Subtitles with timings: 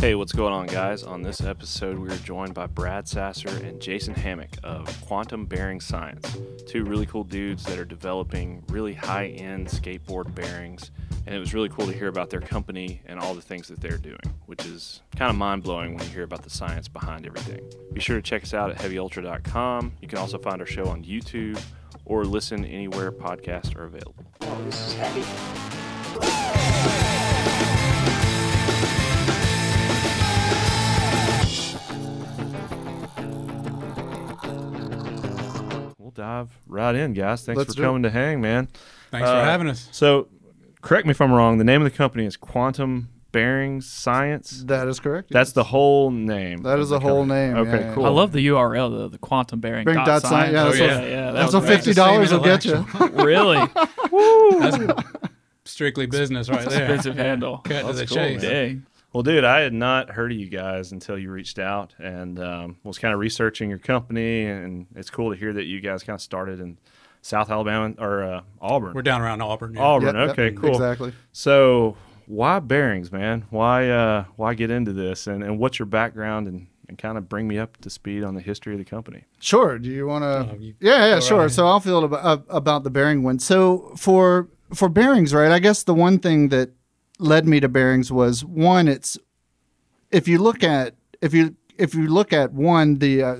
[0.00, 1.02] Hey, what's going on, guys?
[1.02, 5.80] On this episode, we are joined by Brad Sasser and Jason Hammock of Quantum Bearing
[5.80, 10.92] Science, two really cool dudes that are developing really high end skateboard bearings.
[11.26, 13.80] And it was really cool to hear about their company and all the things that
[13.80, 17.26] they're doing, which is kind of mind blowing when you hear about the science behind
[17.26, 17.68] everything.
[17.92, 19.94] Be sure to check us out at heavyultra.com.
[20.00, 21.60] You can also find our show on YouTube
[22.04, 24.26] or listen anywhere podcasts are available.
[24.42, 25.24] Oh, this is heavy.
[36.18, 37.44] Dive right in, guys.
[37.46, 37.86] Thanks Let's for do it.
[37.86, 38.68] coming to hang, man.
[39.12, 39.88] Thanks Uh, for having us.
[39.92, 40.28] So,
[40.82, 41.58] correct me if I'm wrong.
[41.58, 44.64] The name of the company is Quantum Bearings Science.
[44.66, 45.30] That is correct.
[45.30, 46.62] That's the whole name.
[46.62, 47.40] That is the the whole company.
[47.48, 47.94] name, Okay, yeah, yeah.
[47.94, 48.06] cool.
[48.06, 49.84] I love the URL, the, the quantum bearing.
[49.84, 50.78] Bearing dot dot science, yeah, science.
[50.78, 51.24] that's Oh, what- yeah, yeah.
[51.26, 52.84] That That's was what fifty dollars will get you.
[53.12, 53.64] really
[54.60, 55.02] That's
[55.64, 56.80] strictly business right there.
[56.82, 57.58] expensive handle.
[57.58, 58.42] Cut to That's the cool, chase.
[58.42, 58.50] man.
[58.50, 58.86] Dang.
[59.12, 62.76] Well, dude, I had not heard of you guys until you reached out and um,
[62.84, 66.14] was kind of researching your company, and it's cool to hear that you guys kind
[66.14, 66.76] of started in
[67.22, 68.92] South Alabama or uh, Auburn.
[68.94, 69.74] We're down around Auburn.
[69.74, 69.82] yeah.
[69.82, 70.14] Auburn.
[70.14, 70.70] Yep, yep, okay, cool.
[70.70, 71.12] Exactly.
[71.32, 73.46] So, why bearings, man?
[73.48, 77.30] Why uh, why get into this, and, and what's your background, and, and kind of
[77.30, 79.24] bring me up to speed on the history of the company.
[79.40, 79.78] Sure.
[79.78, 80.56] Do you want to?
[80.62, 81.38] You yeah, yeah, sure.
[81.40, 81.50] right.
[81.50, 83.38] So I'll feel about, uh, about the bearing one.
[83.38, 85.50] So for for bearings, right?
[85.50, 86.72] I guess the one thing that
[87.18, 88.88] led me to bearings was one.
[88.88, 89.18] It's
[90.10, 93.36] if you look at if you if you look at one the uh,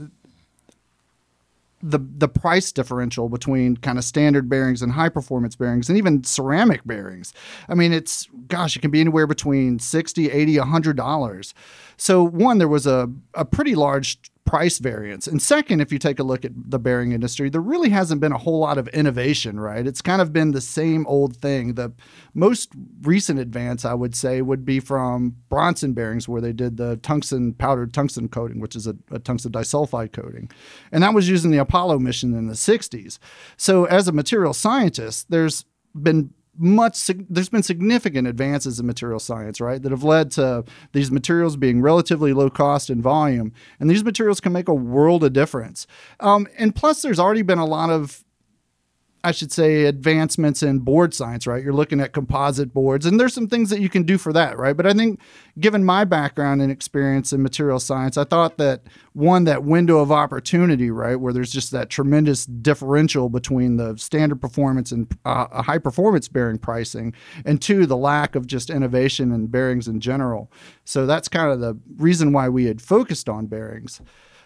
[1.82, 6.24] the the price differential between kind of standard bearings and high performance bearings and even
[6.24, 7.32] ceramic bearings.
[7.68, 11.54] I mean, it's gosh, it can be anywhere between 60, 80, 100 dollars.
[11.96, 14.18] So one there was a a pretty large
[14.48, 15.26] price variance.
[15.26, 18.32] And second, if you take a look at the bearing industry, there really hasn't been
[18.32, 19.86] a whole lot of innovation, right?
[19.86, 21.74] It's kind of been the same old thing.
[21.74, 21.92] The
[22.32, 22.70] most
[23.02, 27.52] recent advance I would say would be from Bronson bearings where they did the tungsten
[27.52, 30.50] powdered tungsten coating, which is a, a tungsten disulfide coating.
[30.92, 33.18] And that was using the Apollo mission in the 60s.
[33.58, 39.60] So as a material scientist, there's been much there's been significant advances in material science
[39.60, 43.52] right that have led to these materials being relatively low cost in volume.
[43.80, 45.86] And these materials can make a world of difference.
[46.20, 48.24] Um, and plus there's already been a lot of
[49.24, 51.62] I should say advancements in board science, right?
[51.62, 54.56] You're looking at composite boards, and there's some things that you can do for that,
[54.56, 54.76] right?
[54.76, 55.18] But I think,
[55.58, 58.82] given my background and experience in material science, I thought that
[59.14, 64.40] one, that window of opportunity, right, where there's just that tremendous differential between the standard
[64.40, 67.12] performance and uh, a high performance bearing pricing,
[67.44, 70.50] and two, the lack of just innovation in bearings in general.
[70.84, 74.00] So that's kind of the reason why we had focused on bearings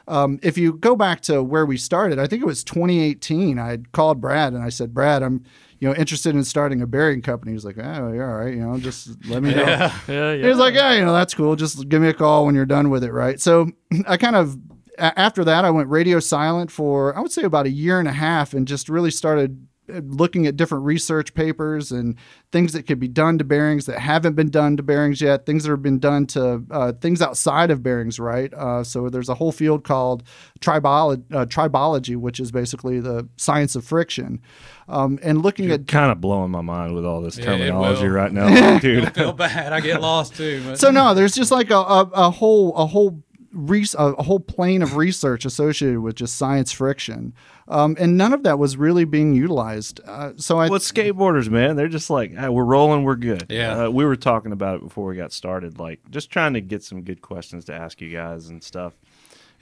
[0.09, 3.59] um, if you go back to where we started, I think it was 2018.
[3.59, 5.45] I had called Brad and I said, Brad, I'm
[5.79, 7.53] you know interested in starting a bearing company.
[7.53, 8.55] He's like, Oh, you're all right.
[8.55, 9.63] You know, just let me know.
[9.63, 10.35] Yeah, yeah.
[10.35, 11.57] He was like, Yeah, you know, that's cool.
[11.57, 13.41] Just give me a call when you're done with it, right?
[13.41, 13.71] So
[14.07, 14.57] I kind of
[14.99, 18.13] after that, I went radio silent for I would say about a year and a
[18.13, 19.67] half, and just really started
[20.05, 22.17] looking at different research papers and
[22.51, 25.65] things that could be done to bearings that haven't been done to bearings yet, things
[25.65, 28.53] that have been done to uh, things outside of bearings, right?
[28.55, 30.23] Uh, so there's a whole field called
[30.61, 34.41] tribolo- uh, tribology, which is basically the science of friction.
[34.89, 38.05] Um, and looking You're at kind of blowing my mind with all this Yeah, terminology
[38.09, 38.15] will.
[38.15, 39.05] right now, dude.
[39.05, 39.73] Don't feel bad.
[39.73, 40.63] I get lost too.
[40.67, 43.23] But so no, there's just like a, a, a whole a whole
[43.53, 47.35] res- a, a whole plane of research associated with just science friction,
[47.69, 50.01] um, and none of that was really being utilized.
[50.05, 51.77] Uh, so I Well, it's skateboarders, man.
[51.77, 53.47] They're just like, "Ah, we're rolling, we're good.
[53.49, 53.85] Yeah.
[53.85, 56.83] Uh, we were talking about it before we got started, like just trying to get
[56.83, 58.95] some good questions to ask you guys and stuff.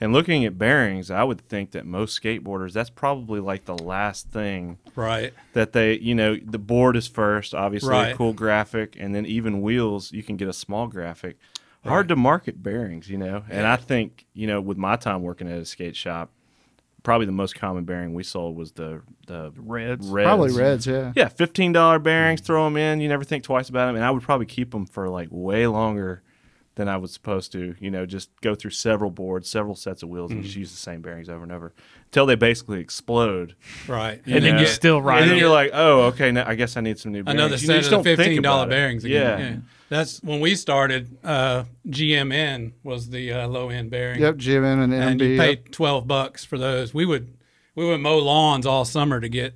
[0.01, 4.31] And looking at bearings, I would think that most skateboarders, that's probably like the last
[4.31, 5.31] thing right.
[5.53, 9.61] that they, you know, the board is first, obviously a cool graphic, and then even
[9.61, 11.37] wheels, you can get a small graphic.
[11.85, 13.43] Hard to market bearings, you know.
[13.49, 16.29] And I think, you know, with my time working at a skate shop,
[17.03, 20.07] probably the most common bearing we sold was the the Reds.
[20.07, 20.27] reds.
[20.27, 21.11] probably reds, yeah.
[21.15, 22.41] Yeah, fifteen dollar bearings.
[22.41, 22.45] Mm.
[22.45, 23.01] Throw them in.
[23.01, 25.65] You never think twice about them, and I would probably keep them for like way
[25.65, 26.21] longer
[26.75, 27.75] than I was supposed to.
[27.79, 30.59] You know, just go through several boards, several sets of wheels, and just mm.
[30.59, 31.73] use the same bearings over and over
[32.05, 33.55] until they basically explode.
[33.87, 34.21] Right.
[34.27, 35.39] And then you still ride and then it.
[35.39, 37.41] you're like, oh, okay, now I guess I need some new bearings.
[37.41, 38.75] another You set just of don't the think fifteen dollar about it.
[38.75, 39.35] bearings Yeah.
[39.35, 39.53] again.
[39.53, 39.77] Yeah.
[39.91, 41.17] That's when we started.
[41.21, 44.21] Uh, GMN was the uh, low end bearing.
[44.21, 45.01] Yep, GMN and MB.
[45.01, 45.23] and MB.
[45.23, 45.45] you yep.
[45.45, 46.93] paid twelve bucks for those.
[46.93, 47.35] We would
[47.75, 49.53] we would mow lawns all summer to get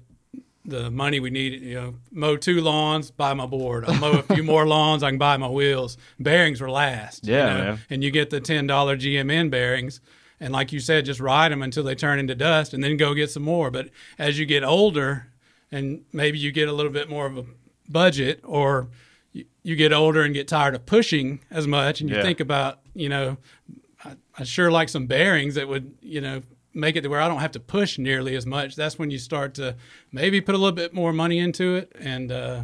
[0.65, 1.61] the money we needed.
[1.61, 3.85] You know, mow two lawns, buy my board.
[3.85, 5.97] I'll mow a few more lawns, I can buy my wheels.
[6.19, 7.25] Bearings were last.
[7.25, 7.79] you Yeah, know, man.
[7.89, 10.01] And you get the ten dollar GMN bearings,
[10.41, 13.13] and like you said, just ride them until they turn into dust, and then go
[13.13, 13.71] get some more.
[13.71, 13.89] But
[14.19, 15.27] as you get older,
[15.71, 17.45] and maybe you get a little bit more of a
[17.87, 18.89] budget, or
[19.35, 22.23] you, you get older and get tired of pushing as much, and you Yeah.
[22.23, 23.37] think about, you know,
[24.03, 26.41] I, I sure like some bearings that would, you know,
[26.73, 28.75] make it to where I don't have to push nearly as much.
[28.75, 29.75] That's when you start to
[30.11, 32.63] maybe put a little bit more money into it, and uh,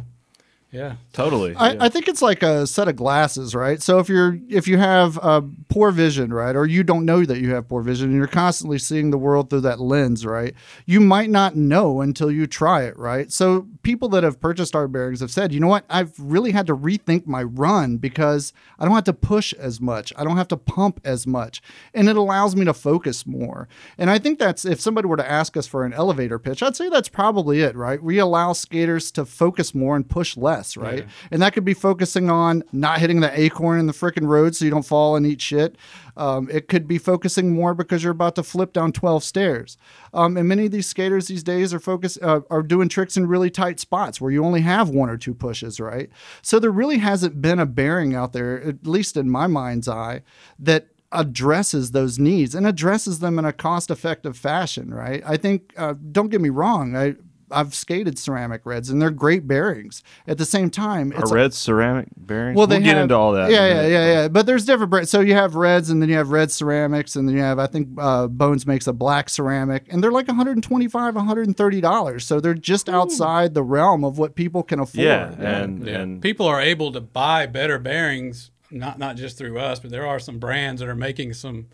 [0.72, 1.54] yeah, Totally.
[1.54, 1.84] I, yeah.
[1.84, 3.82] I think it's like a set of glasses, right?
[3.82, 7.38] So if you're if you have uh, poor vision, right, or you don't know that
[7.38, 10.54] you have poor vision, and you're constantly seeing the world through that lens, right,
[10.86, 13.30] you might not know until you try it, right?
[13.30, 16.66] So people that have purchased our bearings have said, you know what, I've really had
[16.68, 20.48] to rethink my run because I don't have to push as much, I don't have
[20.48, 21.60] to pump as much,
[21.92, 23.68] and it allows me to focus more.
[23.98, 26.76] And I think that's if somebody were to ask us for an elevator pitch, I'd
[26.76, 28.02] say that's probably it, right?
[28.02, 31.06] We allow skaters to focus more and push less, right?
[31.30, 34.64] And that could be focusing on not hitting the acorn in the freaking road so
[34.64, 35.76] you don't fall and eat shit.
[36.16, 39.78] Um, it could be focusing more because you're about to flip down 12 stairs.
[40.12, 43.26] Um, and many of these skaters these days are focus uh, are doing tricks in
[43.26, 46.10] really tight spots where you only have one or two pushes, right?
[46.42, 50.22] So there really hasn't been a bearing out there, at least in my mind's eye,
[50.58, 55.22] that addresses those needs and addresses them in a cost-effective fashion, right?
[55.26, 55.74] I think.
[55.76, 56.96] Uh, don't get me wrong.
[56.96, 57.14] I
[57.52, 60.02] I've skated ceramic reds and they're great bearings.
[60.26, 62.56] At the same time, Are it's red ceramic bearings?
[62.56, 63.46] well, they we'll get have- into all that.
[63.50, 64.28] in Yeah, yeah, yeah, yeah.
[64.28, 65.10] But there's different brands.
[65.10, 67.66] So you have reds, and then you have red ceramics, and then you have I
[67.66, 72.24] think uh, Bones makes a black ceramic, and they're like 125, 130 dollars.
[72.26, 75.04] So they're just outside the realm of what people can afford.
[75.06, 76.00] Yeah, and yeah.
[76.00, 80.06] and people are able to buy better bearings, not not just through us, but there
[80.06, 81.66] are some brands that are making some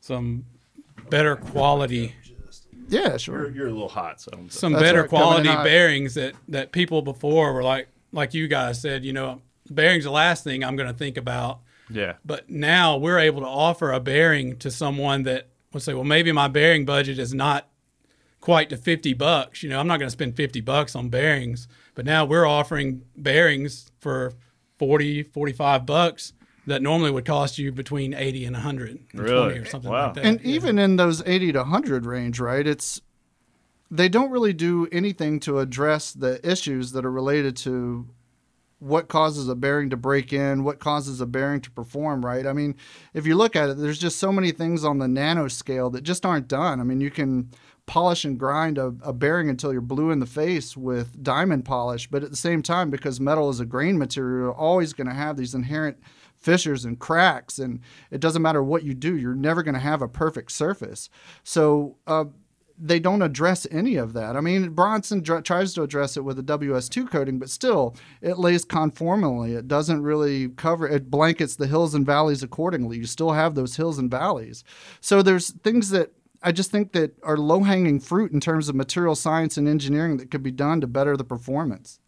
[0.00, 0.44] some
[1.08, 2.14] better quality
[2.90, 3.46] yeah, sure.
[3.46, 7.02] you're, you're a little hot, so some That's better right, quality bearings that that people
[7.02, 9.40] before were like like you guys said, you know,
[9.70, 11.60] bearings the last thing I'm going to think about.
[11.88, 12.14] yeah.
[12.24, 16.32] But now we're able to offer a bearing to someone that will say, well, maybe
[16.32, 17.68] my bearing budget is not
[18.40, 19.62] quite to 50 bucks.
[19.62, 23.02] You know, I'm not going to spend 50 bucks on bearings, but now we're offering
[23.16, 24.32] bearings for
[24.78, 26.32] 40, 45 bucks
[26.70, 29.58] that normally would cost you between 80 and 100 Really?
[29.58, 30.06] or something Wow.
[30.06, 30.24] like that.
[30.24, 30.54] And Yeah.
[30.56, 32.66] even in those 80 to 100 range, right?
[32.66, 33.00] It's
[33.92, 38.06] they don't really do anything to address the issues that are related to
[38.78, 42.46] what causes a bearing to break in, what causes a bearing to perform, right?
[42.46, 42.76] I mean,
[43.12, 46.24] if you look at it, there's just so many things on the nanoscale that just
[46.24, 46.80] aren't done.
[46.80, 47.50] I mean, you can
[47.86, 52.08] polish and grind a, a bearing until you're blue in the face with diamond polish,
[52.08, 55.14] but at the same time, because metal is a grain material, you're always going to
[55.14, 55.98] have these inherent
[56.40, 60.02] fissures and cracks, and it doesn't matter what you do, you're never going to have
[60.02, 61.08] a perfect surface.
[61.44, 62.24] So, uh,
[62.82, 64.36] they don't address any of that.
[64.36, 68.38] I mean, Bronson dr- tries to address it with a WS2 coating, but still, it
[68.38, 69.54] lays conformally.
[69.54, 70.88] It doesn't really cover.
[70.88, 72.96] It blankets the hills and valleys accordingly.
[72.96, 74.64] You still have those hills and valleys.
[75.00, 78.74] So there's things that I just think that are low hanging fruit in terms of
[78.74, 82.00] material science and engineering that could be done to better the performance.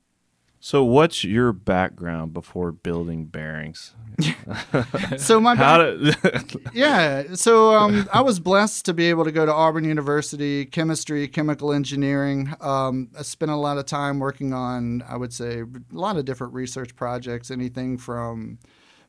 [0.65, 3.95] So, what's your background before building bearings?
[5.19, 6.69] So my back- did?
[6.73, 11.27] yeah so um, i was blessed to be able to go to auburn university chemistry
[11.29, 15.67] chemical engineering um, i spent a lot of time working on i would say a
[15.91, 18.59] lot of different research projects anything from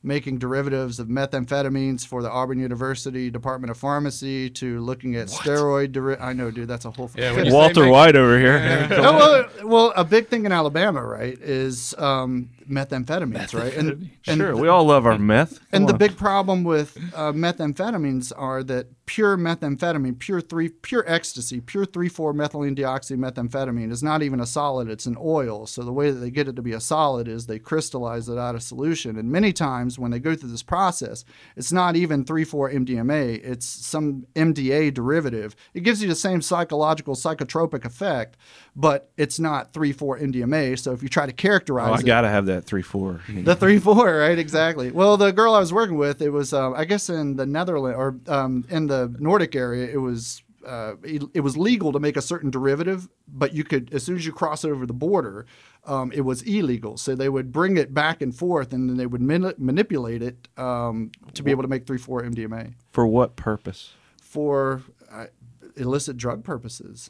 [0.06, 5.94] making derivatives of methamphetamines for the auburn university department of pharmacy to looking at steroid
[5.94, 8.88] deri- i know dude that's a whole Yeah, when Walter White over here.
[8.90, 13.74] no, well, well, a big thing in Alabama, right, is um, methamphetamines, right?
[13.76, 15.60] And, and sure, we all love our meth.
[15.72, 21.04] and Come the big problem with uh, methamphetamines are that pure methamphetamine, pure three, pure
[21.08, 25.66] ecstasy, pure three four methylene dioxymethamphetamine is not even a solid; it's an oil.
[25.68, 28.38] So the way that they get it to be a solid is they crystallize it
[28.38, 29.18] out of solution.
[29.18, 33.42] And many times when they go through this process, it's not even three four MDMA;
[33.44, 35.56] it's some MDA derivative.
[35.74, 38.38] It gives you the same psychological psychotropic effect,
[38.76, 40.78] but it's not three four MDMA.
[40.80, 43.22] So if you try to characterize Oh, I it, gotta have that three four.
[43.28, 44.38] the three four, right?
[44.38, 44.92] Exactly.
[44.92, 47.98] Well, the girl I was working with, it was, uh, I guess, in the Netherlands
[47.98, 50.42] or um, in the Nordic area, it was.
[50.66, 54.16] Uh, it, it was legal to make a certain derivative, but you could, as soon
[54.16, 55.46] as you cross over the border,
[55.86, 56.96] um, it was illegal.
[56.96, 60.48] So they would bring it back and forth, and then they would mani- manipulate it
[60.56, 63.92] um, to be able to make three four MDMA For what purpose?
[64.22, 65.26] for uh,
[65.76, 67.10] illicit drug purposes.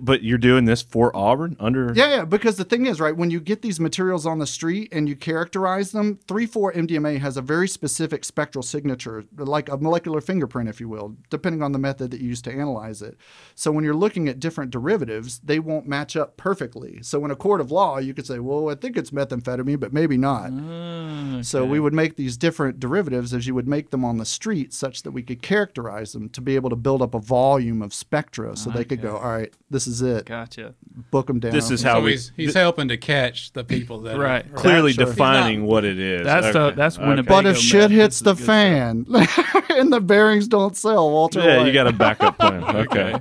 [0.00, 1.92] But you're doing this for Auburn under.
[1.92, 4.92] Yeah, yeah, because the thing is, right, when you get these materials on the street
[4.92, 10.20] and you characterize them, 3-4 MDMA has a very specific spectral signature, like a molecular
[10.20, 13.16] fingerprint, if you will, depending on the method that you use to analyze it.
[13.56, 17.00] So when you're looking at different derivatives, they won't match up perfectly.
[17.02, 19.92] So in a court of law, you could say, well, I think it's methamphetamine, but
[19.92, 20.52] maybe not.
[20.52, 24.24] Ah, so we would make these different derivatives as you would make them on the
[24.24, 27.82] street, such that we could characterize them to be able to build up a volume
[27.82, 30.26] of spectra, so they could go, all right, This is it.
[30.26, 30.74] Gotcha.
[31.10, 31.50] Book them down.
[31.52, 34.44] This is So how we he's he's helping to catch the people that Right.
[34.44, 35.06] Are, clearly Sure.
[35.06, 36.24] defining He's what it is.
[36.24, 36.76] That's the- Okay.
[36.76, 37.08] that's Okay.
[37.08, 37.34] Winnebago.
[37.42, 39.06] But if man, shit hits the fan
[39.70, 41.66] and the bearings don't sell, Walter Yeah, White.
[41.68, 42.62] you got a backup plan.
[42.76, 43.14] Okay.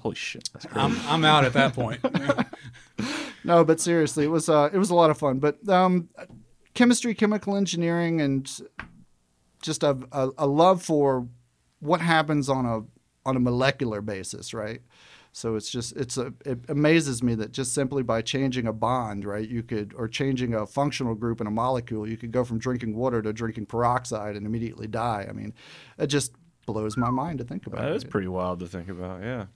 [0.00, 0.48] Holy shit.
[0.52, 0.78] That's crazy.
[0.80, 2.00] I'm I'm out at that point.
[3.46, 5.38] No, but seriously, it was uh, it was a lot of fun.
[5.38, 6.08] But um,
[6.74, 8.50] chemistry, chemical engineering, and
[9.62, 11.26] just a, a, a love for
[11.80, 12.82] what happens on a
[13.28, 14.80] on a molecular basis, right?
[15.36, 19.24] So it's just it's a it amazes me that just simply by changing a bond,
[19.24, 22.60] right, you could or changing a functional group in a molecule, you could go from
[22.60, 25.26] drinking water to drinking peroxide and immediately die.
[25.28, 25.52] I mean,
[25.98, 26.36] it just
[26.66, 27.80] blows my mind to think about.
[27.80, 28.10] That is it.
[28.10, 29.22] pretty wild to think about.
[29.22, 29.46] Yeah.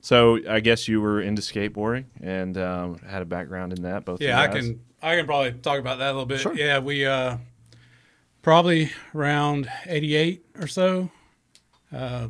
[0.00, 4.04] So I guess you were into skateboarding and um, had a background in that.
[4.04, 4.20] Both.
[4.20, 6.38] yeah, I can I can probably talk about that a little bit.
[6.38, 6.54] Sure.
[6.54, 7.38] Yeah, we uh,
[8.42, 11.10] probably around '88 or so.
[11.92, 12.28] Uh,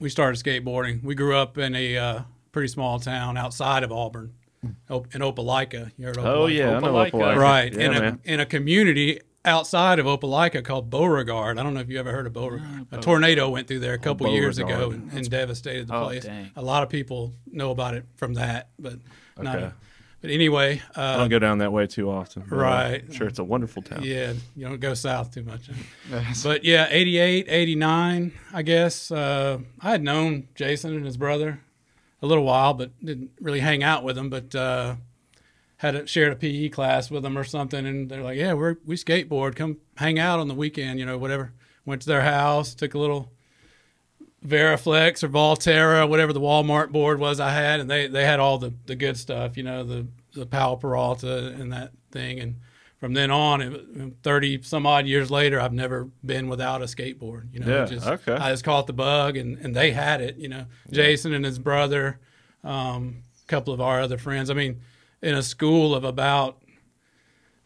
[0.00, 1.02] we started skateboarding.
[1.04, 2.20] We grew up in a uh,
[2.52, 4.74] pretty small town outside of Auburn, in
[5.20, 5.92] Opelika.
[5.96, 6.56] You heard of Oh Opelika?
[6.56, 7.10] yeah, I know Opelika.
[7.12, 7.36] Opelika.
[7.36, 8.20] right Yeah, in a man.
[8.24, 11.58] in a community outside of Opelika called Beauregard.
[11.58, 12.86] I don't know if you ever heard of Beauregard.
[12.92, 16.24] a tornado went through there a couple years ago and, and devastated the Oh, place.
[16.24, 16.50] dang.
[16.56, 18.94] A lot of people know about it from that, but
[19.38, 19.56] not.
[19.56, 19.70] Okay.
[20.20, 22.44] But anyway, I uh, don't go down that way too often.
[22.48, 23.02] Right.
[23.06, 24.02] I'm sure, it's a wonderful town.
[24.02, 25.70] yeah, you don't go south too much.
[26.42, 29.10] But yeah, 88, 89, I guess.
[29.10, 31.60] Uh, I had known Jason and his brother
[32.20, 34.28] a little while, but didn't really hang out with them.
[34.28, 34.96] But uh,
[35.78, 38.76] had a, shared a PE class with them or something, and they're like, "Yeah, we're
[38.84, 39.56] we skateboard.
[39.56, 41.52] Come hang out on the weekend, you know, whatever."
[41.86, 43.32] Went to their house, took a little
[44.46, 48.58] Variflex or Volterra, whatever the Walmart board was I had, and they they had all
[48.58, 52.56] the the good stuff, you know, the the Powell Peralta and that thing, and
[53.00, 57.52] from then on, it, thirty some odd years later, I've never been without a skateboard.
[57.52, 58.34] You know, Yeah, just, okay.
[58.34, 60.36] I just caught the bug, and and they had it.
[60.36, 62.18] You know, Jason and his brother,
[62.62, 64.50] um, a couple of our other friends.
[64.50, 64.80] I mean,
[65.22, 66.62] in a school of about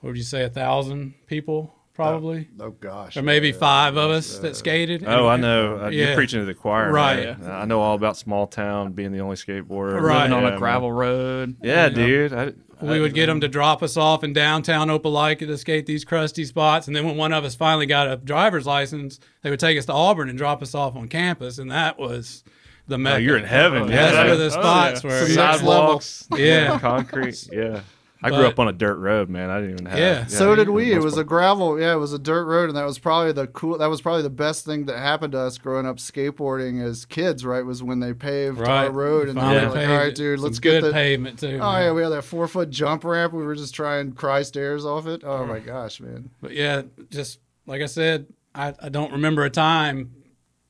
[0.00, 3.16] what would you say, a thousand people, probably, oh gosh.
[3.16, 5.04] or maybe five of us that skated.
[5.06, 5.84] Oh, I know.
[5.84, 7.38] Uh, You're preaching to the choir, Right.
[7.38, 7.50] man.
[7.50, 10.00] I know all about small town being the only skateboarder.
[10.00, 10.22] Right.
[10.22, 10.58] Living on Yeah, a man.
[10.58, 11.56] gravel road.
[11.62, 12.06] Yeah, You know.
[12.06, 12.32] dude.
[12.32, 16.04] I, We would get them to drop us off in downtown Opelika to skate these
[16.04, 19.60] crusty spots, and then when one of us finally got a driver's license, they would
[19.60, 22.42] take us to Auburn and drop us off on campus, and that was
[22.88, 23.88] the Oh, you're in heaven.
[23.88, 25.10] Yeah, That's where the Oh, spots yeah.
[25.10, 25.20] were.
[25.26, 25.50] Some Yeah.
[25.52, 26.00] next level.
[26.00, 26.78] sidewalks, Yeah.
[26.80, 27.48] concrete.
[27.50, 27.80] Yeah,
[28.24, 29.50] I grew But- up on a dirt road, man.
[29.50, 29.98] I didn't even have.
[29.98, 30.26] Yeah.
[30.26, 30.92] So did we.
[30.92, 33.32] It most was a gravel, yeah, it was a dirt road, and that was probably
[33.32, 33.76] the cool.
[33.76, 37.44] That was probably the best thing that happened to us growing up skateboarding as kids.
[37.44, 38.86] Right, was when they paved Right.
[38.86, 40.92] our road, and they Finally were like, "All right, dude, Some let's good get the."
[40.94, 41.58] pavement too.
[41.60, 41.82] Oh man.
[41.82, 43.34] yeah, we had that four foot jump ramp.
[43.34, 45.22] We were just trying cry stairs off it.
[45.22, 46.30] Oh my gosh, man!
[46.40, 50.12] But yeah, just like I said, I, I don't remember a time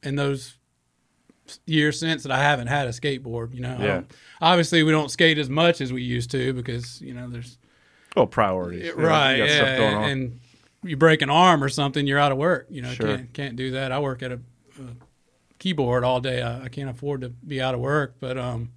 [0.02, 0.58] in those
[1.66, 3.54] years since that I haven't had a skateboard.
[3.54, 3.87] You know, Yeah.
[3.87, 4.11] don't-
[4.44, 7.58] obviously we don't skate as much as we used to because you know there's
[8.16, 8.84] Well, priorities.
[8.84, 10.04] Yeah, right, You got stuff yeah, going on.
[10.10, 10.40] and
[10.84, 12.66] you break an arm or something, you're out of work.
[12.70, 13.16] You know, Sure.
[13.16, 13.90] can't can't do that.
[13.92, 14.34] I work at a,
[14.78, 14.94] a
[15.58, 16.42] keyboard all day.
[16.42, 18.70] I, I can't afford to be out of work, but um,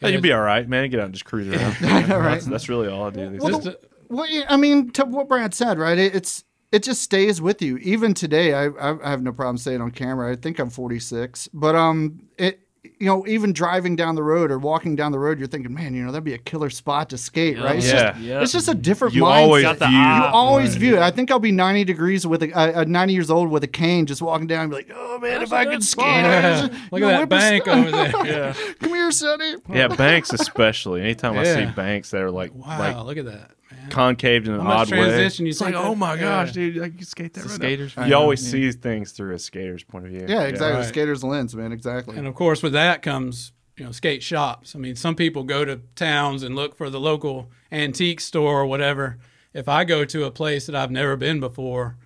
[0.00, 0.88] Hey, you'd be all right, man.
[0.90, 1.76] Get out and just cruise around.
[1.82, 2.06] Right.
[2.08, 3.30] that's, that's really all I do.
[3.30, 3.74] These Well, days.
[4.08, 5.98] Well, I mean, to what Brad said, right?
[5.98, 7.78] It, it's it just stays with you.
[7.78, 10.30] Even today, I, I I have no problem saying on camera.
[10.32, 12.60] I think I'm 46, but um, it
[12.98, 15.94] you know, even driving down the road or walking down the road, you're thinking, man,
[15.94, 17.76] you know, that'd be a killer spot to skate, right?
[17.76, 18.12] It's Yeah.
[18.12, 18.40] just Yeah.
[18.42, 19.26] it's just a different You mindset.
[19.42, 19.96] always Got the view.
[19.98, 20.18] eye.
[20.18, 21.02] you always view it.
[21.02, 23.68] I think I'll be 90 degrees with a, uh, uh, 90 years old with a
[23.68, 26.60] cane, just walking down, and be like, oh man, if I could skate, Yeah.
[26.68, 28.06] Just, Look you know, at that bank us- over there.
[28.26, 29.54] yeah, Come here, Sonny.
[29.72, 29.88] yeah.
[29.88, 31.00] Banks especially.
[31.02, 33.48] Anytime I see banks that are like Wow, like look at that, man.
[33.90, 34.98] Concaved in an How much odd way.
[34.98, 36.52] transition you It's like, oh my gosh, yeah.
[36.52, 37.96] dude, I can skate that right skaters.
[37.96, 38.06] now.
[38.06, 38.70] You always Yeah.
[38.70, 40.26] see things through a skater's point of view.
[40.28, 40.80] Yeah, exactly.
[40.80, 40.88] Right.
[40.88, 41.72] Skater's lens, man.
[41.72, 42.16] Exactly.
[42.16, 44.74] And of course, with that comes you know skate shops.
[44.74, 48.66] I mean, some people go to towns and look for the local antique store or
[48.66, 49.18] whatever.
[49.54, 51.96] If I go to a place that I've never been before,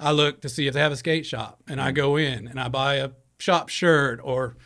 [0.00, 1.96] I look to see if they have a skate shop, and I mm-hmm.
[1.96, 4.56] go in and I buy a shop shirt or.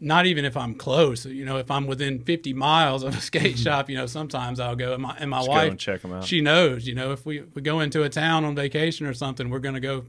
[0.00, 3.58] Not even if I'm close, you know, if I'm within 50 miles of a skate
[3.64, 4.92] shop, you know, sometimes I'll go.
[4.92, 6.24] And my, and my Just go wife, and check 'em out.
[6.24, 9.14] she knows, you know, if we, if we go into a town on vacation or
[9.14, 10.04] something, we're going to go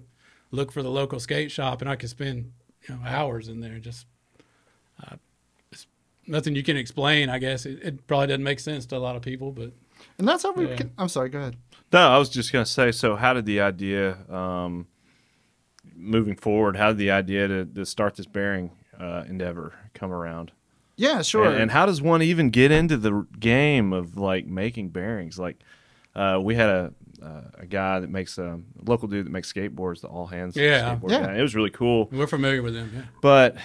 [0.51, 2.51] look for the local skate shop, and I could spend
[2.87, 4.05] you know hours in there just
[6.27, 7.29] nothing you can explain.
[7.29, 9.71] I guess it, it probably doesn't make sense to a lot of people, but
[10.17, 10.67] And that's how we.
[10.67, 10.75] Yeah.
[10.75, 11.29] Can, I'm sorry.
[11.29, 11.57] Go ahead.
[11.91, 12.91] No, I was just gonna say.
[12.91, 14.87] So, how did the idea, um,
[15.95, 20.51] moving forward, how did the idea to, to start this bearing uh, endeavor come around?
[20.95, 21.45] Yeah, sure.
[21.45, 25.39] And, and how does one even get into the game of like making bearings?
[25.39, 25.57] Like,
[26.15, 30.01] uh, we had a uh, a guy that makes a local dude that makes skateboards,
[30.01, 30.97] the all hands Yeah.
[31.05, 31.19] Yeah.
[31.25, 31.37] guy.
[31.37, 32.91] It was really cool, we're familiar with them.
[32.95, 33.01] Yeah.
[33.21, 33.57] but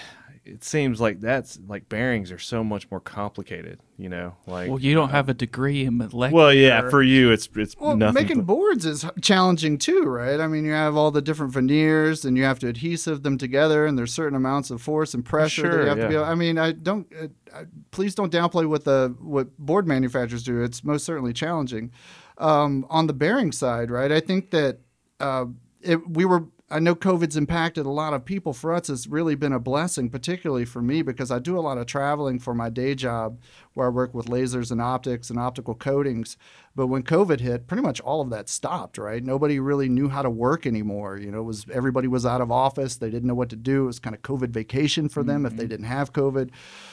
[0.45, 3.79] it seems like that's like bearings are so much more complicated.
[3.97, 6.31] You know, like Well, you don't have a degree in molecular.
[6.43, 8.13] well, yeah, for you it's it's Well, nothing.
[8.13, 10.39] making but- boards is challenging too, right?
[10.39, 13.85] I mean, you have all the different veneers, and you have to adhesive them together,
[13.85, 16.13] and there's certain amounts of force and pressure that Sure, you have to be.
[16.15, 16.21] yeah.
[16.23, 17.07] I mean, I don't.
[17.53, 20.61] Uh, please don't downplay what the what board manufacturers do.
[20.61, 21.91] It's most certainly challenging.
[22.37, 24.11] Um, on the bearing side, right?
[24.11, 24.79] I think that
[25.19, 25.45] uh,
[25.81, 26.45] it, we were.
[26.75, 28.51] I know COVID's impacted a lot of people.
[28.51, 31.77] For us, it's really been a blessing, particularly for me, because I do a lot
[31.77, 33.39] of traveling for my day job,
[33.75, 36.35] where I work with lasers and optics and optical coatings.
[36.75, 38.97] But when COVID hit, pretty much all of that stopped.
[38.97, 39.23] Right?
[39.23, 41.17] Nobody really knew how to work anymore.
[41.17, 42.97] You know, it was everybody was out of office.
[42.97, 43.83] They didn't know what to do.
[43.83, 46.49] It was kind of COVID vacation for them if they didn't have COVID.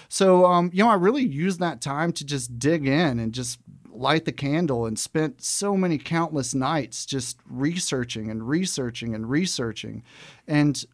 [0.08, 3.58] So, um, you know, I really used that time to just dig in and just
[3.94, 10.02] light the candle and spent so many countless nights just researching and researching and researching.
[10.46, 10.84] And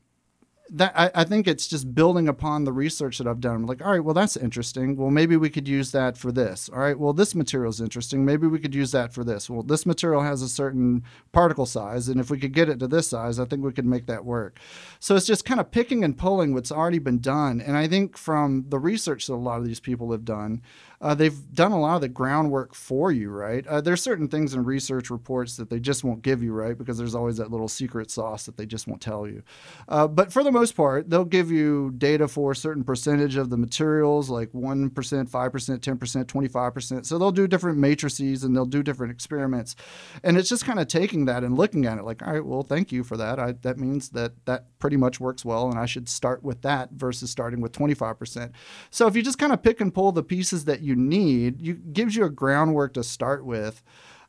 [0.70, 3.56] that I, I think it's just building upon the research that I've done.
[3.56, 4.96] I'm like, all right, well, that's interesting.
[4.96, 6.68] Well, maybe we could use that for this.
[6.68, 8.24] All right, well, this material is interesting.
[8.24, 9.48] Maybe we could use that for this.
[9.48, 12.88] Well, this material has a certain particle size, and if we could get it to
[12.88, 14.58] this size, I think we could make that work.
[15.00, 17.60] So it's just kind of picking and pulling what's already been done.
[17.60, 20.62] And I think from the research that a lot of these people have done,
[21.00, 23.66] uh, they've done a lot of the groundwork for you, right?
[23.66, 26.76] Uh, there's certain things in research reports that they just won't give you, right?
[26.76, 29.42] Because there's always that little secret sauce that they just won't tell you.
[29.88, 33.48] Uh, but for the most part, they'll give you data for a certain percentage of
[33.50, 37.06] the materials, like 1%, 5%, 10%, 25%.
[37.06, 39.76] So they'll do different matrices and they'll do different experiments.
[40.24, 42.62] And it's just kind of taking that and looking at it like, all right, well,
[42.62, 43.38] thank you for that.
[43.38, 46.90] I, that means that that pretty much works well, and I should start with that
[46.92, 48.50] versus starting with 25%.
[48.90, 51.74] So if you just kind of pick and pull the pieces that you need, you
[51.74, 53.82] gives you a groundwork to start with.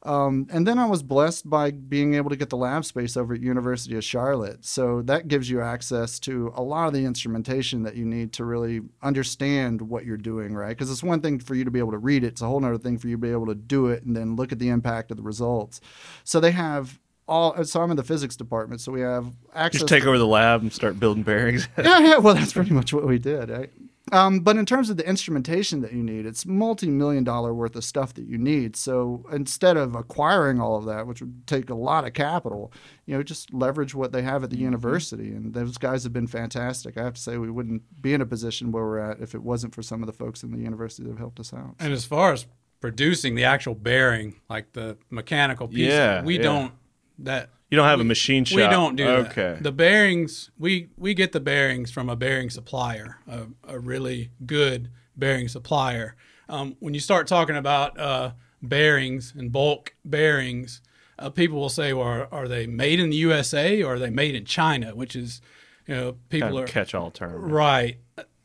[0.04, 3.34] Um, and then I was blessed by being able to get the lab space over
[3.34, 4.64] at University of Charlotte.
[4.64, 8.46] So that gives you access to a lot of the instrumentation that you need to
[8.46, 10.70] really understand what you're doing, right?
[10.70, 12.64] Because it's one thing for you to be able to read it; it's a whole
[12.64, 14.70] other thing for you to be able to do it and then look at the
[14.70, 15.82] impact of the results.
[16.24, 16.98] So they have
[17.28, 17.64] all.
[17.66, 19.82] So I'm in the physics department, so we have access.
[19.82, 21.68] just take over the lab and start building bearings.
[21.78, 22.18] yeah, yeah.
[22.18, 23.50] Well, that's pretty much what we did.
[23.50, 23.70] Right?
[24.12, 27.84] Um, but in terms of the instrumentation that you need, it's multi-million dollar worth of
[27.84, 28.76] stuff that you need.
[28.76, 32.72] So instead of acquiring all of that, which would take a lot of capital,
[33.06, 35.30] you know, just leverage what they have at the university.
[35.30, 36.98] And those guys have been fantastic.
[36.98, 39.44] I have to say, we wouldn't be in a position where we're at if it
[39.44, 41.76] wasn't for some of the folks in the university that have helped us out.
[41.80, 42.48] And as far as
[42.80, 46.42] producing the actual bearing, like the mechanical piece, Yeah, we yeah.
[46.44, 46.72] don't
[47.20, 48.58] that You don't have a machine shop.
[48.58, 49.32] we don't do that.
[49.32, 49.58] Okay.
[49.62, 54.90] The bearings we we get the bearings from a bearing supplier, a, a really good
[55.16, 56.16] bearing supplier.
[56.48, 60.82] Um, when you start talking about uh, bearings and bulk bearings,
[61.20, 64.10] uh, people will say, "Well, are, are they made in the USA or are they
[64.10, 65.40] made in China?" Which is,
[65.86, 67.52] you know, people kind are catch-all term.
[67.52, 67.98] Right.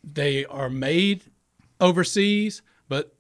[0.03, 1.25] They are made
[1.81, 2.61] overseas,
[2.91, 3.15] but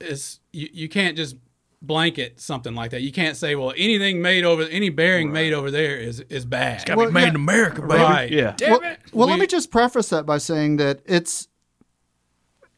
[0.00, 1.34] it's you, you can't just
[1.80, 3.02] blanket something like that.
[3.02, 6.76] You can't say, well, anything made over any bearing made over there is is bad.
[6.76, 7.28] It's Gotta Well, be made yeah.
[7.28, 8.02] in America, baby.
[8.02, 8.30] right.
[8.30, 8.54] Yeah.
[8.56, 11.48] Damn well, well let me just preface that by saying that it's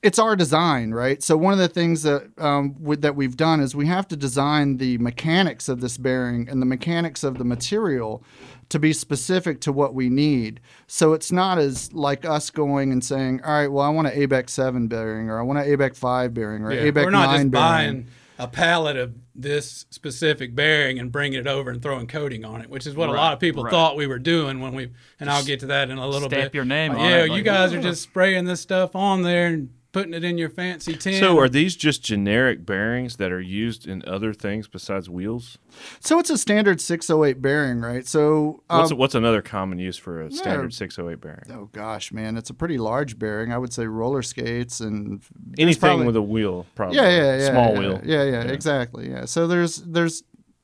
[0.02, 1.22] it's our design, right?
[1.22, 4.16] So one of the things that um, with, that we've done is we have to
[4.16, 8.22] design the mechanics of this bearing and the mechanics of the material
[8.70, 10.60] to be specific to what we need.
[10.86, 14.14] So it's not as like us going and saying, "All right, well, I want an
[14.14, 17.26] ABEC seven bearing, or I want an ABEC five bearing, or Yeah, ABEC We're not
[17.26, 18.06] nine just bearing." buying
[18.40, 22.70] a pallet of this specific bearing and bringing it over and throwing coating on it,
[22.70, 23.70] which is what a lot of people right.
[23.70, 24.90] thought we were doing when we.
[25.20, 26.54] And I'll get to that in a little stamp bit.
[26.56, 29.48] your name on yeah, it, you like, guys are just spraying this stuff on there
[29.48, 31.18] and putting it in your fancy tin.
[31.20, 35.58] So are these just generic bearings that are used in other things besides wheels?
[36.00, 38.06] So it's a standard 608 bearing, right?
[38.06, 41.44] So um, What's what's another common use for a standard 608 bearing?
[41.52, 43.52] oh gosh, man, it's a pretty large bearing.
[43.52, 46.96] I would say roller skates and there's Anything probably- with a wheel, probably.
[46.96, 48.00] yeah, yeah, yeah, Small yeah, wheel.
[48.04, 49.10] Yeah, yeah, exactly.
[49.10, 49.24] Yeah.
[49.24, 50.22] So there's there's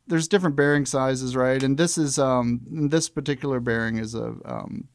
[0.09, 1.61] there's different bearing sizes, right?
[1.63, 4.87] And this is um this particular bearing is a um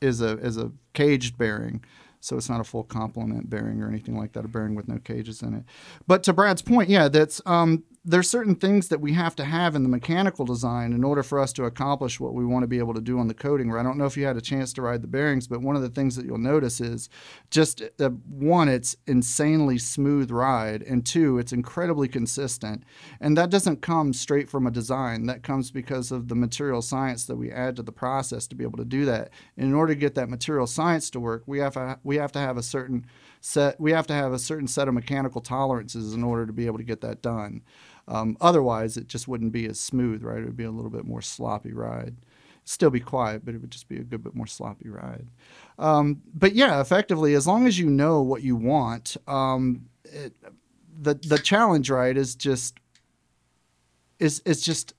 [0.00, 1.84] is a is a caged bearing.
[2.20, 4.98] So it's not a full complement bearing or anything like that, a bearing with no
[4.98, 5.64] cages in it.
[6.06, 9.74] But to Brad's point, yeah, that's um there's certain things that we have to have
[9.74, 12.78] in the mechanical design in order for us to accomplish what we want to be
[12.78, 13.70] able to do on the coating.
[13.74, 15.82] I don't know if you had a chance to ride the bearings, but one of
[15.82, 17.10] the things that you'll notice is
[17.50, 22.84] just uh, one, it's insanely smooth ride, and two, it's incredibly consistent.
[23.20, 25.26] And that doesn't come straight from a design.
[25.26, 28.64] That comes because of the material science that we add to the process to be
[28.64, 29.28] able to do that.
[29.58, 32.32] And in order to get that material science to work, we have to, we have
[32.32, 33.04] to have a certain
[33.42, 33.78] set.
[33.80, 36.78] We have to have a certain set of mechanical tolerances in order to be able
[36.78, 37.62] to get that done.
[38.10, 40.38] Um, otherwise, it just wouldn't be as smooth, right?
[40.38, 42.16] It would be a little bit more sloppy ride.
[42.64, 45.28] Still be quiet, but it would just be a good bit more sloppy ride.
[45.78, 50.34] Um, but yeah, effectively, as long as you know what you want, um, it,
[51.00, 52.78] the the challenge, right, is just
[54.18, 54.92] is is just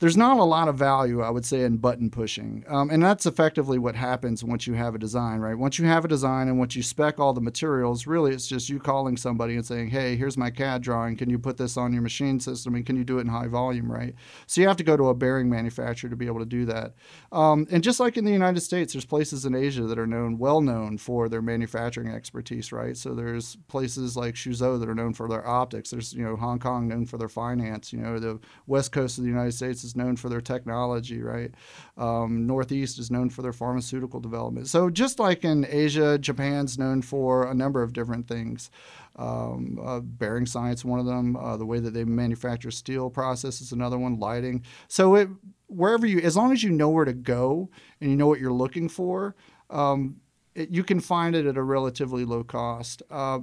[0.00, 2.64] there's not a lot of value, I would say, in button pushing.
[2.68, 5.56] Um, and that's effectively what happens once you have a design, right?
[5.56, 8.68] Once you have a design and once you spec all the materials, really it's just
[8.68, 11.16] you calling somebody and saying, hey, here's my CAD drawing.
[11.16, 12.74] Can you put this on your machine system?
[12.74, 14.14] And can you do it in high volume, right?
[14.46, 16.94] So you have to go to a bearing manufacturer to be able to do that.
[17.30, 20.38] Um, and just like in the United States, there's places in Asia that are known,
[20.38, 22.96] well known for their manufacturing expertise, right?
[22.96, 25.90] So there's places like Suzhou that are known for their optics.
[25.90, 27.92] There's, you know, Hong Kong known for their finance.
[27.92, 31.52] You know, the west coast of the United States is known for their technology, right?
[31.96, 34.68] Um, Northeast is known for their pharmaceutical development.
[34.68, 38.70] So just like in Asia, Japan's known for a number of different things.
[39.16, 41.36] Um, uh, bearing science, one of them.
[41.36, 44.18] Uh, the way that they manufacture steel process is another one.
[44.18, 44.64] Lighting.
[44.88, 45.28] So it
[45.68, 47.68] wherever you, as long as you know where to go
[48.00, 49.34] and you know what you're looking for,
[49.70, 50.16] um,
[50.54, 53.02] it, you can find it at a relatively low cost.
[53.10, 53.40] Uh,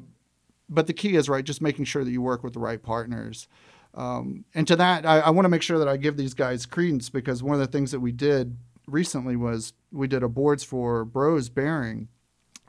[0.70, 3.48] but the key is right, just making sure that you work with the right partners.
[3.94, 6.66] Um, and to that, I, I want to make sure that I give these guys
[6.66, 10.64] credence because one of the things that we did recently was we did a boards
[10.64, 12.08] for Bros bearing,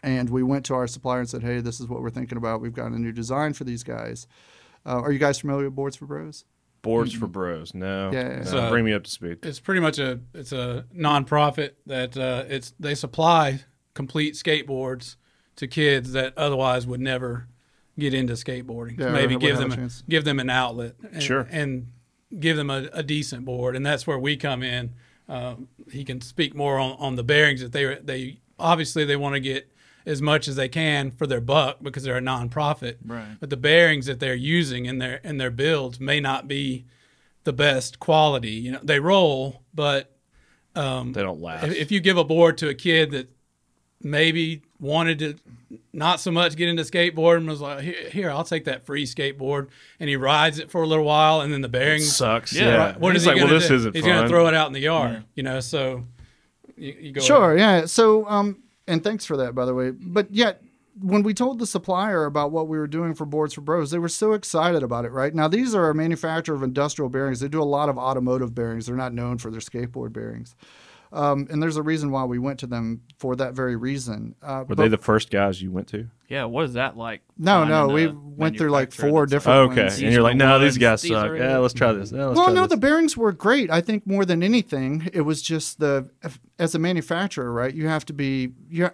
[0.03, 2.61] and we went to our supplier and said, "Hey, this is what we're thinking about.
[2.61, 4.27] We've got a new design for these guys.
[4.85, 6.45] Uh, are you guys familiar with boards for Bros?"
[6.83, 7.75] Boards for Bros.
[7.75, 8.11] No.
[8.13, 8.37] Yeah, yeah.
[8.39, 9.39] No, So- bring me up to speed.
[9.45, 13.61] It's pretty much a it's a nonprofit that uh, it's they supply
[13.95, 15.15] complete skateboards
[15.55, 17.47] to kids that otherwise would never
[17.99, 18.99] get into skateboarding.
[18.99, 21.47] Yeah, Maybe give have a them give them an outlet, and, Sure.
[21.51, 21.89] and
[22.39, 24.93] give them a, a decent board, and that's where we come in.
[25.29, 29.35] Um, he can speak more on, on the bearings that they they obviously they want
[29.35, 29.69] to get
[30.05, 32.97] as much as they can for their buck because they're a nonprofit.
[33.07, 33.37] Right.
[33.39, 36.87] But the bearings that they're using in their in their builds may not be
[37.45, 38.51] the best quality.
[38.51, 40.17] You know, they roll, but
[40.75, 41.67] um, They don't last.
[41.67, 43.29] if, if you give a board to a kid that
[44.01, 45.35] maybe wanted to
[45.93, 49.05] not so much get into skateboarding and was like, here, here, I'll take that free
[49.07, 49.69] skateboard,
[50.01, 52.53] and he rides it for a little while, and then the bearings sucks.
[52.53, 52.67] Yeah.
[52.67, 52.99] Yeah.
[52.99, 53.75] What He's is he like, gonna well, this do?
[53.77, 54.15] isn't He's fun.
[54.15, 55.61] gonna throw it out in the yard, you know.
[55.61, 56.05] So
[56.77, 57.81] you, you go Sure, ahead.
[57.83, 57.87] yeah.
[57.87, 59.91] So, um, and thanks for that, by the way.
[59.91, 60.63] But yet,
[61.01, 63.99] when we told the supplier about what we were doing for Boards for Bros, they
[63.99, 65.35] were so excited about it, right?
[65.35, 67.41] Now, these are a manufacturer of industrial bearings.
[67.41, 68.87] They do a lot of automotive bearings.
[68.87, 70.55] They're not known for their skateboard bearings.
[71.13, 74.35] Um, and there's a reason why we went to them for that very reason.
[74.43, 76.09] Uh, Were they the first guys you went to?
[76.29, 77.21] Yeah, what is that like?
[77.37, 79.31] No, no, we went through like four different.
[79.31, 79.83] different Okay.
[79.83, 80.01] ones.
[80.01, 81.37] And you're like, no, these guys These suck.
[81.37, 82.11] Yeah, let's try this.
[82.11, 82.71] Yeah, let's Well, try no, this.
[82.71, 83.71] the bearings were great.
[83.71, 86.09] I think more than anything, it was just the
[86.59, 87.75] as a manufacturer, right?
[87.75, 88.89] You have to be you.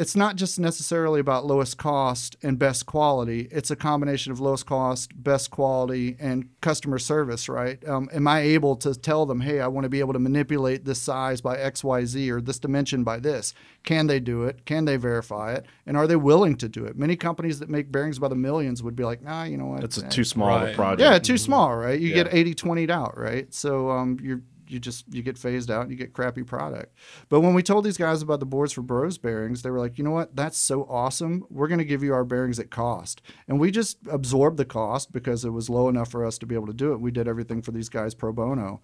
[0.00, 3.48] It's not just necessarily about lowest cost and best quality.
[3.52, 7.86] It's a combination of lowest cost, best quality, and customer service, right?
[7.86, 10.86] Um, am I able to tell them, hey, I want to be able to manipulate
[10.86, 13.52] this size by X, Y, Z, or this dimension by this?
[13.84, 14.64] Can they do it?
[14.64, 15.66] Can they verify it?
[15.84, 16.96] And are they willing to do it?
[16.96, 19.84] Many companies that make bearings by the millions would be like, nah, you know what?
[19.84, 20.74] It's a Eh, too small a Right.
[20.74, 21.02] project.
[21.02, 22.00] yeah, too small, right?
[22.00, 22.22] You Yeah.
[22.24, 23.52] get 80 20 out, right?
[23.52, 26.94] So um, you you just you get phased out and you get crappy product.
[27.28, 29.98] But when we told these guys about the boards for Bros bearings, they were like,
[29.98, 30.34] you know what?
[30.36, 31.44] That's so awesome.
[31.50, 35.12] We're going to give you our bearings at cost, and we just absorbed the cost
[35.12, 37.00] because it was low enough for us to be able to do it.
[37.00, 38.80] We did everything for these guys pro bono,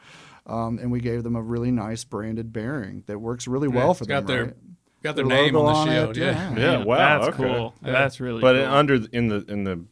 [0.46, 4.04] um, and we gave them a really nice branded bearing that works really well for
[4.04, 4.20] it's them.
[4.22, 4.54] got their right?
[5.02, 6.16] got their Their name on the on shield.
[6.16, 6.54] it, yeah.
[6.56, 6.58] yeah.
[6.78, 6.96] Yeah, wow.
[7.20, 7.44] That's okay.
[7.54, 7.74] cool.
[7.82, 8.62] That's really But cool.
[8.62, 9.84] it- under in the in the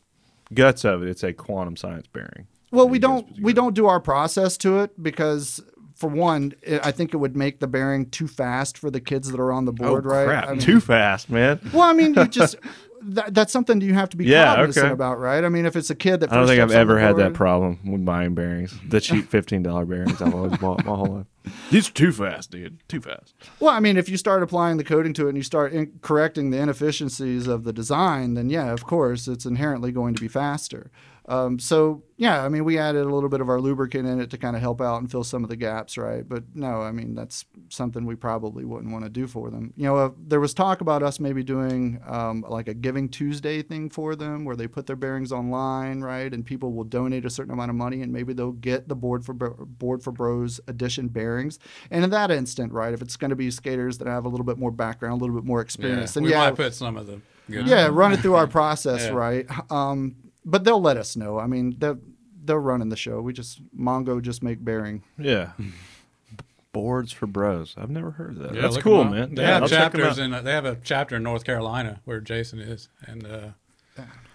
[0.53, 2.47] guts of it, it's a quantum science bearing.
[2.71, 5.61] Well, we don't we don't do our process to it because
[5.95, 9.31] for one, it, I think it would make the bearing too fast for the kids
[9.31, 10.15] that are on the oh, board, right?
[10.15, 10.27] oh, right?
[10.27, 11.61] Crap, I mean, too fast, man.
[11.73, 12.57] well, I mean, you just
[13.03, 14.93] that, that's something you have to be Yeah, cognizant okay.
[14.93, 15.45] about, right?
[15.45, 17.17] I mean, if it's a kid that I don't think I've steps on ever had
[17.17, 18.79] that problem with buying bearings.
[18.89, 21.27] The cheap fifteen dollar bearings I've always bought my whole life.
[21.71, 22.81] These are too fast, dude.
[22.89, 23.35] Too fast.
[23.61, 25.99] Well, I mean, if you start applying the coating to it and you start in-
[26.01, 30.29] correcting the inefficiencies of the design, then yeah, of course, it's inherently going to be
[30.29, 30.91] faster.
[31.27, 34.31] Um, so yeah, I mean, we added a little bit of our lubricant in it
[34.31, 36.29] to kind of help out and fill some of the gaps, right?
[36.29, 39.73] But no, I mean, that's something we probably wouldn't want to do for them.
[39.77, 43.63] You know, uh, there was talk about us maybe doing um, like a Giving Tuesday
[43.63, 47.31] thing for them, where they put their bearings online, right, and people will donate a
[47.31, 51.09] certain amount of money, and maybe they'll get the board for board for Bros edition
[51.09, 51.59] bearings.
[51.91, 54.47] And in that instant, right, if it's going to be skaters that have a little
[54.47, 57.07] bit more background, a little bit more experience, then we yeah, might put some of
[57.07, 57.23] them.
[57.51, 59.13] good yeah, run it through our process, Yeah.
[59.13, 59.47] right?
[59.71, 61.39] Um, but they'll let us know.
[61.39, 61.99] I mean, they're
[62.45, 63.21] they're running the show.
[63.21, 65.03] We just Mongo just make bearing.
[65.19, 65.53] Yeah.
[66.73, 67.75] Boards for bros.
[67.79, 68.55] I've never heard of that.
[68.57, 69.13] Yeah, That's look cool, 'em up.
[69.13, 69.35] man.
[69.37, 70.25] They Yeah, have I'll check 'em chapters out.
[70.25, 70.35] in.
[70.35, 73.49] uh, They have a chapter in North Carolina where Jason is, and uh,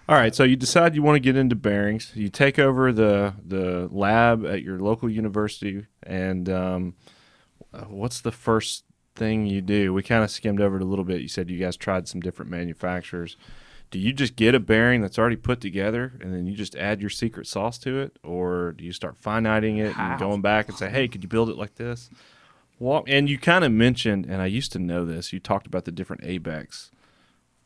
[0.08, 2.12] All right, so you decide you want to get into bearings.
[2.14, 6.94] You take over the the lab at your local university, and um,
[7.74, 9.92] uh, what's the first thing you do?
[9.92, 11.20] We kind of skimmed over it a little bit.
[11.20, 13.36] You said you guys tried some different manufacturers.
[13.90, 17.00] Do you just get a bearing that's already put together, and then you just add
[17.00, 20.78] your secret sauce to it, or do you start finiting it and going back and
[20.78, 22.08] say, "Hey, could you build it like this?"
[22.78, 25.32] Well, and you kind of mentioned, and I used to know this.
[25.32, 26.90] You talked about the different ABECs,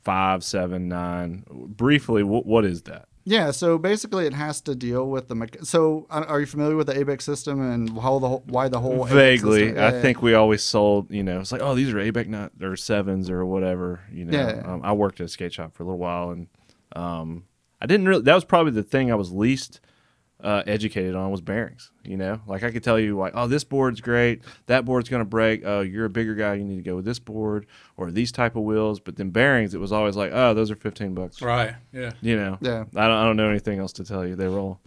[0.03, 1.45] five, seven, nine.
[1.51, 3.07] Briefly, what, what is that?
[3.27, 5.35] Yeah, so basically, it has to deal with the.
[5.35, 8.69] mecha- So, uh, are you familiar with the ABEC's system and how the whole, why
[8.69, 11.11] the whole Vaguely, I think we always sold.
[11.11, 14.01] You know, it's like, oh, these are ABEC not or sevens or whatever.
[14.13, 14.63] You know, Yeah.
[14.67, 16.49] um, I worked at a skate shop for a little while, and
[16.95, 17.45] um,
[17.81, 18.23] I didn't really.
[18.23, 19.81] That was probably the thing I was least
[20.45, 21.91] uh, educated on was bearings.
[22.05, 24.43] You know, like I could tell you, like, oh, this board's great.
[24.67, 25.63] That board's gonna break.
[25.65, 26.55] Oh, you're a bigger guy.
[26.55, 29.01] You need to go with this board or these type of wheels.
[29.01, 31.41] But then bearings, it was always like, oh, those are fifteen bucks.
[31.43, 31.75] Right.
[31.93, 32.13] Yeah.
[32.21, 32.85] You know, Yeah.
[32.95, 33.17] I don't.
[33.17, 34.37] I don't know anything else to tell you.
[34.37, 34.79] They roll.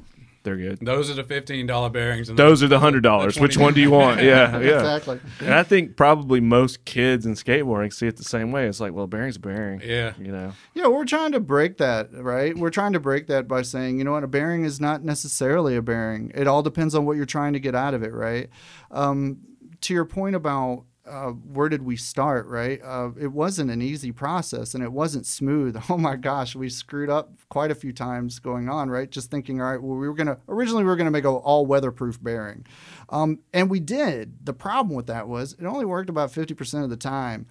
[0.47, 0.79] They're good.
[0.79, 2.29] Those are the fifteen dollar bearings.
[2.29, 3.37] And Those are the hundred dollars.
[3.37, 4.21] Which one do you want?
[4.21, 4.77] Yeah, yeah.
[4.77, 5.19] Exactly.
[5.41, 8.65] And I think probably most kids in skateboarding see it the same way.
[8.65, 9.81] It's like, well, bearing's a bearing.
[9.83, 10.13] Yeah.
[10.17, 10.53] You know.
[10.73, 12.57] Yeah, we're trying to break that, right?
[12.57, 15.75] We're trying to break that by saying, you know what, a bearing is not necessarily
[15.75, 16.31] a bearing.
[16.33, 18.49] It all depends on what you're trying to get out of it, right?
[18.89, 19.39] Um,
[19.81, 22.81] to your point about uh, where did we start, right?
[22.83, 25.77] Uh, it wasn't an easy process and it wasn't smooth.
[25.89, 29.09] Oh my gosh, we screwed up quite a few times going on, right?
[29.09, 31.65] Just thinking, all right, well, we were gonna originally we were gonna make an all
[31.65, 32.65] weatherproof bearing,
[33.09, 34.45] um, and we did.
[34.45, 37.47] The problem with that was it only worked about fifty percent of the time.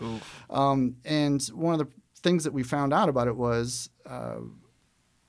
[0.50, 1.88] Um, and one of the
[2.20, 4.36] things that we found out about it was uh,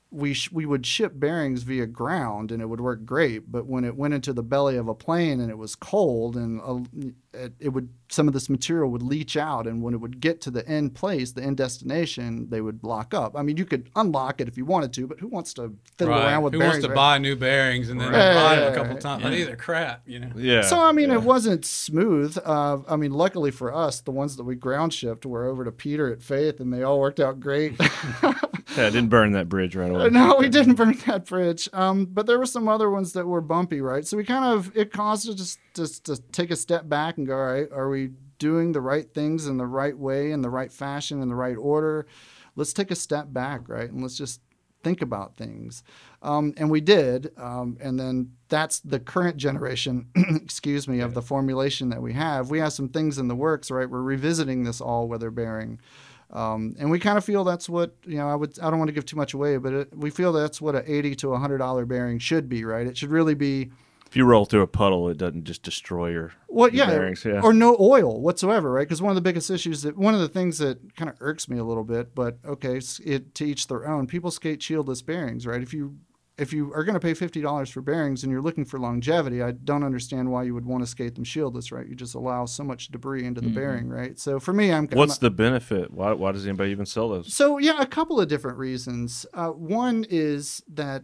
[0.10, 3.84] we sh- we would ship bearings via ground and it would work great, but when
[3.84, 6.80] it went into the belly of a plane and it was cold and uh,
[7.34, 10.40] it, it would some of this material would leach out and when it would get
[10.40, 13.36] to the end place, the end destination, they would lock up.
[13.36, 16.14] I mean, you could unlock it if you wanted to, but who wants to fiddle
[16.14, 16.26] Right.
[16.28, 16.76] around with Who bearings?
[16.76, 16.96] wants to right?
[16.96, 18.34] buy new bearings and then Right.
[18.34, 19.02] ride them a couple right.
[19.02, 19.24] times?
[19.26, 20.30] These are crap, you know.
[20.38, 20.62] Yeah.
[20.62, 22.38] So I mean, it wasn't smooth.
[22.46, 25.72] Uh, I mean, luckily for us, the ones that we ground shipped were over to
[25.74, 27.76] Peter at Faith, and they all worked out great.
[28.78, 30.10] yeah, I didn't burn that bridge right away.
[30.10, 31.70] no, we didn't burn that bridge.
[31.74, 34.06] Um, but there were some other ones that were bumpy, right?
[34.06, 37.28] So we kind of it caused us just just to take a step back and
[37.28, 40.50] go, all right, are we doing the right things in the right way, in the
[40.50, 42.08] right fashion, in the right order?
[42.56, 44.42] Let's take a step back, right, and let's just
[44.84, 45.84] think about things.
[46.22, 47.32] Um, and we did.
[47.38, 52.50] Um, and then that's the current generation, excuse me, of the formulation that we have.
[52.50, 53.90] We have some things in the works, right?
[53.90, 55.80] We're revisiting this all weather bearing.
[56.32, 58.28] Um, and we kind of feel that's what you know.
[58.30, 58.60] I would.
[58.60, 60.92] I don't want to give too much away, but it, we feel that's what a
[60.92, 62.86] eighty to a hundred dollar bearing should be, right?
[62.86, 63.72] It should really be
[64.08, 67.24] If you roll through a puddle, it doesn't just destroy your, what, your yeah, bearings.
[67.26, 67.42] Yeah.
[67.42, 68.88] or no oil whatsoever, right?
[68.88, 71.50] Because one of the biggest issues that one of the things that kind of irks
[71.50, 74.08] me a little bit, but okay, it to each their own.
[74.08, 75.62] People skate shieldless bearings, right?
[75.62, 75.98] If you
[76.38, 79.42] if you are going to pay fifty dollars for bearings and you're looking for longevity,
[79.42, 81.88] I don't understand why you would want to skate them shieldless, right?
[81.88, 84.18] You just allow so much debris into the bearing, right?
[84.20, 85.00] So for me, I'm Mm-hmm.
[85.00, 85.92] What's I'm, the benefit?
[85.92, 87.34] Why, why does anybody even sell those?
[87.34, 89.26] So yeah, a couple of different reasons.
[89.34, 91.04] Uh, one is that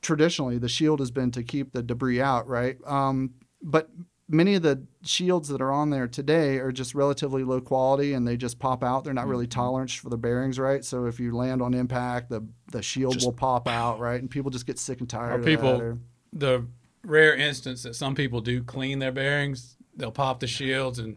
[0.00, 2.76] traditionally the shield has been to keep the debris out, right?
[2.86, 3.90] Um, but
[4.28, 8.26] many of the shields that are on there today are just relatively low quality and
[8.26, 9.04] they just pop out.
[9.04, 9.60] They're not really mm-hmm.
[9.60, 10.84] tolerant for the bearings, right?
[10.84, 14.20] So if you land on impact, the the shield will pop out, right?
[14.20, 15.82] And people just get sick and tired Or of people, that.
[15.82, 15.98] Or,
[16.32, 16.66] the
[17.04, 21.16] rare instance that some people do clean their bearings, they'll pop the shields and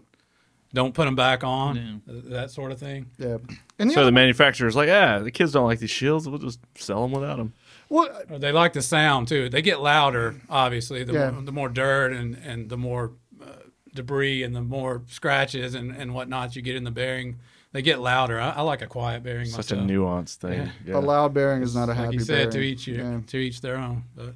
[0.73, 3.07] don't put them back on, th- uh, that sort of thing.
[3.17, 3.37] yeah.
[3.79, 6.27] And the So other, the manufacturer's like, yeah, the kids don't like these shields.
[6.27, 7.53] We'll just sell them without them.
[7.89, 9.49] Well, they like the sound too.
[9.49, 11.03] They get louder, obviously.
[11.03, 11.31] The, Yeah.
[11.31, 13.47] more, the more dirt and, and the more uh,
[13.93, 17.37] debris and the more scratches and, and whatnot you get in the bearing,
[17.73, 18.39] they get louder.
[18.39, 19.81] I, I like a quiet bearing Such myself.
[19.81, 20.53] a nuanced thing.
[20.59, 20.69] Yeah.
[20.85, 20.97] Yeah.
[20.97, 22.51] a loud bearing is not a like happy you said, bearing.
[22.51, 23.19] to each Yeah.
[23.27, 24.03] to each their own.
[24.15, 24.33] But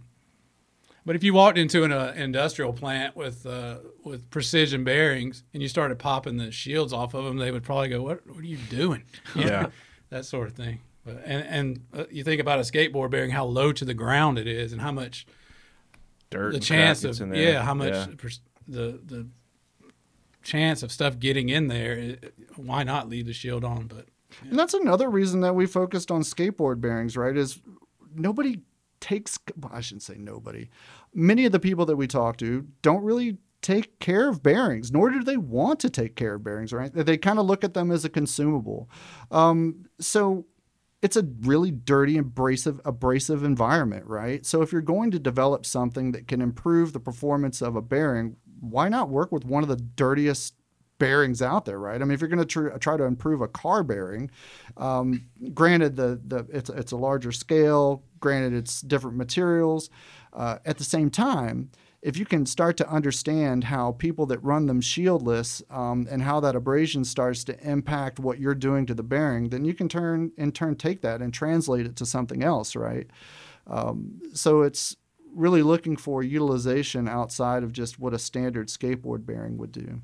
[1.03, 5.61] but if you walked into an uh, industrial plant with uh, with precision bearings and
[5.63, 8.43] you started popping the shields off of them, they would probably go, "What What are
[8.45, 9.03] you doing?"
[9.35, 9.61] You Yeah.
[9.61, 9.71] know,
[10.09, 10.79] that sort of thing.
[11.05, 14.37] But and and uh, you think about a skateboard bearing, how low to the ground
[14.37, 15.25] it is, and how much
[16.29, 17.41] Dirt the and chance of in there.
[17.53, 18.07] yeah, how much Yeah.
[18.17, 18.29] per-
[18.67, 19.27] the the
[20.43, 21.93] chance of stuff getting in there.
[21.93, 23.87] It, why not leave the shield on?
[23.87, 24.07] But
[24.49, 27.35] And that's another reason that we focused on skateboard bearings, right?
[27.37, 27.59] Is
[28.15, 28.61] nobody
[28.99, 30.69] takes, well, I shouldn't say nobody.
[31.13, 35.09] Many of the people that we talk to don't really take care of bearings, nor
[35.11, 36.91] do they want to take care of bearings, right?
[36.93, 38.89] They kind of look at them as a consumable.
[39.29, 40.45] Um, so
[41.01, 44.45] it's a really dirty, abrasive, abrasive environment, right?
[44.45, 48.35] So if you're going to develop something that can improve the performance of a bearing,
[48.59, 50.53] why not work with one of the dirtiest
[50.99, 51.99] bearings out there, right?
[51.99, 54.29] I mean, if you're going to tr- try to improve a car bearing,
[54.77, 59.89] um, granted the the it's it's a larger scale, granted it's different materials.
[60.31, 64.65] Uh, at the same time, if you can start to understand how people that run
[64.65, 69.03] them shieldless um, and how that abrasion starts to impact what you're doing to the
[69.03, 72.75] bearing, then you can turn in turn take that and translate it to something else,
[72.75, 73.07] right?
[73.67, 74.95] Um, so it's
[75.33, 80.01] really looking for utilization outside of just what a standard skateboard bearing would do.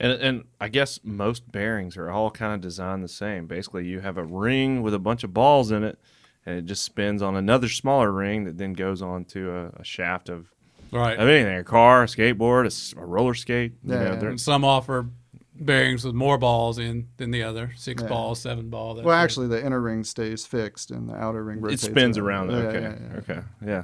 [0.00, 3.46] And and I guess most bearings are all kind of designed the same.
[3.46, 5.98] Basically, you have a ring with a bunch of balls in it,
[6.46, 9.84] and it just spins on another smaller ring that then goes on to a, a
[9.84, 10.50] shaft of
[10.92, 11.18] Right.
[11.18, 13.72] of anything, a car, a skateboard, a roller skate.
[13.84, 14.28] You Yeah, know, yeah.
[14.28, 15.06] And some offer
[15.54, 18.08] bearings with more balls in than the other, six Yeah.
[18.08, 18.94] balls, seven ball.
[18.94, 21.84] Well, sort of- actually, the inner ring stays fixed and the outer ring rotates.
[21.84, 22.50] it spins around.
[22.50, 23.18] Yeah, okay, yeah, yeah.
[23.18, 23.82] okay, yeah.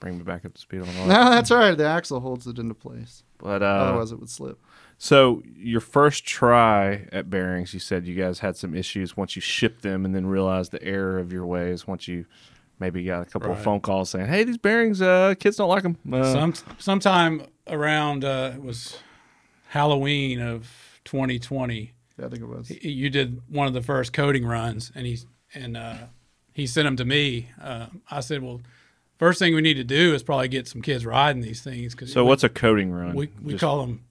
[0.00, 1.24] Bring me back up to speed on all that.
[1.24, 1.78] No, that's all right.
[1.78, 3.22] The axle holds it into place.
[3.38, 4.58] But uh, Otherwise, it would slip.
[4.98, 9.40] So your first try at bearings, you said you guys had some issues once you
[9.42, 11.86] shipped them, and then realized the error of your ways.
[11.86, 12.26] Once you
[12.80, 15.82] maybe got a couple of phone calls saying, "Hey, these bearings, uh, kids don't like
[15.82, 18.98] them." Uh, Some sometime around uh, it was
[19.68, 21.92] Halloween of 2020.
[22.18, 22.70] Yeah, I think it was.
[22.70, 25.18] y- You did one of the first coating runs, and he
[25.54, 25.96] and uh,
[26.52, 27.48] he sent them to me.
[27.60, 28.60] Uh, I said, "Well,
[29.18, 32.12] first thing we need to do is probably get some kids riding these things." Cause
[32.12, 33.14] so we, what's a coating run?
[33.14, 34.04] we we Just- call them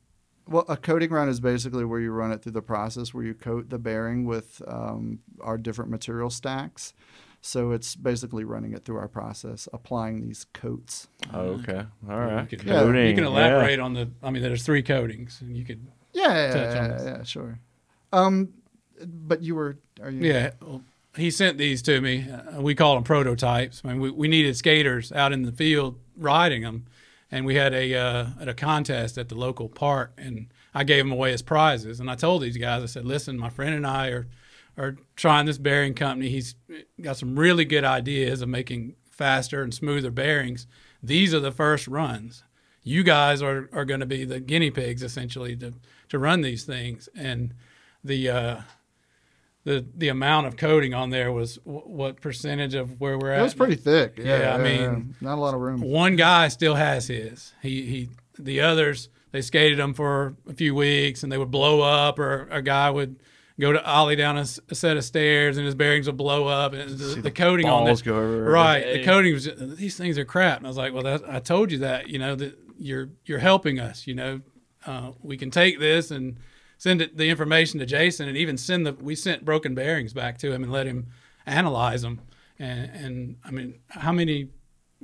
[0.48, 3.34] Well, a coating run is basically where you run it through the process where you
[3.34, 6.94] coat the bearing with um, our different material stacks.
[7.46, 11.10] So it's basically running it through our process, applying these coats.
[11.34, 12.50] Oh, okay, all right.
[12.50, 13.30] You can, Coating, you can yeah.
[13.30, 14.10] elaborate on the.
[14.24, 15.86] I mean, there's three coatings, and you could.
[16.14, 17.60] Yeah, yeah, Touch on yeah, yeah, sure.
[18.14, 18.54] Um,
[19.06, 20.26] but you were, are you?
[20.26, 20.84] Yeah, well,
[21.18, 22.30] he sent these to me.
[22.32, 23.82] Uh, we call them prototypes.
[23.84, 26.86] I mean, we, we needed skaters out in the field riding them,
[27.30, 31.04] and we had a uh, at a contest at the local park, and I gave
[31.04, 32.00] them away as prizes.
[32.00, 34.28] And I told these guys, I said, "Listen, my friend and I are
[34.78, 36.30] are trying this bearing company.
[36.30, 36.56] He's
[37.02, 40.66] got some really good ideas of making faster and smoother bearings.
[41.02, 42.44] These are the first runs.
[42.82, 45.74] You guys are are going to be the guinea pigs essentially to
[46.10, 47.54] to run these things." And
[48.04, 48.62] the uh,
[49.64, 53.40] the the amount of coating on there was w- what percentage of where we're at.
[53.40, 54.16] It was pretty thick.
[54.18, 54.82] Yeah, Yeah, I mean-
[55.22, 55.28] yeah.
[55.30, 55.82] not a lot of room.
[55.82, 57.54] One guy still has his.
[57.62, 58.10] He he.
[58.40, 62.48] The others they skated them for a few weeks and they would blow up, or
[62.52, 63.18] a guy would
[63.60, 66.98] go to ollie down a set of stairs and his bearings will blow up, and
[66.98, 68.02] the, the coating on balls this.
[68.02, 68.50] go everywhere.
[68.50, 71.40] Right, the coating was these things are crap, and I was like, well, that, I
[71.40, 72.10] told you that.
[72.10, 74.08] You know that you're you're helping us.
[74.08, 74.42] You know,
[74.86, 76.38] uh, we can take this and
[76.78, 78.94] send it, the information to Jason, and even send the.
[78.94, 81.08] We sent broken bearings back to him and let him
[81.46, 82.22] analyze them.
[82.60, 84.50] And, and I mean, how many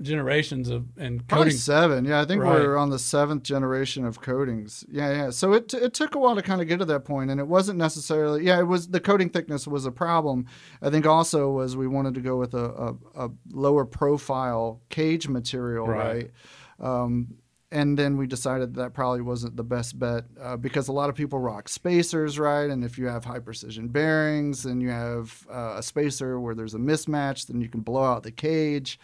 [0.02, 2.06] generations of and Probably seven.
[2.06, 2.60] Yeah, I think Right.
[2.60, 4.86] we're on the seventh generation of coatings.
[4.90, 5.30] Yeah, yeah.
[5.30, 7.48] So it, it took a while to kind of get to that point, and it
[7.48, 8.46] wasn't necessarily.
[8.46, 10.46] Yeah, it was the coating thickness was a problem.
[10.82, 15.28] I think also was we wanted to go with a, a, a lower profile cage
[15.28, 16.30] material, right?
[16.80, 17.04] Right.
[17.04, 17.36] Um,
[17.72, 21.16] and then we decided that probably wasn't the best bet uh, because a lot of
[21.16, 22.68] people rock spacers, right?
[22.68, 26.74] And if you have high precision bearings and you have uh, a spacer where there's
[26.74, 29.00] a mismatch, then you can blow out the cage.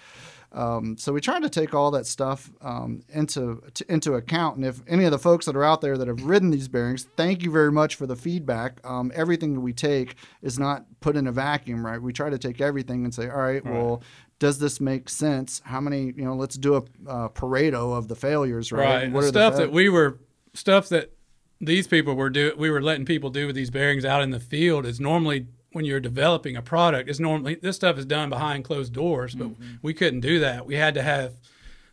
[0.55, 4.55] Um, so we try to take all that stuff um, into t- into account.
[4.55, 7.07] And if any of the folks that are out there that have ridden these bearings,
[7.17, 8.79] thank you very much for the feedback.
[8.85, 12.01] Um, everything that we take is not put in a vacuum, right?
[12.01, 14.01] We try to take everything and say, all right, well,
[14.39, 15.61] does this make sense?
[15.65, 19.03] How many, you know, let's do a uh, Pareto of the failures, right?
[19.03, 19.11] right.
[19.11, 20.19] What the the stuff fa- that we were
[20.53, 21.11] stuff that
[21.59, 24.39] these people were do we were letting people do with these bearings out in the
[24.39, 28.63] field is normally when you're developing a product is normally this stuff is done behind
[28.63, 29.75] closed doors but Mm-hmm.
[29.81, 31.33] we couldn't do that we had to have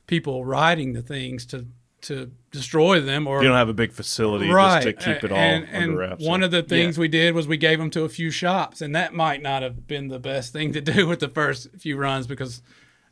[0.07, 1.66] people riding the things to
[2.03, 5.31] to destroy them or You don't have a big facility right just to keep it
[5.33, 6.25] all and, under and wraps.
[6.25, 8.81] one so- of the things we did was we gave them to a few shops
[8.81, 11.97] and that might not have been the best thing to do with the first few
[11.97, 12.62] runs because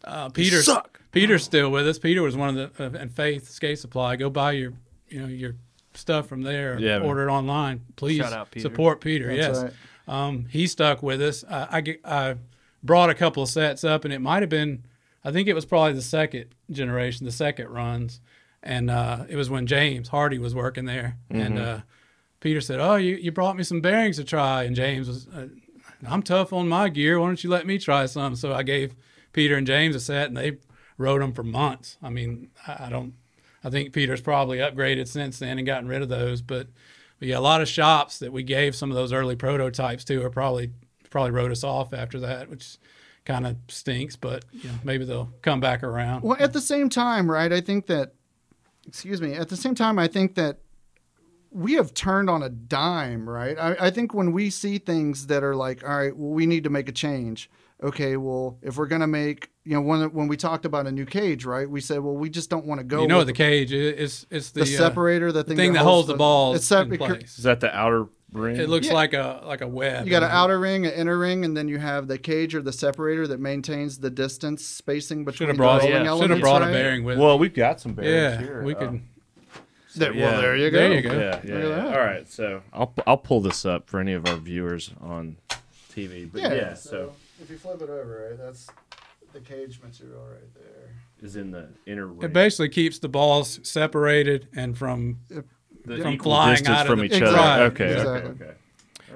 [0.04, 1.00] uh, Peter's suck.
[1.12, 1.98] Peter's still with us.
[1.98, 4.16] Peter was one of the uh, and Faith Skate Supply.
[4.16, 4.72] Go buy your
[5.08, 5.56] you know your
[5.94, 6.78] stuff from there.
[6.78, 7.06] Yeah, man.
[7.08, 7.82] order it online.
[7.96, 8.62] Please Shout out, Peter.
[8.62, 9.26] support Peter.
[9.26, 9.72] That's yes, right.
[10.10, 11.44] Um, he stuck with us.
[11.48, 12.34] I, I I
[12.82, 14.84] brought a couple of sets up, and it might have been.
[15.24, 18.20] I think it was probably the second generation, the second runs,
[18.62, 21.80] and uh, it was when James Hardy was working there, and uh,
[22.40, 25.48] Peter said, "Oh, you, you brought me some bearings to try," and James was, uh,
[26.08, 27.20] "I'm tough on my gear.
[27.20, 28.94] Why don't you let me try some?" So I gave
[29.32, 30.58] Peter and James a set, and they
[30.98, 31.98] rode them for months.
[32.02, 33.14] I mean, I, I don't.
[33.62, 36.68] I think Peter's probably upgraded since then and gotten rid of those, but,
[37.20, 40.24] but yeah, a lot of shops that we gave some of those early prototypes to
[40.24, 40.72] are probably
[41.10, 42.78] probably wrote us off after that, which
[43.24, 44.16] kind of stinks.
[44.16, 46.22] But you know, maybe they'll come back around.
[46.22, 47.52] Well, at the same time, right?
[47.52, 48.14] I think that,
[48.86, 49.34] excuse me.
[49.34, 50.58] At the same time, I think that
[51.50, 53.58] we have turned on a dime, right?
[53.58, 56.64] I, I think when we see things that are like, all right, well, we need
[56.64, 57.50] to make a change.
[57.82, 61.06] Okay, well, if we're gonna make, you know, when when we talked about a new
[61.06, 61.68] cage, right?
[61.68, 63.00] We said, well, we just don't want to go.
[63.02, 63.94] you know with the cage is?
[63.98, 66.90] It's, it's the, the uh, separator, the thing, thing that holds the balls It's sep-
[66.92, 67.38] in place.
[67.38, 68.56] Is that the outer ring?
[68.56, 68.92] It looks Yeah.
[68.92, 70.04] like a like a web.
[70.04, 72.60] You got an outer ring, an inner ring, and then you have the cage or
[72.60, 76.06] the separator that maintains the distance spacing between Should have the brought rolling yeah, should
[76.06, 76.32] elements.
[76.34, 77.18] have brought a bearing with.
[77.18, 78.62] well, we've got some bearings yeah, here.
[78.62, 79.00] we Uh, could.
[79.96, 80.32] There- Yeah.
[80.32, 80.78] Well, there you go.
[80.78, 81.18] There you go.
[81.18, 81.66] Yeah, yeah.
[81.68, 81.86] Yeah.
[81.86, 85.38] All right, so I'll I'll pull this up for any of our viewers on
[85.90, 86.30] TV.
[86.30, 88.66] But yeah, so if you flip it over, right, that's
[89.32, 90.94] the cage material right there.
[91.22, 92.22] is in the inner ring.
[92.22, 95.18] It basically keeps the balls separated and from.
[95.28, 95.44] the
[95.98, 97.64] from equal flying distance out of from the- each Exactly, other.
[97.64, 98.30] Okay, exactly.
[98.30, 98.44] okay,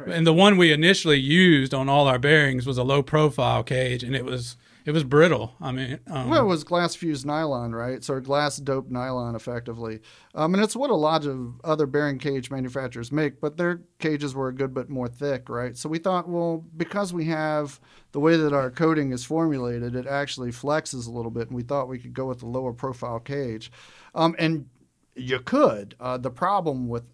[0.02, 0.12] okay.
[0.16, 4.02] And the one we initially used on all our bearings was a low profile cage,
[4.02, 5.54] and it was it was brittle.
[5.60, 8.04] I mean, um, Well, it was glass fused nylon, right?
[8.04, 10.00] So glass doped nylon, effectively.
[10.34, 14.34] Um, and it's what a lot of other bearing cage manufacturers make, but their cages
[14.34, 15.76] were a good bit more thick, right?
[15.76, 17.80] So we thought, well, because we have
[18.12, 21.62] the way that our coating is formulated, it actually flexes a little bit, and we
[21.62, 23.72] thought we could go with the lower profile cage.
[24.14, 24.66] Um, and
[25.14, 25.94] you could.
[25.98, 27.04] Uh, the problem with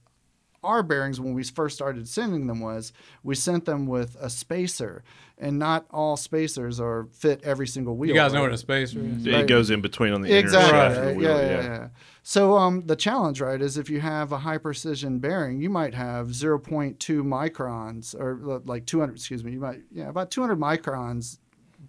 [0.62, 2.92] our bearings when we first started sending them was
[3.22, 5.02] we sent them with a spacer,
[5.38, 8.08] and not all spacers are fit every single wheel.
[8.10, 8.46] you guys know right?
[8.50, 9.26] what a spacer is.
[9.26, 9.46] It Right.
[9.46, 11.16] goes in between on the inner exactly shaft of the right.
[11.16, 11.30] wheel.
[11.40, 11.88] yeah, yeah, yeah.
[12.22, 15.94] So um, the challenge, right, is if you have a high precision bearing, you might
[15.94, 19.12] have 0.2 microns or like 200.
[19.16, 21.38] Excuse me, you might yeah about 200 microns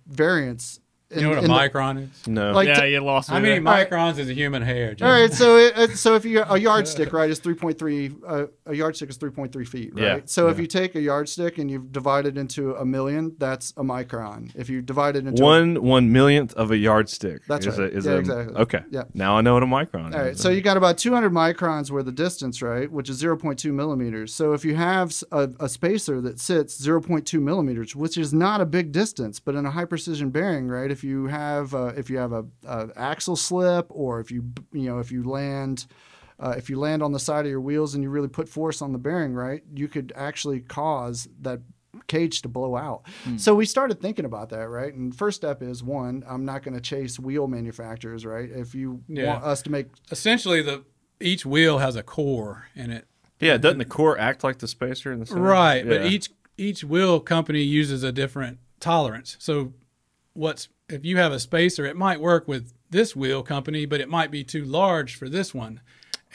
[0.07, 0.79] variance.
[1.15, 2.27] You know what a micron is?
[2.27, 2.51] No.
[2.51, 3.33] Like- yeah, you lost me.
[3.35, 3.63] How many there.
[3.63, 3.89] right.
[3.89, 4.93] microns is a human hair?
[4.95, 5.07] Jim?
[5.07, 8.15] All right, so it, it- so if you a yardstick, right, is 3.3.
[8.27, 10.03] Uh, a yardstick is 3.3 feet, right?
[10.03, 13.71] Yeah, So if you take a yardstick and you divide it into a million, that's
[13.71, 14.51] a micron.
[14.55, 17.45] If you divide it into a- one one millionth of a yardstick.
[17.47, 17.91] That's is right.
[17.91, 18.55] A, is Yeah, a, exactly.
[18.55, 18.79] Okay.
[18.89, 19.03] Yeah.
[19.13, 20.15] Now I know what a micron is.
[20.15, 23.71] All right, so you got about 200 microns worth of distance, right, which is 0.2
[23.73, 24.33] millimeters.
[24.33, 28.91] So if you have a spacer that sits 0.2 millimeters, which is not a big
[28.91, 32.31] distance, but in a high precision bearing, right, if you have uh, if you have
[32.33, 35.85] a, a axle slip or if you you know if you land
[36.39, 38.81] uh, if you land on the side of your wheels and you really put force
[38.81, 41.59] on the bearing, right, you could actually cause that
[42.07, 43.03] cage to blow out.
[43.37, 44.91] So we started thinking about that, right?
[44.91, 48.49] And first step is one, I'm not going to chase wheel manufacturers, right?
[48.49, 49.27] If you Yeah.
[49.27, 50.83] want us to make Essentially, the
[51.19, 53.05] each wheel has a core in it.
[53.39, 55.41] yeah, doesn't the core act like the spacer in the center?
[55.43, 59.35] Right, but each each wheel company uses a different tolerance.
[59.39, 59.73] So,
[60.33, 64.09] what's if you have a spacer, it might work with this wheel company, but it
[64.09, 65.81] might be too large for this one.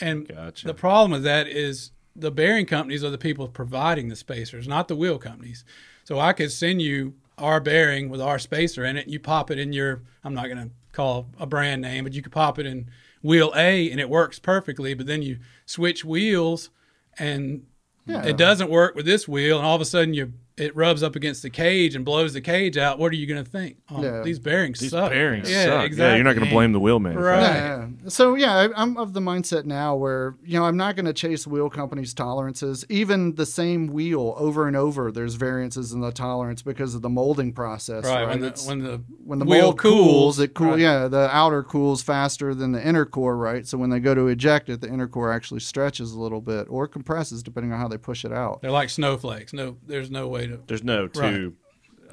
[0.01, 0.67] And Gotcha.
[0.67, 4.89] the problem with that is the bearing companies are the people providing the spacers, not
[4.89, 5.65] the wheel companies.
[6.05, 9.51] So I could send you our bearing with our spacer in it, and you pop
[9.51, 10.03] it in your.
[10.25, 12.91] I'm not going to call a brand name, but you could pop it in
[13.23, 14.95] wheel A, and it works perfectly.
[14.95, 16.71] But then you switch wheels,
[17.19, 17.67] and
[18.07, 18.25] Yeah.
[18.25, 21.15] it doesn't work with this wheel, and all of a sudden you it rubs up
[21.17, 22.99] against the cage and blows the cage out.
[22.99, 23.77] What are you going to think?
[23.91, 24.23] Oh, Yeah.
[24.23, 25.11] these bearings These suck.
[25.11, 25.85] bearings yeah, suck.
[25.85, 26.05] Exactly.
[26.11, 27.31] Yeah, you're not going to blame the wheel manufacturer.
[27.33, 27.43] Right.
[27.43, 28.09] Yeah, yeah.
[28.09, 31.13] So yeah, I, I'm of the mindset now where you know I'm not going to
[31.13, 32.87] chase wheel companies' tolerances.
[32.89, 37.11] Even the same wheel over and over, there's variances in the tolerance because of the
[37.11, 38.05] molding process.
[38.05, 38.29] Right, Right.
[38.29, 40.69] when the when the when the wheel mold cools, it cool.
[40.71, 40.79] right.
[40.79, 43.67] Yeah, the outer cools faster than the inner core, right?
[43.67, 46.67] So when they go to eject it, the inner core actually stretches a little bit
[46.71, 48.63] or compresses depending on how they push it out.
[48.63, 49.53] they're like snowflakes.
[49.53, 50.46] No, there's no way to.
[50.67, 51.55] There's no two.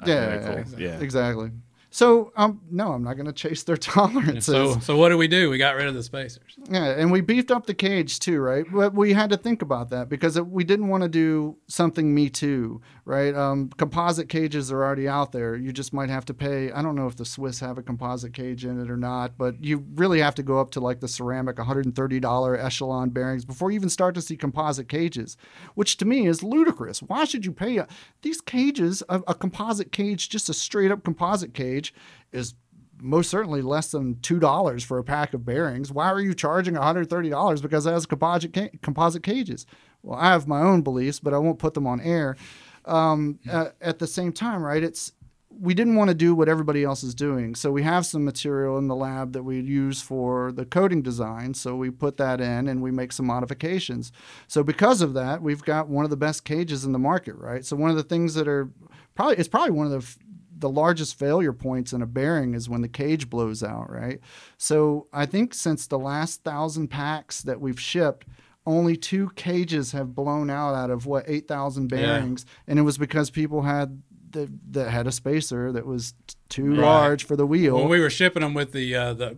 [0.06, 1.00] Yeah, yeah, yeah.
[1.00, 1.50] exactly.
[1.94, 4.46] So um, no, I'm not going to chase their tolerances.
[4.46, 5.48] So so what do we do?
[5.48, 6.58] We got rid of the spacers.
[6.68, 8.64] Yeah, and we beefed up the cage too, right?
[8.68, 12.30] But we had to think about that because we didn't want to do something me
[12.30, 13.32] too, right?
[13.32, 15.54] Um, composite cages are already out there.
[15.54, 16.72] You just might have to pay.
[16.72, 19.62] I don't know if the Swiss have a composite cage in it or not, but
[19.62, 23.76] you really have to go up to like the ceramic $130 echelon bearings before you
[23.76, 25.36] even start to see composite cages,
[25.76, 27.02] which to me is ludicrous.
[27.02, 27.86] Why should you pay a,
[28.22, 29.04] these cages?
[29.08, 31.83] A, a composite cage, just a straight up composite cage,
[32.32, 32.54] is
[33.00, 35.92] most certainly less than two dollars for a pack of bearings.
[35.92, 39.66] Why are you charging one hundred thirty dollars because it has composite ca- composite cages?
[40.02, 42.36] Well, I have my own beliefs, but I won't put them on air.
[42.84, 44.82] Um, uh, at the same time, right?
[44.82, 45.12] It's
[45.48, 48.76] we didn't want to do what everybody else is doing, so we have some material
[48.76, 51.54] in the lab that we use for the coating design.
[51.54, 54.12] So we put that in and we make some modifications.
[54.48, 57.64] So because of that, we've got one of the best cages in the market, right?
[57.64, 58.68] So one of the things that are
[59.14, 60.16] probably it's probably one of the
[60.64, 64.18] the largest failure points in a bearing is when the cage blows out, right?
[64.56, 68.24] So I think since the last thousand packs that we've shipped,
[68.64, 71.98] only two cages have blown out out of what eight thousand Yeah.
[71.98, 76.14] bearings, and it was because people had the, that had a spacer that was
[76.48, 76.86] too Right.
[76.86, 77.76] large for the wheel.
[77.76, 79.36] When we were shipping them with the uh, the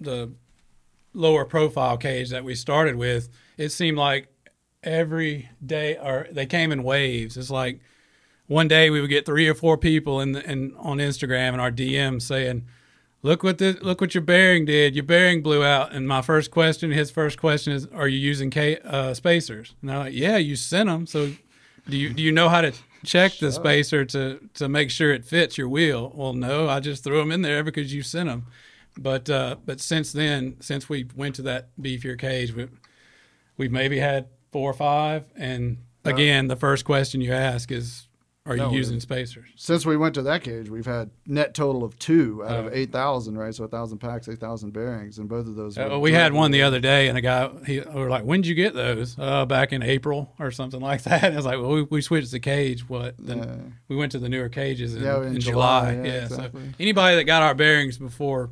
[0.00, 0.32] the
[1.12, 3.28] lower profile cage that we started with,
[3.58, 4.28] it seemed like
[4.82, 7.36] every day, or they came in waves.
[7.36, 7.80] It's like
[8.48, 11.60] one day we would get three or four people in, the, in on Instagram and
[11.60, 12.66] our DM saying,
[13.22, 14.96] "Look what this, look what your bearing did.
[14.96, 18.50] Your bearing blew out." And my first question, his first question is, "Are you using
[18.50, 21.06] K, uh, spacers?" And I'm like, "Yeah, you sent them.
[21.06, 21.32] So
[21.88, 22.72] do you do you know how to
[23.04, 27.04] check the spacer to to make sure it fits your wheel?" Well, no, I just
[27.04, 28.46] threw them in there because you sent them.
[28.98, 32.66] But uh, but since then, since we went to that beefier cage, we,
[33.56, 35.24] we've maybe had four or five.
[35.36, 38.07] And again, the first question you ask is,
[38.48, 41.84] "Are you No, using spacers?" Since we went to that cage, we've had net total
[41.84, 42.66] of two out Oh.
[42.66, 43.54] of eight thousand, right?
[43.54, 45.78] So a thousand packs, eight thousand bearings, and both of those.
[45.78, 48.40] Uh, we had one the other day, and a guy he we were like, "When
[48.40, 51.22] did you get those?" Uh, back in April or something like that.
[51.24, 52.88] And I was like, "Well, we, we switched the cage.
[52.88, 53.14] What?
[53.18, 53.56] Then Yeah.
[53.88, 55.92] we went to the newer cages in, Yeah, in in July, July.
[56.06, 56.62] yeah, Yeah, exactly.
[56.68, 58.50] so anybody that got our bearings before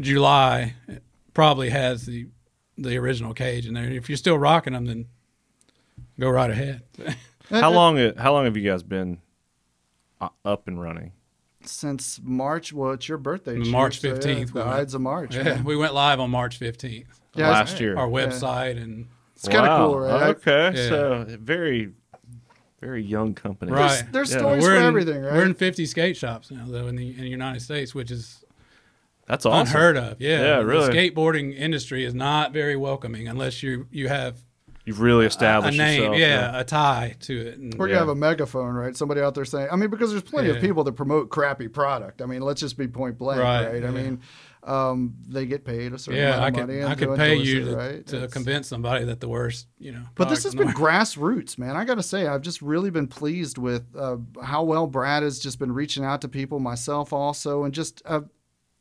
[0.00, 0.74] July
[1.34, 2.26] probably has the
[2.76, 3.84] the original cage in there.
[3.90, 5.06] If you're still rocking them, then
[6.18, 6.82] go right ahead.
[7.50, 7.98] How uh, uh, long?
[7.98, 9.18] Uh, how long have you guys been
[10.20, 11.12] uh, up and running?
[11.62, 12.72] since March.
[12.72, 13.58] Well, it's your birthday.
[13.58, 14.68] Chief, March so yeah, 15th we the went.
[14.68, 15.34] Ides of March.
[15.36, 15.64] yeah, man.
[15.64, 17.04] we went live on March 15th.
[17.34, 17.96] Yeah, last year.
[17.98, 19.86] Our website and It's kind of Wow.
[19.88, 20.22] cool, right?
[20.36, 20.88] Okay, Yeah.
[20.88, 21.90] so very,
[22.80, 23.72] very young company.
[23.72, 24.04] Right.
[24.10, 24.38] There's Yeah.
[24.38, 25.34] stories we're for in, everything, right?
[25.34, 28.42] We're in 50 skate shops now, though, in the, in the United States, which is
[29.26, 29.60] That's awesome.
[29.76, 30.20] unheard of.
[30.20, 30.88] Yeah, Yeah, The really.
[30.94, 34.38] skateboarding industry is not very welcoming unless you you have
[34.90, 36.18] You've really a, a established name, yourself.
[36.18, 37.58] yeah, a tie to it.
[37.58, 38.00] And, Or you Yeah.
[38.00, 38.96] have a megaphone, right?
[38.96, 42.20] Somebody out there saying, I mean, because there's plenty of people that promote crappy product.
[42.22, 43.72] I mean, let's just be point blank, right?
[43.72, 44.20] Right, I mean,
[44.64, 46.80] um, they get paid a certain yeah, amount of money.
[46.80, 48.06] and I to could pay you it, to, right?
[48.08, 50.02] to convince somebody that the worst, you know.
[50.16, 51.76] But this has been grassroots, man.
[51.76, 55.38] I got to say, I've just really been pleased with uh, how well Brad has
[55.38, 58.20] just been reaching out to people, myself also, and just, uh,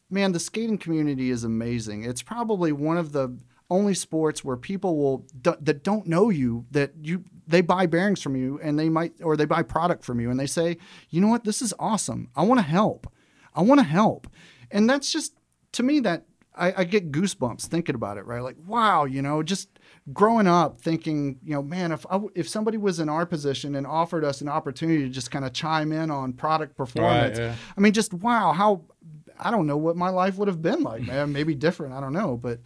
[0.10, 2.04] man, the skating community is amazing.
[2.04, 3.38] It's probably one of the
[3.70, 8.36] only sports where people will that don't know you that you they buy bearings from
[8.36, 10.78] you and they might or they buy product from you and they say,
[11.10, 12.30] you know what, this is awesome.
[12.36, 13.12] I want to help.
[13.56, 14.28] I want to help,
[14.72, 15.34] and that's just
[15.74, 18.26] to me that I, I get goosebumps thinking about it.
[18.26, 19.70] Right, like wow, you know, just
[20.14, 23.86] growing up thinking, you know, man, if I if somebody was in our position and
[23.86, 27.56] offered us an opportunity to just kind of chime in on product performance, yeah.
[27.76, 28.84] I mean, just wow, how
[29.40, 31.34] I don't know what my life would have been like, man.
[31.34, 32.60] Maybe different, I don't know, but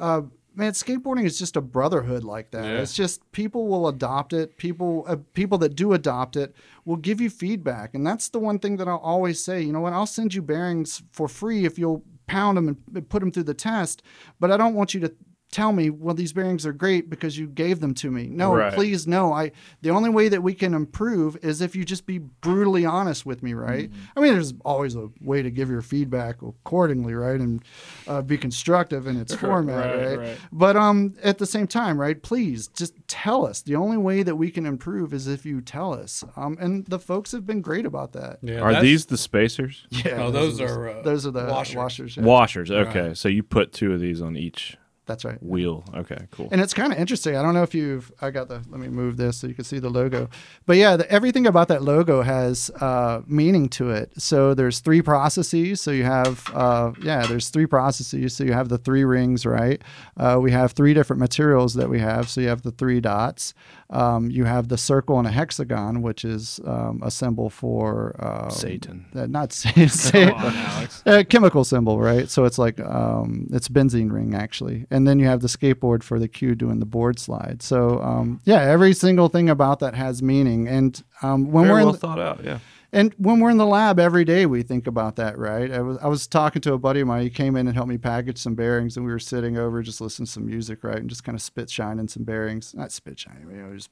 [0.00, 0.22] uh,
[0.54, 2.64] man, skateboarding is just a brotherhood like that.
[2.64, 2.80] Yeah.
[2.80, 4.56] It's just people will adopt it.
[4.56, 8.58] People, uh, people that do adopt it will give you feedback, and that's the one
[8.58, 9.62] thing that I'll always say.
[9.62, 9.92] You know what?
[9.92, 13.54] I'll send you bearings for free if you'll pound them and put them through the
[13.54, 14.02] test,
[14.40, 15.14] but I don't want you to
[15.54, 18.26] tell me, well, these bearings are great because you gave them to me.
[18.26, 18.72] No, Right.
[18.74, 19.32] please, no.
[19.32, 19.52] I
[19.82, 23.40] the only way that we can improve is if you just be brutally honest with
[23.42, 23.88] me, right?
[24.16, 27.62] I mean, there's always a way to give your feedback accordingly, right, and
[28.08, 30.38] uh, be constructive in its format, Right, right, right.
[30.50, 32.20] But um, at the same time, right?
[32.20, 33.62] Please just tell us.
[33.62, 36.24] The only way that we can improve is if you tell us.
[36.36, 38.38] Um, and the folks have been great about that.
[38.42, 39.86] Yeah, Are these the spacers?
[39.90, 41.76] Yeah, Oh, those the- are, uh, those are the washers.
[41.76, 42.16] washers.
[42.16, 42.24] yeah.
[42.24, 42.70] Washers.
[42.72, 43.16] Okay, Right.
[43.16, 44.76] so you put two of these on each
[45.06, 45.42] That's right.
[45.42, 45.84] wheel.
[45.94, 46.48] Okay, cool.
[46.50, 47.36] And it's kind of interesting.
[47.36, 48.10] I don't know if you've.
[48.20, 48.62] I got the.
[48.68, 50.30] Let me move this so you can see the logo.
[50.66, 54.12] But yeah, the, everything about that logo has uh, meaning to it.
[54.16, 55.80] So there's three processes.
[55.80, 56.48] So you have.
[56.54, 58.34] Uh, yeah, there's three processes.
[58.34, 59.82] So you have the three rings, right?
[60.16, 62.28] Uh, we have three different materials that we have.
[62.30, 63.52] So you have the three dots.
[63.90, 68.50] Um, you have the circle and a hexagon, which is um, a symbol for um,
[68.50, 69.06] Satan.
[69.14, 69.88] Uh, not Satan.
[69.88, 70.34] Satan
[71.06, 72.28] a chemical symbol, right?
[72.30, 76.18] So it's like um, it's benzene ring actually, and then you have the skateboard for
[76.18, 77.62] the cue doing the board slide.
[77.62, 80.66] So um, yeah, every single thing about that has meaning.
[80.66, 82.42] And um, when Very we're in well the- thought out.
[82.44, 82.58] Yeah.
[82.94, 85.70] And when we're in the lab every day, we think about that, right?
[85.70, 87.22] I was I was talking to a buddy of mine.
[87.22, 90.00] He came in and helped me package some bearings, and we were sitting over just
[90.00, 92.72] listening to some music, right, and just kind of spit shining some bearings.
[92.72, 93.90] Not spit shining, you know, just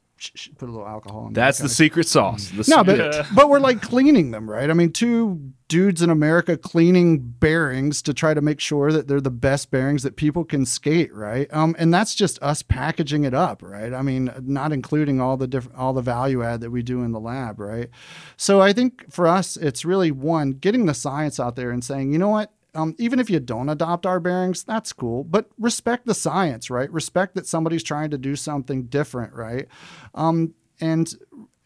[0.58, 1.32] put a little alcohol in.
[1.32, 2.50] That's the secret sauce.
[2.50, 4.70] The no, but but we're like cleaning them, right?
[4.70, 9.20] I mean, two dudes in America cleaning bearings to try to make sure that they're
[9.20, 11.52] the best bearings that people can skate, right?
[11.52, 13.94] Um, and that's just us packaging it up, right?
[13.94, 17.12] I mean, not including all the different all the value add that we do in
[17.12, 17.88] the lab, right?
[18.36, 22.12] So I think for us, it's really one getting the science out there and saying,
[22.12, 22.52] you know what.
[22.74, 25.24] Um, even if you don't adopt our bearings, that's cool.
[25.24, 26.90] But respect the science, right?
[26.90, 29.66] Respect that somebody's trying to do something different, right?
[30.14, 31.12] Um, and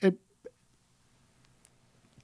[0.00, 0.16] it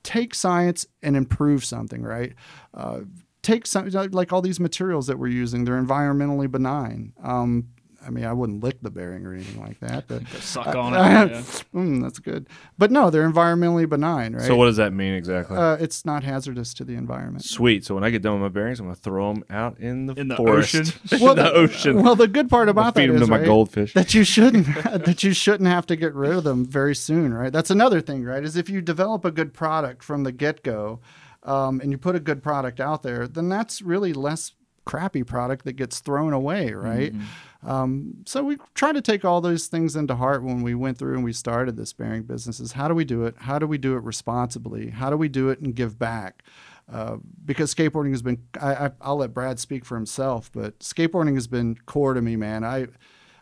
[0.03, 2.35] take science and improve something, right?
[2.75, 3.01] Uh,
[3.43, 7.13] take some like all these materials that we're using; they're environmentally benign.
[7.23, 7.69] Um,
[8.05, 10.09] I mean, I wouldn't lick the bearing or anything like that.
[10.09, 10.97] But Suck on it.
[10.99, 11.43] uh, yeah.
[11.75, 12.49] mm, that's good.
[12.79, 14.43] But no, they're environmentally benign, right?
[14.43, 15.57] So what does that mean exactly?
[15.57, 17.45] Uh, it's not hazardous to the environment.
[17.45, 17.85] Sweet.
[17.85, 20.15] So when I get done with my bearings, I'm gonna throw them out in the
[20.15, 20.75] In the forest.
[20.75, 20.95] ocean?
[21.31, 22.03] in the ocean.
[22.03, 23.95] Well, the good part about feed that them is to my right, goldfish.
[23.95, 27.53] that you shouldn't that you shouldn't have to get rid of them very soon, right?
[27.53, 28.43] That's another thing, right?
[28.43, 31.01] Is if you develop a good product from the get go,
[31.45, 34.53] um, and you put a good product out there, then that's really less
[34.85, 37.13] crappy product that gets thrown away, right?
[37.65, 41.15] Um, so we try to take all those things into heart when we went through
[41.15, 42.59] and we started this bearing business.
[42.59, 43.37] Is how do we do it?
[43.39, 44.91] How do we do it responsibly?
[44.91, 46.43] How do we do it and give back?
[46.93, 51.35] Uh, because skateboarding has been, I, I, I'll let Brad speak for himself, but skateboarding
[51.35, 52.65] has been core to me, man.
[52.65, 52.89] I,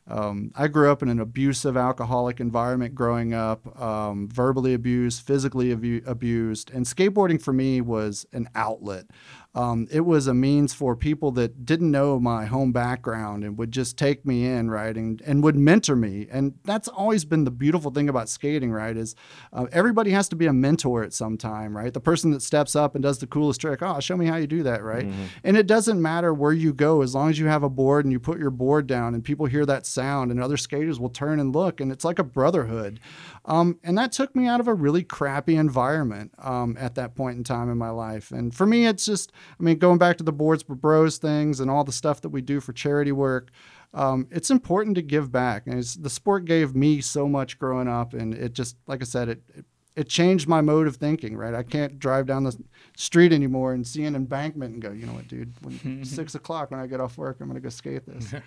[0.07, 5.73] um, I grew up in an abusive alcoholic environment growing up, um, verbally abused, physically
[5.73, 9.07] abu- abused, and skateboarding for me was an outlet.
[9.53, 13.73] Um, it was a means for people that didn't know my home background and would
[13.73, 16.29] just take me in, right, and, and would mentor me.
[16.31, 19.17] And that's always been the beautiful thing about skating, right, is
[19.53, 21.93] uh, everybody has to be a mentor at some time, right?
[21.93, 24.47] The person that steps up and does the coolest trick, oh, show me how you
[24.47, 25.07] do that, right?
[25.43, 28.13] And it doesn't matter where you go as long as you have a board and
[28.13, 31.41] you put your board down and people hear that sound and other skaters will turn
[31.41, 33.01] and look and it's like a brotherhood.
[33.45, 37.39] Um, and that took me out of a really crappy environment um, at that point
[37.39, 38.31] in time in my life.
[38.31, 41.59] And for me, it's just, I mean, going back to the boards for bros things
[41.59, 43.51] and all the stuff that we do for charity work,
[43.95, 45.67] um, it's important to give back.
[45.67, 49.05] And it's, the sport gave me so much growing up, and it just, like I
[49.05, 49.65] said, it, it
[49.97, 51.37] it changed my mode of thinking.
[51.37, 52.57] Right, I can't drive down the
[52.97, 55.53] street anymore and see an embankment and go, you know what, dude?
[55.63, 58.35] When six o'clock when I get off work, I'm gonna go skate this.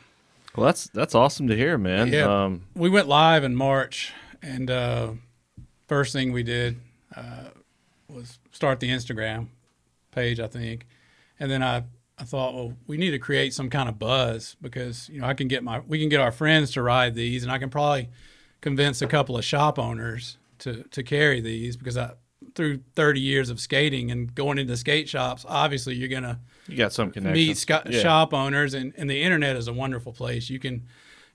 [0.55, 2.13] Well, that's that's awesome to hear, man.
[2.13, 2.43] Yeah.
[2.43, 4.13] Um, we went live in March,
[4.43, 5.11] and uh,
[5.87, 6.77] first thing we did
[7.15, 7.45] uh,
[8.09, 9.47] was start the Instagram
[10.11, 10.85] page, I think,
[11.39, 11.83] and then I
[12.19, 15.33] I thought, well, we need to create some kind of buzz because you know I
[15.33, 18.09] can get my we can get our friends to ride these, and I can probably
[18.61, 22.11] convince a couple of shop owners to to carry these because I
[22.55, 26.93] through 30 years of skating and going into skate shops, obviously you're gonna you got
[26.93, 27.33] some connection.
[27.33, 27.99] meet sco- Yeah.
[28.01, 30.83] shop owners and, and the internet is a wonderful place you can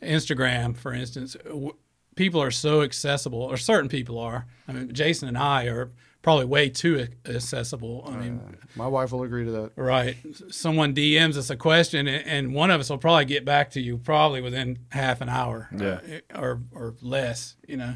[0.02, 1.74] instagram for instance w-
[2.18, 5.90] people are so accessible or certain people are i mean jason and i are
[6.20, 8.40] probably way too accessible i mean
[8.76, 9.70] My wife will agree to that.
[9.76, 10.16] right
[10.50, 13.80] someone dms us a question and, and one of us will probably get back to
[13.80, 16.00] you probably within half an hour Yeah.
[16.34, 17.94] uh, or or less you know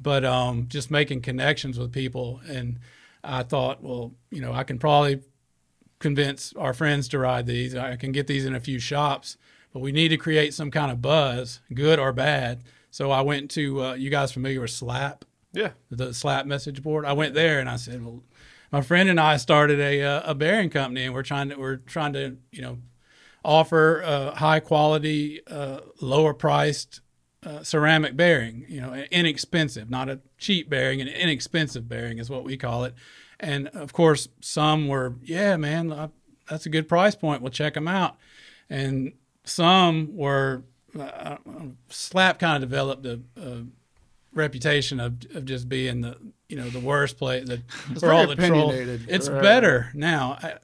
[0.00, 2.78] but um just making connections with people and
[3.22, 5.20] i thought well you know i can probably
[5.98, 7.74] convince our friends to ride these.
[7.74, 9.36] I can get these in a few shops,
[9.72, 12.62] but we need to create some kind of buzz, good or bad.
[12.90, 15.72] So I went to uh, you guys familiar with Slap, Yeah.
[15.90, 17.04] the Slap message board.
[17.04, 18.22] I went there and I said, well,
[18.72, 21.76] my friend and I started a uh, a bearing company, and we're trying to we're
[21.76, 22.78] trying to you know
[23.44, 27.00] offer uh, high quality, uh, lower priced
[27.44, 28.66] uh, ceramic bearing.
[28.68, 32.94] You know, inexpensive, not a cheap bearing, an inexpensive bearing is what we call it.
[33.40, 36.08] And of course, some were, yeah, man, I,
[36.50, 37.40] that's a good price point.
[37.40, 38.16] We'll check them out.
[38.68, 39.12] And
[39.44, 40.64] some were,
[40.98, 41.36] uh,
[41.88, 43.64] Slap kind of developed a, a
[44.32, 46.16] reputation of, of just being the,
[46.48, 47.46] you know, the worst place.
[47.46, 47.62] The,
[48.00, 48.70] for all the troll.
[49.08, 49.42] It's Right.
[49.42, 50.38] better now.
[50.42, 50.54] I,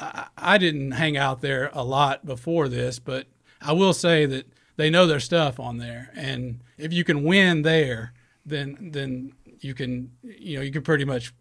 [0.00, 3.26] I, I didn't hang out there a lot before this, but
[3.60, 4.46] I will say that
[4.76, 8.14] they know their stuff on there, and if you can win there,
[8.46, 11.34] then then you can you know you can pretty much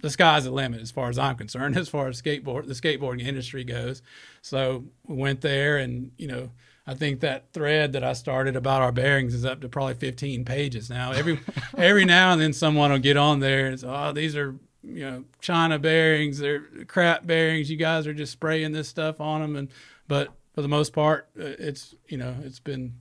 [0.00, 3.22] the sky's the limit as far as I'm concerned, as far as skateboard the skateboarding
[3.26, 4.02] industry goes.
[4.40, 6.50] So we went there, and you know
[6.86, 10.44] I think that thread that I started about our bearings is up to probably 15
[10.44, 11.12] pages now.
[11.12, 11.40] Every
[11.76, 15.10] every now and then someone will get on there and say, "Oh, these are you
[15.10, 17.70] know China bearings, they're crap bearings.
[17.70, 19.68] You guys are just spraying this stuff on them." And
[20.08, 22.94] but for the most part, uh, it's you know it's been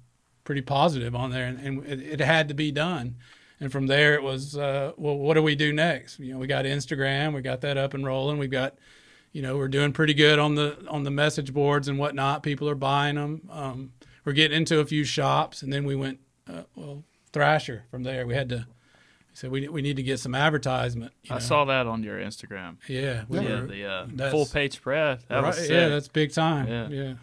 [0.44, 3.16] pretty positive on there, and, and it, it had to be done.
[3.62, 6.20] And from there, it was uh, well, what do we do next?
[6.20, 8.38] You know, we got Instagram, we got that up and rolling.
[8.38, 8.78] We've got
[9.32, 12.44] you know we're doing pretty good on the on the message boards and whatnot.
[12.44, 13.50] People are buying them.
[13.52, 13.94] Um,
[14.26, 16.20] we're getting into a few shops, and then we went
[16.52, 17.04] uh, well
[17.34, 17.86] Thrasher.
[17.92, 18.68] From there, we had to.
[19.34, 21.14] So we we need to get some advertisement.
[21.24, 21.40] you I know.
[21.40, 22.78] saw that on your Instagram.
[22.88, 23.86] Yeah, we Yeah, were- the
[24.26, 25.20] uh, full page spread.
[25.30, 25.70] That right, was sick.
[25.70, 26.68] yeah, that's big time.
[26.68, 26.90] Yeah.
[26.90, 27.14] Yeah.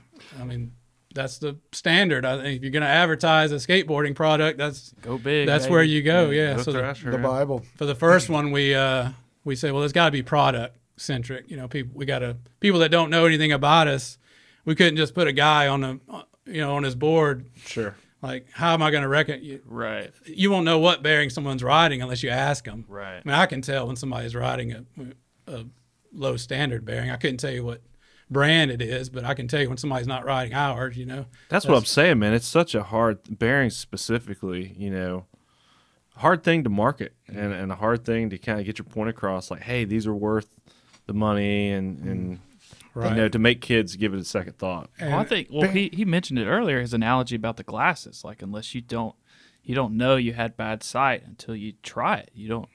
[0.41, 0.73] I mean,
[1.15, 2.25] that's the standard.
[2.25, 5.47] I think if you're going to advertise a skateboarding product, that's go big.
[5.47, 5.73] that's baby.
[5.75, 6.31] where you go.
[6.31, 6.55] Yeah.
[6.57, 7.19] Go so the, Thrasher, The.
[7.19, 7.65] Bible.
[7.77, 9.11] for the first one, we uh,
[9.45, 11.51] we say, well, it's got to be product centric.
[11.51, 14.19] You know, people we got to people that don't know anything about us.
[14.65, 17.47] We couldn't just put a guy on a uh, you know on his board.
[17.65, 17.95] Sure.
[18.23, 19.61] Like, how am I going to reckon you?
[19.67, 22.85] Right, You won't know what bearing someone's riding unless you ask them.
[22.89, 23.19] right.
[23.19, 24.85] I mean, I can tell when somebody's riding a,
[25.47, 25.67] a
[26.13, 27.11] low standard bearing.
[27.11, 27.83] I couldn't tell you what
[28.31, 30.97] brand it is, but I can tell you when somebody's not riding ours.
[30.97, 32.33] You know, That's, what I'm saying, man.
[32.33, 35.27] It's such a hard bearing specifically, you know,
[36.17, 39.11] hard thing to market and, and a hard thing to kind of get your point
[39.11, 39.51] across.
[39.51, 40.56] Like, hey, these are worth
[41.07, 42.39] the money, and and
[42.95, 43.11] Right.
[43.11, 44.89] you know to make kids give it a second thought.
[44.99, 48.41] Well, I think well he, he mentioned it earlier his analogy about the glasses like
[48.41, 49.15] unless you don't
[49.63, 52.69] you don't know you had bad sight until you try it you don't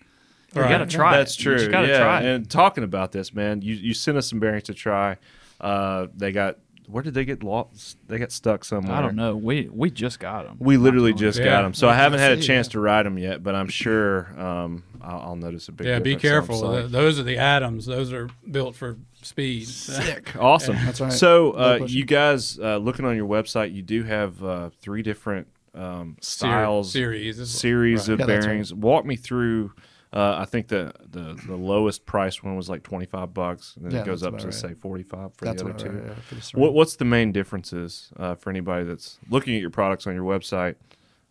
[0.54, 0.70] you Right.
[0.70, 1.54] gotta try That's it true.
[1.54, 1.98] you just gotta yeah.
[1.98, 5.18] try it And talking about this, man, you you sent us some bearings to try.
[5.60, 6.58] Uh, they got
[6.92, 7.98] where did they get lost?
[8.08, 8.96] They got stuck somewhere.
[8.96, 11.46] I don't know we we just got them We literally just Yeah.
[11.46, 13.44] got them, so I haven't had a see, chance to ride them yet.
[13.44, 15.88] But I'm sure um, I'll, I'll notice a big.
[15.88, 16.00] Difference.
[16.00, 16.60] Yeah, be difference.
[16.60, 16.88] So careful.
[16.88, 16.92] psyched.
[16.92, 17.86] Those are the atoms.
[17.86, 19.68] Those are built for speed.
[19.68, 20.36] Sick.
[20.40, 20.76] Awesome.
[20.76, 21.12] That's right.
[21.14, 21.98] So, uh, pushing.
[21.98, 26.92] you guys, uh, looking on your website, you do have uh, three different um, styles,
[26.92, 27.50] series.
[27.50, 28.14] series Right.
[28.14, 28.50] of Yeah, that's right.
[28.52, 28.74] bearings.
[28.74, 29.72] Walk me through.
[30.14, 33.86] Uh, I think the, the the lowest priced one was like twenty five bucks, and
[33.86, 34.54] then Yeah, it goes up to right.
[34.54, 35.90] say forty five for That's the other two.
[35.90, 40.08] right, yeah, What, what's the main differences uh, for anybody that's looking at your products
[40.08, 40.76] on your website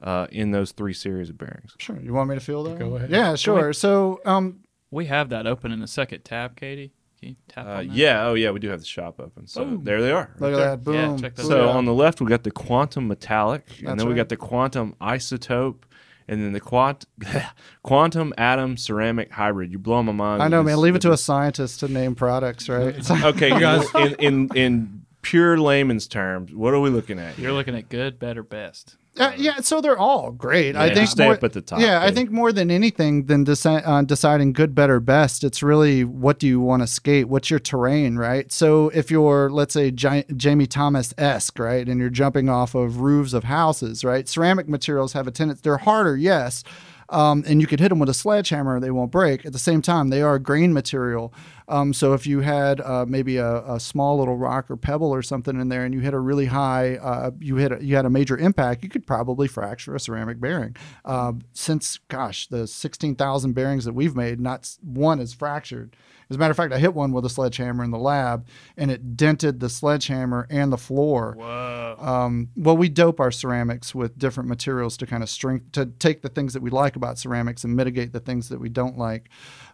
[0.03, 1.75] uh, in those three series of bearings?
[1.79, 2.01] Sure.
[2.01, 2.79] You want me to feel that?
[2.79, 3.11] Go ahead.
[3.11, 3.75] Yeah, sure.
[3.75, 4.61] So, um,
[4.91, 7.95] we have that open in the second tab Katie can you tap Uh, on that?
[7.95, 9.47] yeah, oh yeah, we do have the shop open.
[9.47, 10.31] So there they are.
[10.39, 10.77] look right at there.
[10.77, 10.93] that.
[10.93, 11.21] Yeah, Boom.
[11.21, 11.75] check So Booyah.
[11.75, 14.17] on the left we got the quantum metallic, and That's then we right.
[14.21, 15.83] got the quantum isotope,
[16.31, 17.05] and then the quant
[17.83, 19.73] quantum atom ceramic hybrid.
[19.73, 20.43] You blow my mind.
[20.43, 20.81] I know, man.
[20.81, 22.97] Leave it to a scientist to name products, right?
[23.11, 27.39] Okay, guys, in, in in pure layman's terms, what are we looking at?
[27.39, 30.77] you're looking at good better best Uh, yeah, so they're all great.
[30.77, 33.45] I think stay more, up at the top, Yeah, I think more than anything than
[33.45, 37.29] deci- uh, deciding good, better, best, it's really what do you want to skate?
[37.29, 38.51] What's your terrain, right?
[38.53, 43.01] So if you're, let's say, Gi- Jamie Thomas esque, right, and you're jumping off of
[43.01, 44.29] roofs of houses, right?
[44.29, 46.63] Ceramic materials have a tendency; they're harder, yes.
[47.11, 49.45] Um, and you could hit them with a sledgehammer, they won't break.
[49.45, 51.35] At the same time, they are grain material.
[51.67, 55.23] Um, so if you had uh, maybe a, a small little rock or pebble or
[55.23, 58.07] something in there, and you hit a really high, uh, you hit a, you had
[58.07, 60.77] a major impact, you could probably fracture a ceramic bearing.
[61.05, 65.97] Uh, since gosh, the sixteen thousand bearings that we've made, not one is fractured.
[66.31, 68.91] As a matter of fact, I hit one with a sledgehammer in the lab, and
[68.91, 71.35] it dented the sledgehammer and the floor.
[71.37, 75.87] whoa Um, well, we dope our ceramics with different materials to kind of strength to
[75.87, 78.97] take the things that we like about ceramics and mitigate the things that we don't
[78.97, 79.29] like.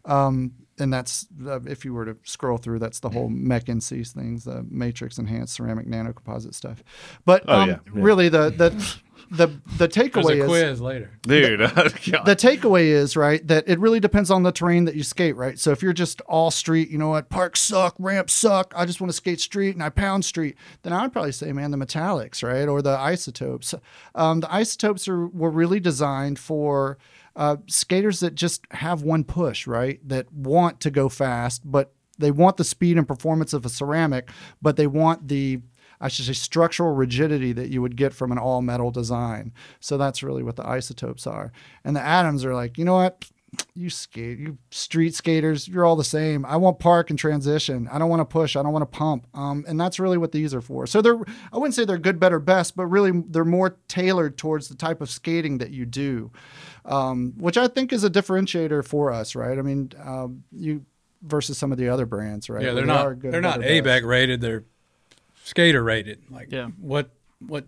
[0.07, 4.13] Um, and that's uh, if you were to scroll through, that's the whole MEC NCs
[4.13, 6.83] things, the matrix enhanced ceramic nanocomposite stuff.
[7.25, 7.93] But Oh, um, yeah, yeah.
[8.03, 8.99] really, the the
[9.31, 9.49] the
[9.79, 11.11] the takeaway is quiz later.
[11.23, 11.61] dude.
[11.61, 15.59] the takeaway is right that it really depends on the terrain that you skate right
[15.59, 19.01] so if you're just all street you know what parks suck ramps suck i just
[19.01, 22.43] want to skate street and i pound street then i'd probably say man the metallics
[22.43, 23.75] right or the isotopes
[24.15, 26.99] um, the isotopes are were really designed for
[27.35, 32.31] uh, skaters that just have one push right that want to go fast but they
[32.31, 34.31] want the speed and performance of a ceramic
[34.63, 35.61] but they want the
[36.01, 39.53] I should say structural rigidity that you would get from an all metal design.
[39.81, 41.53] So that's really what the isotopes are.
[41.85, 43.25] And the atoms are like, you know what?
[43.75, 46.45] You skate, you street skaters, you're all the same.
[46.45, 47.89] I want park and transition.
[47.91, 48.55] I don't want to push.
[48.55, 49.27] I don't want to pump.
[49.33, 50.87] Um, and that's really what these are for.
[50.87, 51.19] So they're,
[51.53, 55.01] I wouldn't say they're good, better, best, but really they're more tailored towards the type
[55.01, 56.31] of skating that you do,
[56.85, 59.59] um, which I think is a differentiator for us, right?
[59.59, 60.85] I mean, um, you
[61.23, 62.63] versus some of the other brands, right?
[62.63, 63.61] Yeah, they're they are not good, they're not.
[63.61, 64.41] ABEC rated.
[64.41, 64.65] They're
[65.47, 66.21] skater rated.
[66.29, 66.67] Like Yeah.
[66.81, 67.67] what what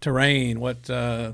[0.00, 0.60] terrain?
[0.60, 1.32] What uh,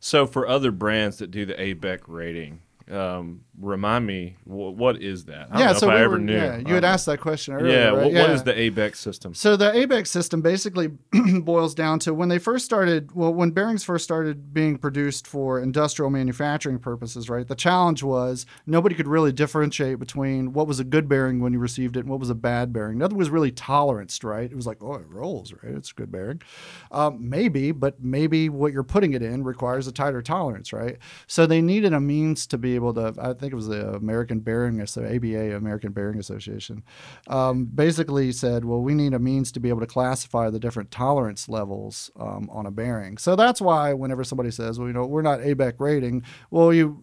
[0.00, 2.60] so for other brands that do the ABEC rating,
[2.90, 5.48] um, remind me wh- what is that?
[5.50, 6.34] I don't yeah, know so if I we ever were, knew.
[6.34, 7.72] yeah, you had Um, asked that question earlier.
[7.72, 8.04] Yeah, right?
[8.04, 9.34] what, what is the ABEC system?
[9.34, 10.88] So the ABEC system basically
[11.40, 13.12] boils down to when they first started.
[13.14, 17.46] Well, when bearings first started being produced for industrial manufacturing purposes, right?
[17.46, 21.58] The challenge was nobody could really differentiate between what was a good bearing when you
[21.58, 22.98] received it and what was a bad bearing.
[22.98, 24.50] Nothing was really toleranced, right?
[24.50, 25.74] It was like, oh, it rolls, right?
[25.74, 26.42] It's a good bearing.
[26.90, 30.98] Um, maybe, but maybe what you're putting it in requires a tighter tolerance, right?
[31.26, 33.14] So they needed a means to be able to.
[33.20, 36.82] I think it was the American Bearing, Asso- ABA, American Bearing Association,
[37.28, 40.90] um, basically said, well, we need a means to be able to classify the different
[40.90, 43.18] tolerance levels um, on a bearing.
[43.18, 47.02] So that's why whenever somebody says, well, you know, we're not ABEC rating, well, you,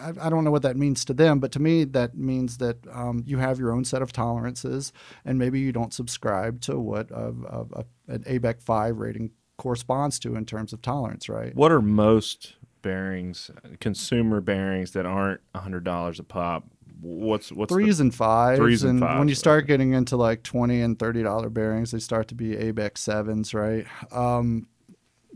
[0.00, 2.78] I, I don't know what that means to them, but to me, that means that
[2.92, 4.92] um, you have your own set of tolerances,
[5.24, 10.18] and maybe you don't subscribe to what a, a, a, an ABEC five rating corresponds
[10.20, 11.54] to in terms of tolerance, right?
[11.54, 16.64] What are most bearings, consumer bearings that aren't hundred dollars a pop?
[17.00, 18.58] What's what's the- threes and fives.
[18.58, 21.98] Threes and when you fives, start getting into like twenty and thirty dollar bearings, they
[21.98, 23.86] start to be ABEC sevens, right?
[24.12, 24.68] Um,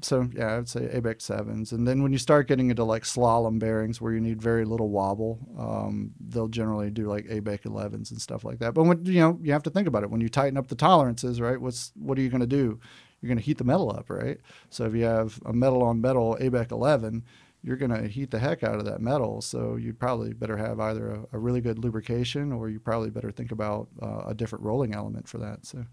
[0.02, 3.04] so yeah, I would say ABEC sevens, and then when you start getting into like
[3.04, 8.10] slalom bearings where you need very little wobble, um, they'll generally do like ABEC elevens
[8.10, 8.74] and stuff like that.
[8.74, 10.74] But when you know you have to think about it when you tighten up the
[10.74, 11.60] tolerances, right?
[11.60, 12.78] What's what are you going to do?
[13.20, 14.38] You're going to heat the metal up, right?
[14.70, 17.24] So if you have a metal on metal ABEC eleven,
[17.62, 19.40] you're going to heat the heck out of that metal.
[19.40, 23.30] So you'd probably better have either a, a really good lubrication or you probably better
[23.30, 25.66] think about uh, a different rolling element for that.
[25.66, 25.84] So.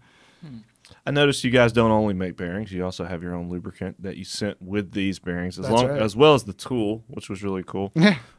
[1.06, 4.16] I noticed you guys don't only make bearings; you also have your own lubricant that
[4.16, 6.00] you sent with these bearings, as That's long right.
[6.02, 7.92] as well as the tool, which was really cool.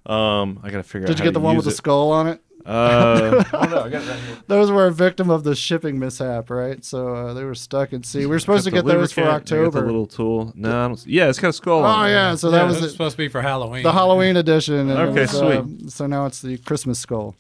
[0.06, 1.08] Um, I got to figure out.
[1.08, 2.42] Did you get the one with the skull on it?
[2.66, 4.48] Uh, oh no, I right.
[4.48, 6.84] Those were a victim of the shipping mishap, right?
[6.84, 8.20] So uh, they were stuck at sea.
[8.22, 9.80] We were supposed to get those for lubricant, I got October.
[9.82, 10.52] The little tool.
[10.56, 11.82] No, I don't, yeah, it's got a skull.
[11.82, 12.14] oh on it.
[12.14, 12.90] yeah, so yeah, that was it.
[12.90, 13.84] supposed to be for Halloween.
[13.84, 14.90] the Halloween edition.
[14.90, 15.92] And Okay, was, uh, sweet.
[15.92, 17.36] so now it's the Christmas skull.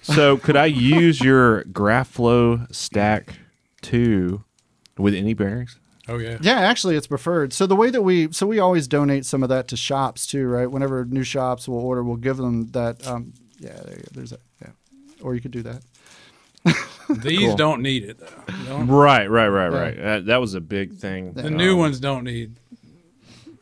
[0.00, 3.34] So could I use your GraphFlow Stack
[3.82, 4.44] Two
[4.96, 5.78] with any bearings?
[6.08, 6.38] Oh yeah.
[6.40, 7.52] Yeah, actually, it's preferred.
[7.52, 10.46] So the way that we, so we always donate some of that to shops too,
[10.48, 10.66] right?
[10.70, 13.06] Whenever new shops will order, we'll give them that.
[13.06, 14.08] Um, yeah, there you go.
[14.12, 14.40] There's that.
[14.60, 14.70] Yeah,
[15.22, 15.82] or you could do that.
[17.22, 17.56] These Cool.
[17.56, 18.54] don't need it though.
[18.66, 19.78] Don't- Right, right, right, Yeah.
[19.80, 19.96] right.
[19.96, 21.32] That, that was a big thing.
[21.34, 22.56] The new ones don't need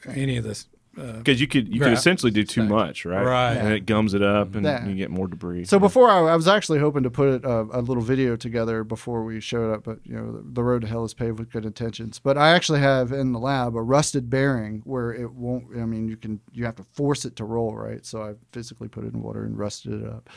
[0.07, 0.67] any of this.
[1.01, 3.25] Uh, because you could you could essentially do too much, right?
[3.25, 3.55] Right.
[3.57, 4.87] and it gums it up, and Yeah.
[4.87, 5.65] you get more debris.
[5.65, 9.25] So before I, I was actually hoping to put a, a little video together before
[9.25, 11.65] we showed up, but you know the, the road to hell is paved with good
[11.65, 12.19] intentions.
[12.19, 15.65] But I actually have in the lab a rusted bearing where it won't.
[15.77, 18.05] I mean, you can you have to force it to roll, right?
[18.05, 20.29] So I physically put it in water and rusted it up,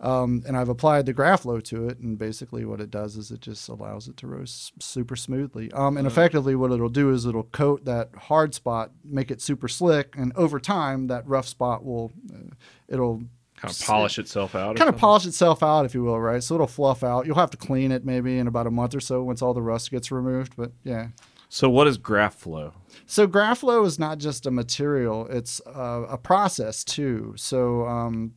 [0.00, 3.30] um, and I've applied the graph Graflow to it, and basically what it does is
[3.30, 5.70] it just allows it to roast super smoothly.
[5.72, 9.68] Um, and effectively, what it'll do is it'll coat that hard spot, make it super
[9.68, 12.54] slick, and over time that rough spot will uh,
[12.88, 13.22] it'll
[13.56, 14.76] kind of polish itself out.
[14.76, 16.42] kind of polish itself out, if you will, right?
[16.42, 17.26] So it'll fluff out.
[17.26, 19.62] You'll have to clean it maybe in about a month or so once all the
[19.62, 20.54] rust gets removed.
[20.56, 21.08] But yeah.
[21.48, 22.72] So what is GraphFlow?
[23.06, 27.34] So Graflow is not just a material; it's uh, a process too.
[27.36, 28.34] So um,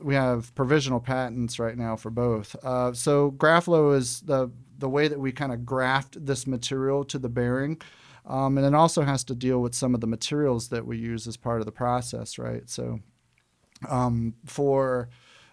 [0.00, 2.54] we have provisional patents right now for both.
[2.62, 7.18] Uh, so Graflow is the the way that we kind of graft this material to
[7.18, 7.80] the bearing.
[8.26, 11.26] Um, and it also has to deal with some of the materials that we use
[11.26, 12.68] as part of the process, right?
[12.68, 13.00] So
[13.88, 15.08] um, for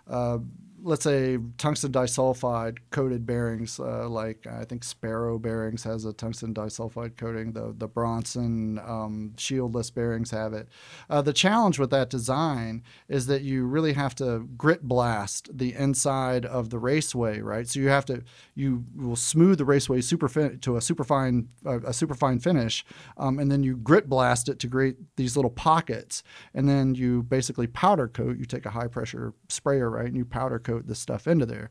[0.10, 0.40] uh,
[0.84, 6.54] let's say tungsten disulfide coated bearings, uh, like I think Sparrow bearings has a tungsten
[6.54, 7.54] disulfide coating.
[7.54, 10.68] The the Bronson um, shieldless bearings have it.
[11.10, 15.74] Uh, the challenge with that design is that you really have to grit blast the
[15.74, 17.68] inside of the raceway, right?
[17.68, 18.24] So you have to
[18.54, 22.40] you will smooth the raceway super fin- to a super fine uh, a super fine
[22.40, 22.86] finish,
[23.18, 26.24] um, and then you grit blast it to create these little pockets,
[26.54, 28.38] and then you basically powder coat.
[28.38, 31.70] You take a high pressure sprayer, right, and you powder coat this stuff into there.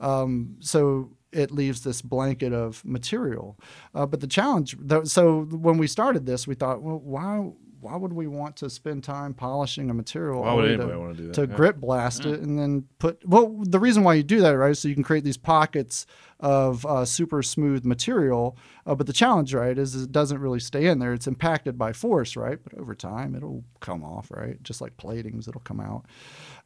[0.00, 3.58] Um, so it leaves this blanket of material.
[3.94, 7.50] Uh, but the challenge, though, so when we started this, we thought, well, why?
[7.80, 10.40] Why would we want to spend time polishing a material?
[10.40, 11.34] Why would anybody to, wanna do that?
[11.34, 11.54] To Yeah.
[11.54, 13.22] grit blast it and then put.
[13.28, 16.06] Well, the reason why you do that, right, is so you can create these pockets
[16.40, 18.56] of uh, super smooth material.
[18.86, 21.12] Uh, but the challenge, right, is it doesn't really stay in there.
[21.12, 22.58] It's impacted by force, right?
[22.64, 24.62] But over time, it'll come off, right?
[24.62, 26.06] Just like platings, it'll come out.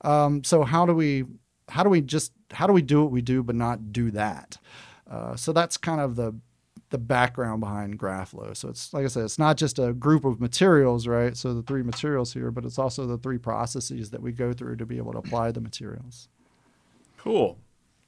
[0.03, 1.25] Um, so how do we
[1.69, 4.57] how do we just how do we do what we do but not do that?
[5.11, 6.35] Uh, so that's kind of the
[6.91, 8.57] the background behind Graflow.
[8.57, 11.37] So it's like I said, it's not just a group of materials, right?
[11.37, 14.77] So the three materials here, but it's also the three processes that we go through
[14.77, 16.29] to be able to apply the materials.
[17.19, 17.59] Cool.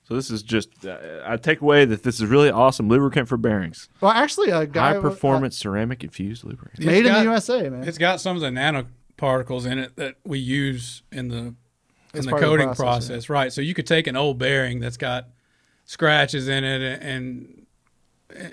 [0.05, 3.37] So this is just uh, I take away that this is really awesome lubricant for
[3.37, 3.89] bearings.
[4.01, 6.83] Well, actually, a guy High performance ceramic infused lubricant.
[6.83, 7.85] uh, made in the USA, man.
[7.85, 11.55] It's got some of the nanoparticles in it that we use in the
[12.15, 13.53] in the coating process, process, right?
[13.53, 15.29] So you could take an old bearing that's got
[15.85, 17.67] scratches in it and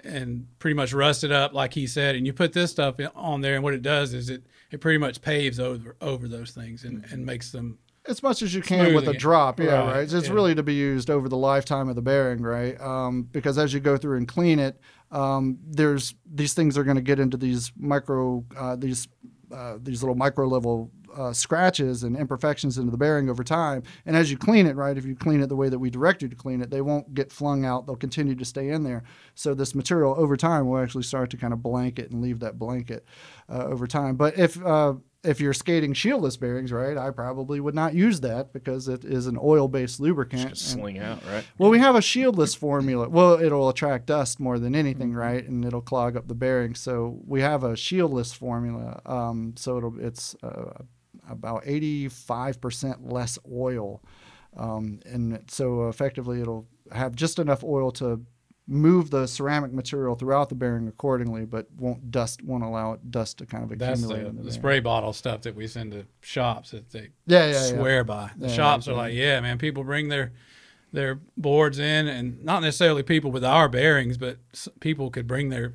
[0.04, 3.56] and pretty much rusted up, like he said, and you put this stuff on there,
[3.56, 7.06] and what it does is it it pretty much paves over over those things and,
[7.12, 7.78] and makes them
[8.08, 9.20] as much as you can with a it.
[9.20, 10.14] drop, yeah, Right, right.
[10.14, 10.34] It's yeah.
[10.34, 12.80] really to be used over the lifetime of the bearing, right?
[12.80, 14.80] Um, because as you go through and clean it,
[15.12, 19.08] um, there's these things are going to get into these micro, uh, these
[19.54, 23.84] uh, these little micro level uh, scratches and imperfections into the bearing over time.
[24.06, 26.22] And as you clean it, right, if you clean it the way that we direct
[26.22, 27.86] you to clean it, they won't get flung out.
[27.86, 29.04] They'll continue to stay in there.
[29.36, 32.60] So this material over time will actually start to kind of blanket and leave that
[32.60, 33.06] blanket
[33.50, 34.16] uh, over time.
[34.16, 38.54] But if uh, if you're skating shieldless bearings, right, I probably would not use that
[38.54, 40.50] because it is an oil-based lubricant.
[40.50, 41.44] Just sling out, right?
[41.58, 43.10] well, we have a shieldless formula.
[43.10, 45.46] Well, it'll attract dust more than anything, right?
[45.46, 46.76] And it'll clog up the bearing.
[46.76, 49.02] So we have a shieldless formula.
[49.06, 50.84] Um, so it'll it's uh,
[51.30, 54.02] about eighty-five percent less oil,
[54.56, 58.22] um, and so effectively it'll have just enough oil to
[58.70, 63.38] move the ceramic material throughout the bearing accordingly, but won't dust won't allow it dust
[63.38, 65.94] to kind of That's accumulate the, in the, the spray bottle stuff that we send
[65.94, 67.72] to shops that they Yeah, yeah, yeah.
[67.72, 68.32] swear by.
[68.36, 70.34] The Yeah, shops are like, yeah, man, people bring their
[70.92, 74.38] their boards in, and not necessarily people with our bearings, but
[74.80, 75.74] people could bring their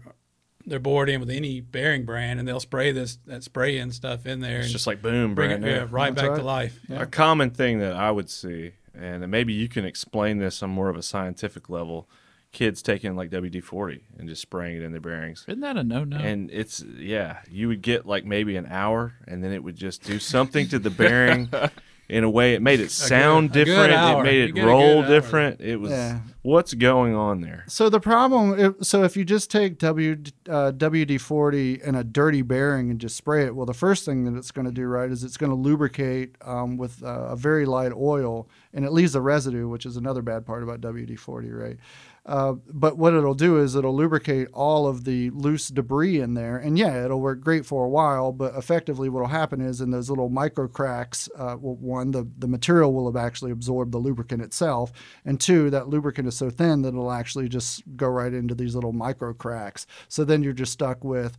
[0.67, 4.27] their board in with any bearing brand, and they'll spray this that spray in stuff
[4.27, 5.71] in there, It's and just like boom, bring it brand new.
[5.71, 6.45] yeah, right That's back to right.
[6.45, 6.79] life.
[6.91, 10.89] A common thing that I would see, and maybe you can explain this on more
[10.89, 12.09] of a scientific level,
[12.53, 15.45] kids taking like WD forty and just spraying it in their bearings.
[15.49, 16.17] Isn't that a no no?
[16.19, 20.03] And it's yeah, you would get like maybe an hour, and then it would just
[20.05, 21.49] do something to the bearing
[22.09, 22.55] in a way.
[22.55, 23.93] It made it sound good different.
[23.93, 25.09] It made it roll good hour.
[25.09, 25.61] different.
[25.61, 26.21] It was Yeah.
[26.43, 27.65] What's going on there.
[27.69, 30.17] So the problem, if, so if you just take W
[30.49, 34.25] uh, WD forty and a dirty bearing and just spray it, well, the first thing
[34.25, 37.37] that it's going to do, right, is it's going to lubricate um, with uh, a
[37.37, 41.19] very light oil, and it leaves the residue, which is another bad part about WD
[41.19, 41.79] forty, right?
[42.25, 46.57] Uh, but what it'll do is it'll lubricate all of the loose debris in there,
[46.57, 48.31] and yeah, it'll work great for a while.
[48.31, 52.47] But effectively, what'll happen is in those little micro cracks, uh, well, one, the the
[52.47, 54.93] material will have actually absorbed the lubricant itself,
[55.25, 58.77] and two, that lubricant is so thin that it'll actually just go right into these
[58.77, 59.85] little micro cracks.
[60.09, 61.37] So then you're just stuck with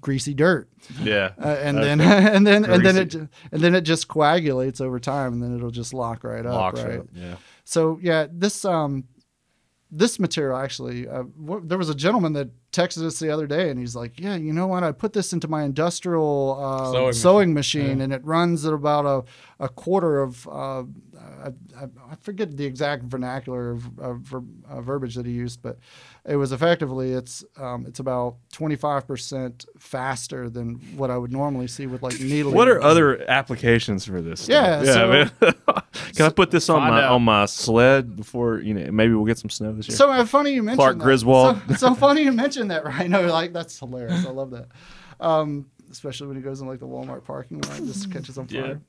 [0.00, 0.70] greasy dirt,
[1.02, 4.98] Yeah, uh, and then and then and then it and then it just coagulates over
[4.98, 7.00] time, and then it'll just lock right up, locks right?
[7.00, 7.06] up.
[7.12, 9.04] Yeah, So yeah, this um,
[9.92, 13.70] this material actually, uh, wh- there was a gentleman that texted us the other day,
[13.70, 14.84] and he's like, "Yeah, you know what?
[14.84, 17.82] I put this into my industrial uh, Sewing sewing, machine.
[17.82, 19.06] machine, and it runs at about
[19.58, 20.84] a, a quarter of uh,
[21.42, 25.62] I, I, I forget the exact vernacular of, of ver, uh, verbiage that he used,
[25.62, 25.78] but
[26.26, 31.32] it was effectively it's um, it's about twenty five percent faster than what I would
[31.32, 32.54] normally see with like needling.
[32.54, 34.48] What are other applications for this?
[34.48, 34.94] Yeah, stuff?
[34.94, 35.54] so- man.
[36.14, 37.12] Can I put this on my out.
[37.12, 38.90] on my sled before you know?
[38.90, 39.96] Maybe we'll get some snow this year.
[39.96, 41.04] So uh, funny you mentioned Clark that.
[41.04, 41.60] Griswold.
[41.70, 43.08] So, so funny you mentioned that, right?
[43.08, 44.26] No, like that's hilarious.
[44.26, 44.66] I love that.
[45.20, 48.46] Um, especially when he goes in like the Walmart parking lot, and just catches on
[48.50, 48.62] Yeah.
[48.62, 48.80] fire.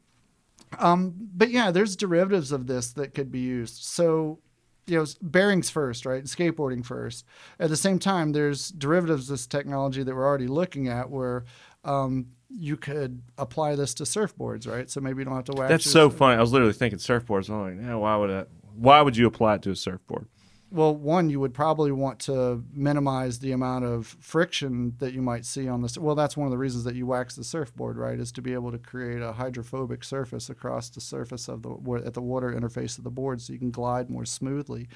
[0.79, 3.83] Um, but yeah, there's derivatives of this that could be used.
[3.83, 4.39] So,
[4.87, 6.23] you know, bearings first, right?
[6.23, 7.25] Skateboarding first.
[7.59, 11.45] At the same time, there's derivatives of this technology that we're already looking at where
[11.83, 14.89] um, you could apply this to surfboards, right?
[14.89, 15.69] So maybe you don't have to wax.
[15.69, 16.37] That's so funny.
[16.37, 17.49] I was literally thinking surfboards.
[17.49, 18.45] I'm like, yeah, why would I?
[18.75, 20.27] Why would you apply it to a surfboard?
[20.71, 25.45] Well, one, you would probably want to minimize the amount of friction that you might
[25.45, 25.97] see on this.
[25.97, 28.17] Well, that's one of the reasons that you wax the surfboard, right?
[28.17, 32.13] Is to be able to create a hydrophobic surface across the surface of the at
[32.13, 34.87] the water interface of the board, so you can glide more smoothly.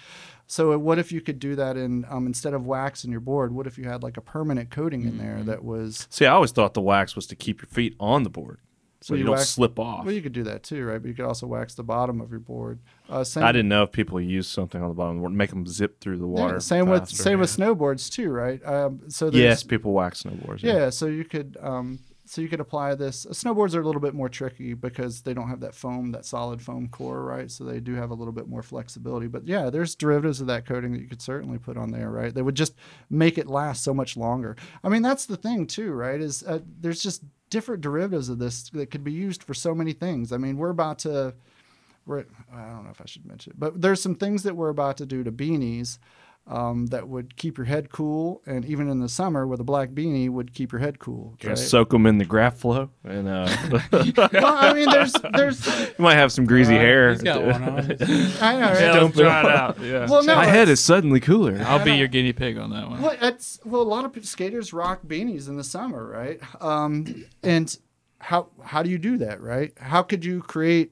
[0.47, 3.51] So, what if you could do that in um, instead of wax in your board?
[3.51, 5.45] What if you had like a permanent coating in there Mm-hmm.
[5.47, 8.30] that was See, I always thought the wax was to keep your feet on the
[8.30, 8.59] board,
[9.06, 10.03] so Well, you, you don't wax- slip off.
[10.03, 10.99] well, you could do that too, right?
[10.99, 12.80] But you could also wax the bottom of your board.
[13.08, 15.34] Uh, same, I didn't know if people use something on the bottom of the board,
[15.34, 16.60] make them zip through the yeah, water.
[16.60, 17.22] same with faster.
[17.22, 18.66] same with snowboards too, right?
[18.66, 20.64] Um, so there's, Yes, people wax snowboards.
[20.64, 23.28] Yeah, so you could um, so you could apply this.
[23.28, 26.60] Snowboards are a little bit more tricky because they don't have that foam, that solid
[26.60, 27.51] foam core, right?
[27.51, 29.28] So they do have a little bit more flexibility.
[29.28, 32.34] But yeah, there's derivatives of that coating that you could certainly put on there, right?
[32.34, 32.74] They would just
[33.12, 34.56] make it last so much longer.
[34.84, 36.20] I mean, that's the thing too, right?
[36.20, 37.22] Is uh, there's just
[37.56, 40.34] different derivatives of this that could be used for so many things.
[40.34, 41.34] I mean, we're about to.
[42.06, 44.70] We're, I don't know if I should mention it, but there's some things that we're
[44.70, 45.97] about to do to beanies
[46.47, 49.89] um, that would keep your head cool, and even in the summer with a black
[49.89, 51.35] beanie would keep your head cool.
[51.39, 53.47] Gonna soak them in the graph flow, and uh,
[53.91, 57.11] well, I mean, there's, there's, you might have some greasy hair.
[57.11, 57.79] He's got one on.
[57.79, 58.39] I know, right?
[58.41, 59.79] Yeah, Dump let's it try it out.
[59.79, 60.07] Yeah.
[60.07, 61.59] Well, no, My head is suddenly cooler.
[61.65, 63.01] I'll be your guinea pig on that one.
[63.01, 66.39] Well, it's well, a lot of skaters rock beanies in the summer, right?
[66.61, 67.75] Um, and
[68.19, 69.73] how how do you do that, right?
[69.77, 70.91] How could you create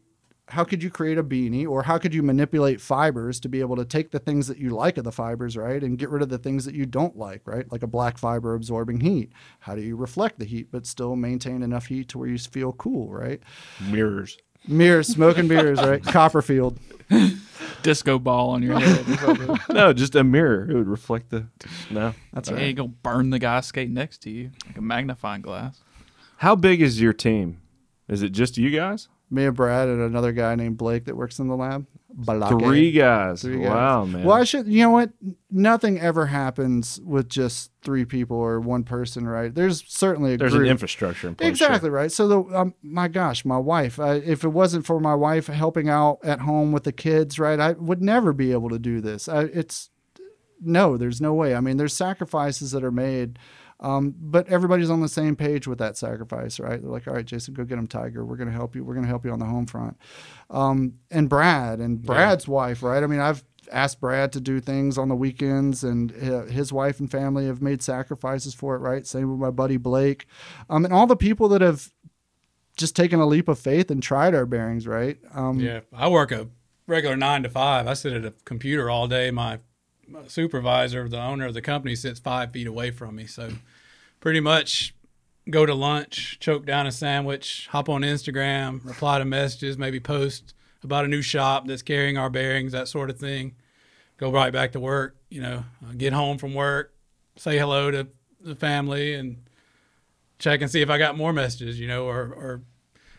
[0.50, 3.76] how could you create a beanie, or how could you manipulate fibers to be able
[3.78, 6.30] to take the things that you like of the fibers, right, and get rid of
[6.30, 7.72] the things that you don't like, right?
[7.72, 9.32] Like a black fiber absorbing heat.
[9.62, 12.74] How do you reflect the heat but still maintain enough heat to where you feel
[12.74, 13.42] cool, right?
[13.90, 14.38] Mirrors.
[14.68, 16.04] Mirrors, smoking beers, right?
[16.06, 16.78] Copperfield.
[17.82, 19.60] Disco ball on your head.
[19.70, 20.70] No, just a mirror.
[20.70, 21.48] It would reflect the.
[21.90, 22.14] No.
[22.34, 22.68] That's Yeah, right.
[22.68, 25.82] you go burn the guy skating next to you like a magnifying glass.
[26.38, 27.60] How big is your team?
[28.08, 29.08] Is it just you guys?
[29.34, 31.88] Me and Brad and another guy named Blake that works in the lab.
[32.16, 32.60] Balake.
[32.60, 33.42] Three guys.
[33.42, 33.70] Three guys.
[33.70, 34.24] Wow, man.
[34.24, 34.68] Well, I should.
[34.68, 35.12] You know what?
[35.50, 39.54] Nothing ever happens with just three people or one person, right?
[39.54, 40.66] There's certainly a There's group.
[40.66, 41.50] an infrastructure in place.
[41.50, 42.12] Exactly right.
[42.12, 44.00] So the um, my gosh, my wife.
[44.00, 47.60] I, if it wasn't for my wife helping out at home with the kids, right,
[47.60, 49.28] I would never be able to do this.
[49.28, 49.90] I, it's
[50.62, 51.56] no, there's no way.
[51.56, 53.40] I mean, there's sacrifices that are made.
[53.84, 56.82] Um, but everybody's on the same page with that sacrifice, right?
[56.82, 58.26] They're like, all right, Jason, go get him, Tiger.
[58.26, 58.84] We're going to help you.
[58.86, 59.98] We're going to help you on the home front.
[60.50, 63.04] Um, and Brad and Brad's wife, right?
[63.04, 67.12] I mean, I've asked Brad to do things on the weekends, and his wife and
[67.12, 68.80] family have made sacrifices for it.
[68.80, 70.28] Right, same with my buddy Blake,
[70.70, 71.92] um, and all the people that have
[72.78, 74.88] just taken a leap of faith and tried our bearings.
[74.88, 75.18] Right.
[75.34, 76.48] Um, Yeah, I work a
[76.88, 77.88] regular nine to five.
[77.88, 79.30] I sit at a computer all day.
[79.30, 79.60] My
[80.08, 83.26] my supervisor, the owner of the company, sits five feet away from me.
[83.26, 83.52] So
[84.24, 84.96] pretty much
[85.50, 90.54] go to lunch, choke down a sandwich, hop on Instagram, reply to messages, maybe post
[90.82, 93.54] about a new shop that's carrying our bearings, that sort of thing.
[94.16, 95.18] Go right back to work.
[95.30, 96.94] You know, uh, get home from work,
[97.36, 98.08] say hello to
[98.40, 99.44] the family, and
[100.40, 101.78] check and see if I got more messages.
[101.78, 102.62] You know, or or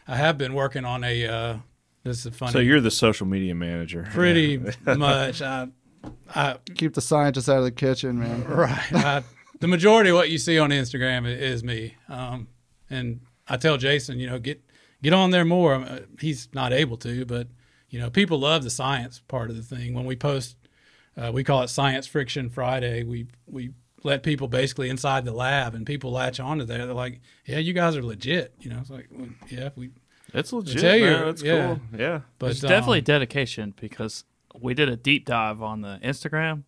[0.09, 1.27] I have been working on a.
[1.27, 1.57] Uh,
[2.03, 2.53] this is funny.
[2.53, 4.09] So you're the social media manager.
[4.11, 5.43] pretty much.
[5.43, 5.69] I,
[6.35, 8.45] I, Keep the scientists out of the kitchen, man.
[8.45, 8.93] right.
[8.93, 9.23] I,
[9.65, 11.95] the majority of what you see on Instagram i- is me.
[12.11, 12.49] Um,
[12.91, 14.61] and I tell Jason, you know, get
[15.03, 15.77] get on there more.
[15.77, 17.49] Uh, He's not able to, but
[17.89, 19.95] you know, people love the science part of the thing.
[19.95, 20.57] When we post,
[21.17, 23.05] uh, we call it Science Friction Friday.
[23.05, 23.71] We we
[24.03, 26.77] let people basically inside the lab, and people latch onto that.
[26.77, 29.93] They're like, "Yeah, you guys are legit." You know, it's like, well, "Yeah, we."
[30.35, 30.79] It's legit.
[30.79, 31.25] tell you, man.
[31.25, 31.67] That's yeah.
[31.67, 31.81] cool.
[31.99, 32.21] Yeah.
[32.39, 34.25] But There's definitely um, dedication because
[34.61, 36.65] we did a deep dive on the Instagram,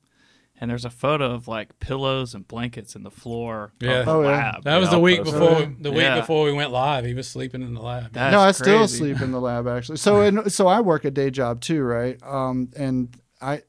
[0.61, 4.01] and there's a photo of like pillows and blankets in the floor Yeah.
[4.01, 4.29] of the Oh, yeah.
[4.29, 4.65] lab.
[4.65, 5.83] that was Yeah, the week post before it.
[5.83, 6.21] the week Yeah.
[6.21, 7.05] before we went live.
[7.05, 8.13] He was sleeping in the lab.
[8.13, 9.99] That's no, I still sleep in the lab actually.
[9.99, 12.19] So and so I work a day job too, right?
[12.23, 13.63] Um, and I,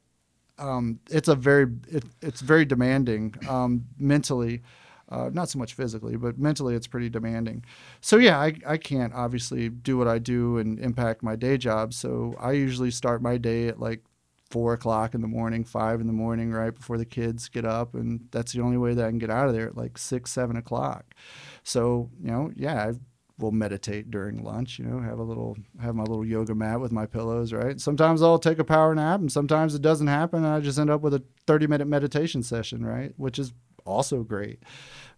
[0.59, 4.63] um, it's a very it, it's very demanding um, mentally,
[5.09, 7.63] uh, not so much physically, but mentally it's pretty demanding.
[8.01, 11.93] So yeah, I I can't obviously do what I do and impact my day job.
[11.93, 14.03] So I usually start my day at like
[14.49, 17.95] four o'clock in the morning, five in the morning, right before the kids get up,
[17.95, 20.31] and that's the only way that I can get out of there at like six,
[20.31, 21.13] seven o'clock.
[21.63, 22.93] So you know, yeah, I
[23.39, 24.79] will meditate during lunch.
[24.79, 27.79] You know, have a little, have my little yoga mat with my pillows, right?
[27.79, 30.89] Sometimes I'll take a power nap, and sometimes it doesn't happen, and I just end
[30.89, 33.13] up with a thirty-minute meditation session, right?
[33.17, 33.53] Which is
[33.85, 34.63] also great.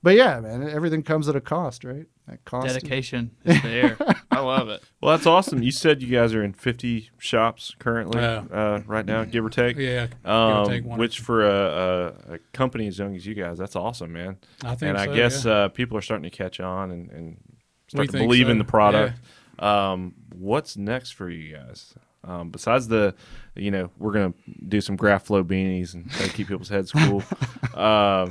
[0.03, 2.05] But yeah, man, everything comes at a cost, right?
[2.29, 2.67] That cost.
[2.67, 3.97] Dedication is there.
[4.31, 4.83] I love it.
[5.01, 5.63] Well, that's awesome.
[5.63, 8.43] You said you guys are in 50 shops currently, Yeah.
[8.51, 9.77] uh, right now, give or take.
[9.77, 11.23] Yeah, give or Um, take one which two.
[11.23, 14.37] for a, a, a company as young as you guys, that's awesome, man.
[14.63, 15.51] I think and I so, guess yeah.
[15.51, 17.55] uh, people are starting to catch on and, and We
[17.89, 19.19] start to think believe so, in the product.
[19.57, 21.93] Um, what's next for you guys?
[22.23, 23.15] Um, besides the,
[23.55, 24.33] you know, we're gonna
[24.67, 27.23] do some graph flow beanies and try to keep people's heads cool.
[27.73, 28.27] uh,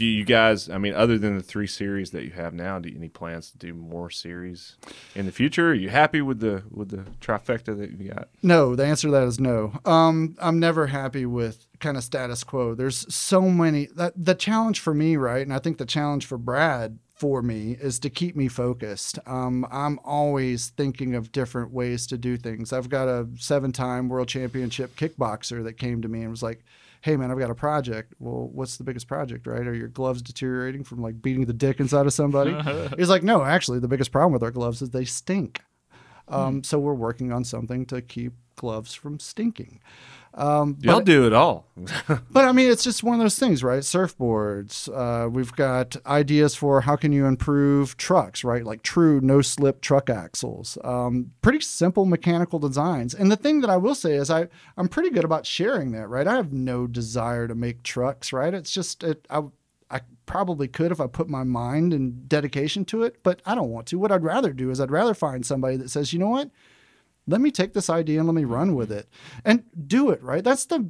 [0.00, 0.70] do you guys?
[0.70, 3.50] I mean, other than the three series that you have now, do you any plans
[3.50, 4.76] to do more series
[5.14, 5.72] in the future?
[5.72, 8.30] Are you happy with the with the trifecta that you got?
[8.42, 9.74] No, the answer to that is no.
[9.84, 12.74] Um, I'm never happy with kind of status quo.
[12.74, 13.88] There's so many.
[13.94, 17.76] That, the challenge for me, right, and I think the challenge for Brad for me
[17.78, 19.18] is to keep me focused.
[19.26, 22.72] Um, I'm always thinking of different ways to do things.
[22.72, 26.64] I've got a seven-time world championship kickboxer that came to me and was like,
[27.00, 28.14] "Hey, man, I've got a project.
[28.18, 29.66] Well, what's the biggest project, right?
[29.66, 32.54] Are your gloves deteriorating from like beating the dick inside of somebody?"
[32.96, 35.62] He's like, "No, actually, the biggest problem with our gloves is they stink."
[36.28, 39.80] Um, so we're working on something to keep gloves from stinking.
[40.32, 41.66] Um, Y'all do it all.
[42.30, 43.82] but I mean, it's just one of those things, right?
[43.82, 44.88] Surfboards.
[44.88, 48.64] Uh, we've got ideas for how can you improve trucks, right?
[48.64, 50.78] Like true no slip truck axles.
[50.84, 53.14] Um, pretty simple mechanical designs.
[53.14, 56.08] And the thing that I will say is I I'm pretty good about sharing that,
[56.08, 56.26] right?
[56.26, 58.54] I have no desire to make trucks, right?
[58.54, 59.42] It's just it, I
[59.90, 63.70] I probably could if I put my mind and dedication to it, but I don't
[63.70, 63.98] want to.
[63.98, 66.50] What I'd rather do is I'd rather find somebody that says, you know what,
[67.30, 69.08] let me take this idea and let me run with it
[69.44, 70.44] and do it right.
[70.44, 70.88] That's the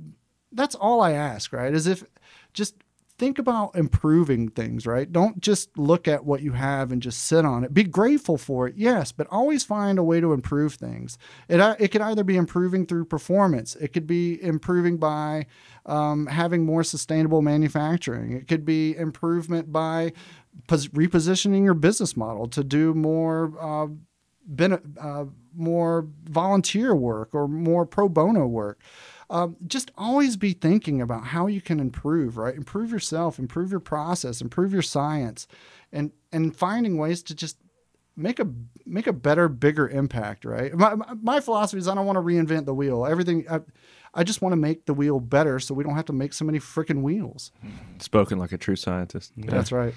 [0.52, 1.72] that's all I ask, right?
[1.72, 2.04] Is if
[2.52, 2.74] just
[3.20, 5.12] think about improving things, right?
[5.12, 7.74] Don't just look at what you have and just sit on it.
[7.74, 11.18] Be grateful for it, yes, but always find a way to improve things.
[11.46, 13.76] It uh, it could either be improving through performance.
[13.76, 15.46] It could be improving by
[15.84, 18.32] um, having more sustainable manufacturing.
[18.32, 20.14] It could be improvement by
[20.66, 23.52] pos- repositioning your business model to do more.
[23.60, 23.88] Uh,
[25.00, 25.24] uh,
[25.56, 28.80] more volunteer work or more pro bono work.
[29.28, 32.54] Um, just always be thinking about how you can improve, right?
[32.56, 35.46] Improve yourself, improve your process, improve your science,
[35.92, 37.56] and and finding ways to just
[38.16, 38.48] make a
[38.84, 40.74] make a better, bigger impact, right?
[40.74, 43.06] My, my- my philosophy is I don't want to reinvent the wheel.
[43.06, 43.60] Everything I,
[44.14, 46.44] I just want to make the wheel better, so we don't have to make so
[46.44, 47.52] many freaking wheels.
[48.00, 49.32] Spoken like a true scientist.
[49.36, 49.94] That's right.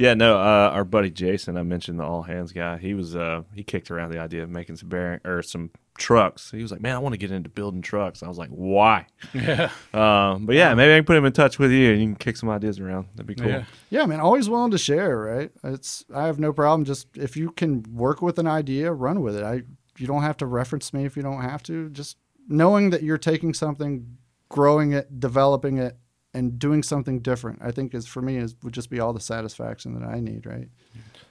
[0.00, 2.78] Yeah, no, uh, our buddy Jason, I mentioned the all hands guy.
[2.78, 6.50] He was uh, he kicked around the idea of making some bearing or some trucks.
[6.50, 9.06] He was like, "Man, I want to get into building trucks." I was like, "Why?"
[9.34, 9.70] Yeah.
[9.92, 12.14] Um, but yeah, maybe I can put him in touch with you, and you can
[12.14, 13.08] kick some ideas around.
[13.14, 13.48] That'd be cool.
[13.48, 13.64] Yeah.
[13.90, 15.50] Yeah, man, always willing to share, right?
[15.64, 19.36] It's I have no problem just if you can work with an idea, run with
[19.36, 19.42] it.
[19.42, 19.62] I
[19.98, 21.90] you don't have to reference me if you don't have to.
[21.90, 22.16] Just
[22.48, 24.16] knowing that you're taking something
[24.48, 25.98] growing it, developing it,
[26.34, 27.60] and doing something different.
[27.62, 30.46] I think is for me is would just be all the satisfaction that I need.
[30.46, 30.68] Right.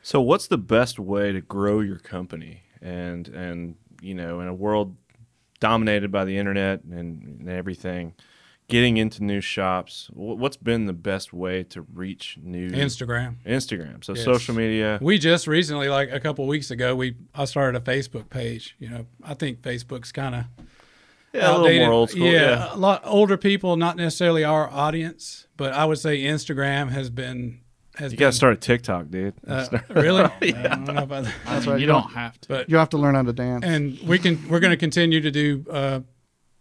[0.01, 2.63] So, what's the best way to grow your company?
[2.81, 4.95] And and you know, in a world
[5.59, 8.13] dominated by the internet and, and everything,
[8.69, 10.09] getting into new shops.
[10.13, 13.35] What's been the best way to reach new Instagram.
[13.45, 14.03] Instagram?
[14.03, 14.23] So Yes.
[14.23, 14.99] social media.
[15.01, 18.75] We just recently, like a couple weeks ago, we I started a Facebook page.
[18.79, 20.45] You know, I think Facebook's kind of
[21.33, 22.25] Yeah, a little more old school.
[22.25, 22.73] Yeah, Yeah.
[22.73, 27.61] a lot older people, not necessarily our audience, but I would say Instagram has been
[27.97, 29.33] has You got to start a TikTok, dude.
[29.45, 30.23] Uh, really?
[30.41, 31.33] I don't know about that.
[31.45, 32.47] I mean, right, you you don't don't- have to.
[32.47, 33.63] But You have to learn how to dance.
[33.65, 35.99] and we can we're going to continue to do uh,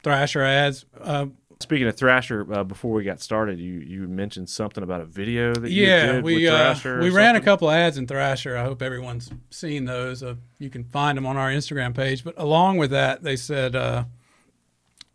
[0.02, 0.84] Thrasher ads.
[1.00, 1.26] Uh,
[1.60, 5.52] Speaking of Thrasher, uh, before we got started, you you mentioned something about a video
[5.54, 6.98] that you yeah, did we with uh, Thrasher.
[6.98, 7.42] or we ran a something?
[7.44, 8.56] couple ads in Thrasher.
[8.56, 10.22] I hope everyone's seen those.
[10.22, 12.22] Uh, you can find them on our Instagram page.
[12.22, 14.04] But along with that, they said, uh,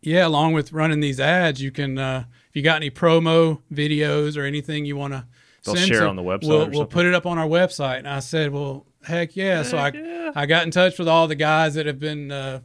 [0.06, 4.36] yeah, along with running these ads, you can uh, if you got any promo videos
[4.36, 5.26] or anything you want to
[5.64, 7.98] They'll send share to- on the website We'll, we'll put it up on our website.
[7.98, 9.62] And I said, well, heck yeah.
[9.62, 10.32] so I yeah.
[10.34, 12.30] I got in touch with all the guys that have been.
[12.30, 12.60] Uh,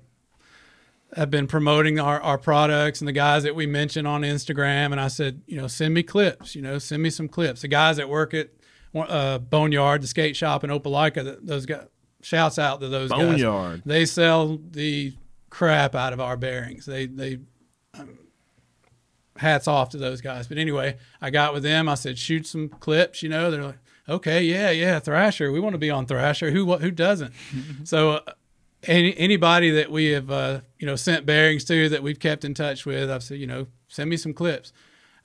[1.16, 4.92] have been promoting our, our products and the guys that we mentioned on Instagram.
[4.92, 7.62] And I said, you know, send me clips, you know, send me some clips.
[7.62, 8.50] The guys that work at
[8.94, 11.88] uh, Boneyard, the skate shop in Opelika, th- those guys,
[12.22, 13.22] shouts out to those guys.
[13.22, 13.82] Boneyard.
[13.88, 15.14] They sell the
[15.50, 16.86] crap out of our bearings.
[16.86, 17.40] They, they,
[17.98, 18.18] um,
[19.38, 20.48] hats off to those guys.
[20.48, 21.88] But anyway, I got with them.
[21.90, 25.52] I said, shoot some clips, you know, they're like, okay, yeah, yeah, Thrasher.
[25.52, 26.52] We want to be on Thrasher.
[26.52, 27.34] Who, who doesn't?
[27.84, 28.34] so, uh,
[28.84, 32.54] any anybody that we have uh, you know sent bearings to that we've kept in
[32.54, 34.72] touch with, I've said you know send me some clips.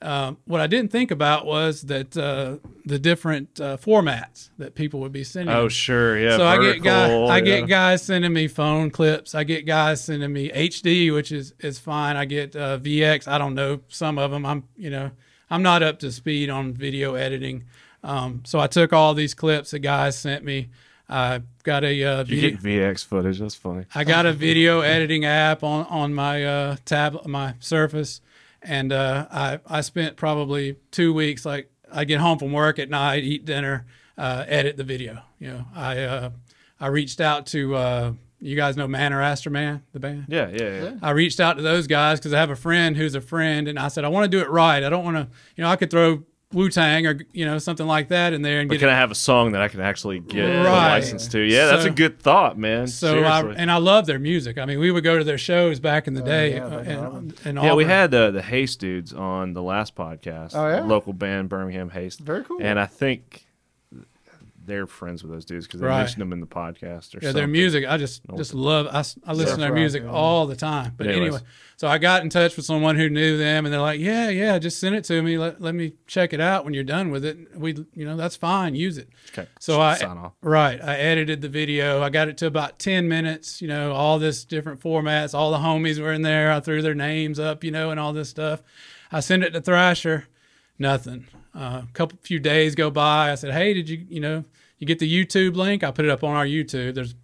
[0.01, 4.99] Um, what I didn't think about was that uh, the different uh, formats that people
[4.99, 5.55] would be sending.
[5.55, 6.37] Oh sure, yeah.
[6.37, 9.33] so I get guys, vertical, I get guys sending me phone clips.
[9.33, 12.17] I get guys sending me HD, which is is fine.
[12.17, 13.27] I get uh, VX.
[13.27, 14.45] I don't know some of them.
[14.45, 15.11] I'm you know
[15.49, 17.63] I'm not up to speed on video editing.
[18.03, 20.69] Um, so I took all these clips that guys sent me.
[21.07, 23.39] I got a uh, You get VX footage.
[23.39, 23.85] That's funny.
[23.93, 28.21] I got a video editing app on on my uh, tablet, my Surface,
[28.65, 31.45] and uh, I I spent probably two weeks.
[31.45, 33.85] Like I get home from work at night, eat dinner,
[34.17, 35.21] uh, edit the video.
[35.39, 36.29] You know, I uh,
[36.79, 40.25] I reached out to uh, you guys know Man or Astro-man, the band.
[40.27, 40.91] Yeah, yeah, yeah.
[41.01, 43.79] I reached out to those guys because I have a friend who's a friend, and
[43.79, 44.83] I said I want to do it right.
[44.83, 46.23] I don't want to, you know, I could throw
[46.53, 48.93] Wu Tang or you know something like that in there and But get can it
[48.93, 50.89] I have a song that I can actually get the Right.
[50.99, 51.39] license to?
[51.39, 52.87] Yeah, that's a good thought, man.
[52.87, 54.57] So I and I love their music.
[54.57, 56.55] I mean, we would go to their shows back in the day.
[56.55, 60.51] yeah, uh, and, and yeah, we had the the Haste dudes on the last podcast.
[60.53, 60.81] Oh, yeah?
[60.81, 62.19] local band Birmingham Haste.
[62.19, 62.59] Very cool.
[62.61, 63.44] And I think
[64.65, 65.99] they're friends with those dudes because they Right.
[65.99, 67.33] mentioned them in the podcast or yeah, something.
[67.33, 67.85] their music.
[67.87, 68.87] I just just love.
[68.87, 70.09] I, I listen to their rock, music yeah.
[70.11, 70.93] all the time.
[70.97, 71.35] But Anyways.
[71.35, 71.41] anyway,
[71.77, 74.57] so I got in touch with someone who knew them, and they're like, "Yeah, yeah,
[74.59, 75.37] just send it to me.
[75.37, 77.37] Let, let me check it out when you're done with it.
[77.57, 78.75] We, you know, that's fine.
[78.75, 79.47] Use it." Okay.
[79.59, 80.33] So I sign off.
[80.41, 82.01] right, I edited the video.
[82.01, 83.61] I got it to about ten minutes.
[83.61, 85.33] You know, all this different formats.
[85.33, 86.51] All the homies were in there.
[86.51, 87.63] I threw their names up.
[87.63, 88.63] You know, and all this stuff.
[89.11, 90.27] I sent it to Thrasher.
[90.77, 91.27] Nothing.
[91.55, 93.31] Uh, a couple few days go by.
[93.31, 94.43] I said, "Hey, did you, you know,
[94.77, 95.83] you get the YouTube link?
[95.83, 96.95] I put it up on our YouTube.
[96.95, 97.15] There's,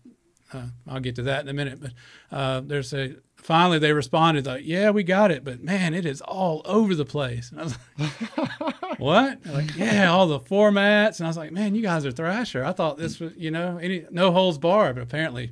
[0.54, 1.80] uh, I'll get to that in a minute.
[1.82, 1.92] But
[2.32, 6.22] uh, there's a finally they responded like, "Yeah, we got it, but man, it is
[6.22, 11.20] all over the place." And I was like, "What?" They're like, "Yeah, all the formats."
[11.20, 12.64] And I was like, "Man, you guys are Thrasher.
[12.64, 15.52] I thought this was, you know, any no holds barred, but apparently."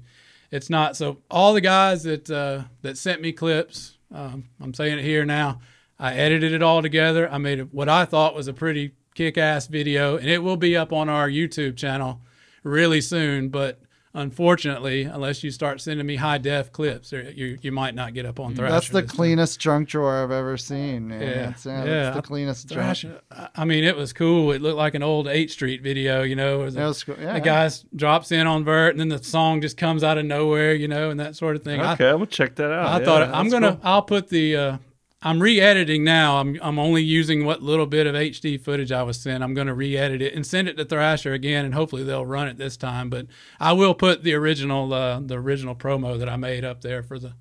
[0.51, 0.97] It's not.
[0.97, 5.25] So all the guys that uh, that sent me clips, um, I'm saying it here
[5.25, 5.59] now.
[5.99, 7.29] I edited it all together.
[7.31, 10.93] I made what I thought was a pretty kick-ass video, and it will be up
[10.93, 12.21] on our YouTube channel
[12.63, 13.49] really soon.
[13.49, 13.81] But
[14.13, 18.39] unfortunately, unless you start sending me high def clips, you you might not get up
[18.39, 18.71] on Thrasher.
[18.71, 19.15] That's the this time.
[19.17, 21.07] cleanest junk drawer I've ever seen.
[21.09, 21.21] Man.
[21.21, 21.33] Yeah.
[21.47, 22.03] That's, yeah, Yeah.
[22.03, 22.69] that's the cleanest.
[22.69, 23.19] Thrasher.
[23.31, 24.51] I- I mean, it was cool.
[24.51, 26.59] It looked like an old 8th Street video, you know.
[26.59, 27.15] where the- That was cool.
[27.19, 30.25] Yeah, the guy drops in on vert, and then the song just comes out of
[30.25, 31.81] nowhere, you know, and that sort of thing.
[31.81, 32.85] Okay, I'm gonna check that out.
[32.85, 33.71] I Yeah, thought I'm gonna.
[33.73, 33.79] cool.
[33.83, 34.55] I'll put the.
[34.55, 34.77] Uh,
[35.21, 36.37] I'm re-editing now.
[36.37, 39.43] I'm I'm only using what little bit of HD footage I was sent.
[39.43, 42.57] I'm gonna re-edit it and send it to Thrasher again, and hopefully they'll run it
[42.57, 43.09] this time.
[43.09, 43.27] But
[43.59, 47.19] I will put the original uh, the original promo that I made up there for
[47.19, 47.33] the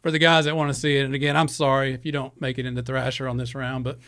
[0.00, 1.04] for the guys that want to see it.
[1.04, 3.98] And again, I'm sorry if you don't make it into Thrasher on this round, but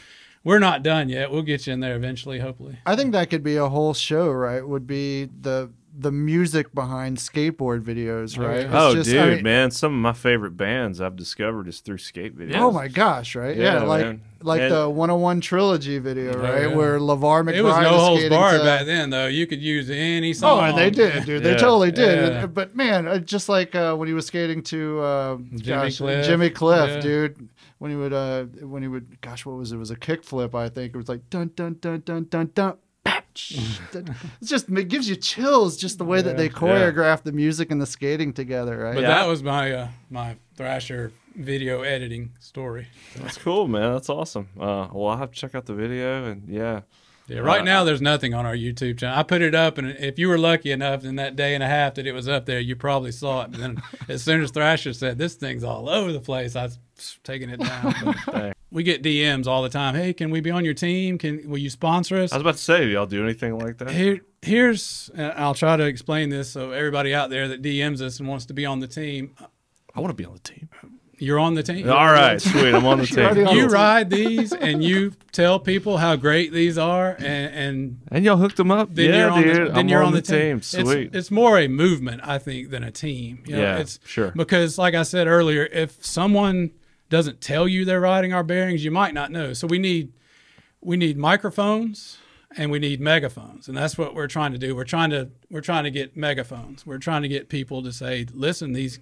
[0.44, 1.32] we're not done yet.
[1.32, 2.78] We'll get you in there eventually, hopefully.
[2.86, 4.66] I think that could be a whole show, right?
[4.66, 8.66] Would be the the music behind skateboard videos, right?
[8.66, 9.70] It's Oh, just- dude, I mean- man!
[9.70, 12.56] Some of my favorite bands I've discovered is through skate videos.
[12.56, 13.56] Oh my gosh, right?
[13.56, 14.20] Yeah, Yeah, like man.
[14.42, 16.68] like And- the 101 trilogy video, right?
[16.68, 16.76] yeah.
[16.76, 19.26] Where Lavar McBride It was no is holds barred to- back then, though.
[19.26, 20.68] You could use any Oh, song.
[20.68, 21.42] and they did, dude.
[21.42, 21.56] They Yeah.
[21.56, 22.32] totally did.
[22.32, 22.46] Yeah.
[22.46, 26.26] But man, uh, just like uh, when he was skating to uh, Jimmy gosh, Cliff.
[26.26, 27.00] Jimmy Cliff, Yeah.
[27.00, 27.48] dude.
[27.78, 29.74] when he would uh when he would gosh what was it?
[29.74, 32.74] it was a kickflip I think it was like dun dun dun dun dun dun.
[33.36, 37.80] It's just it gives you chills just the way that they choreograph the music and
[37.80, 38.94] the skating together, right?
[38.94, 39.08] But Yeah.
[39.08, 42.88] that was my uh, my Thrasher video editing story.
[43.16, 43.92] That's cool, man.
[43.92, 44.48] That's awesome.
[44.58, 46.80] Uh, well, I'll have to check out the video, and yeah,
[47.28, 49.18] Yeah, right now there's nothing on our YouTube channel.
[49.18, 51.66] I put it up, and if you were lucky enough in that day and a
[51.68, 53.50] half that it was up there, you probably saw it.
[53.50, 56.78] But then, as soon as Thrasher said this thing's all over the place, I was
[57.22, 58.52] taking it down.
[58.76, 58.80] Dang.
[58.80, 59.94] we get DMs all the time.
[59.94, 61.18] Hey, can we be on your team?
[61.18, 62.32] Can will you sponsor us?
[62.32, 63.90] I was about to say, y'all do anything like that?
[63.90, 68.20] Here, here's uh, I'll try to explain this so everybody out there that DMs us
[68.20, 69.34] and wants to be on the team,
[69.94, 70.68] I want to be on the team.
[71.18, 71.88] you're on the team.
[71.88, 72.74] All right, sweet.
[72.74, 73.46] I'm on the team.
[73.56, 78.36] You ride these and you tell people how great these are, and, and And y'all
[78.36, 78.94] hooked them up?
[78.94, 79.54] then yeah, you're on dude.
[79.54, 80.58] the, then I'm you're on, on the, the, team.
[80.58, 81.14] It's, Sweet.
[81.14, 83.42] It's, more a movement, I think, than a team.
[83.46, 84.32] You know, Yeah, it's, sure.
[84.36, 86.72] Because, like I said earlier, if someone
[87.08, 89.52] doesn't tell you they're riding our bearings, you might not know.
[89.52, 90.12] So we need
[90.80, 92.18] we need microphones
[92.56, 94.74] and we need megaphones, and that's what we're trying to do.
[94.74, 96.86] We're trying to we're trying to get megaphones.
[96.86, 98.98] We're trying to get people to say, "Listen, these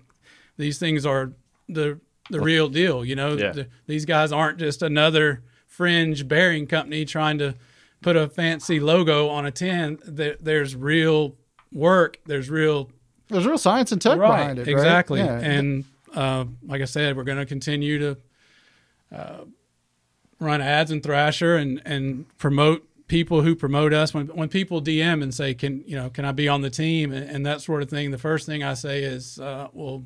[0.56, 1.32] these things are
[1.68, 2.01] the
[2.31, 3.52] the real deal." You know, Yeah.
[3.52, 7.55] The- these guys aren't just another fringe bearing company trying to
[8.01, 9.98] put a fancy logo on a tin.
[10.05, 11.35] There, there's real
[11.72, 12.18] work.
[12.26, 12.90] There's real
[13.28, 14.68] There's real science and tech behind it, right?
[14.68, 15.20] exactly.
[15.20, 15.39] Yeah.
[15.40, 15.85] And
[16.15, 18.16] uh, like I said, we're going to continue to
[19.12, 19.45] uh,
[20.41, 24.15] run ads in Thrasher and and promote people who promote us.
[24.15, 27.12] When when people DM and say, "Can you know, can I be on the team?"
[27.12, 30.05] and, and that sort of thing, the first thing I say is, uh, "Well,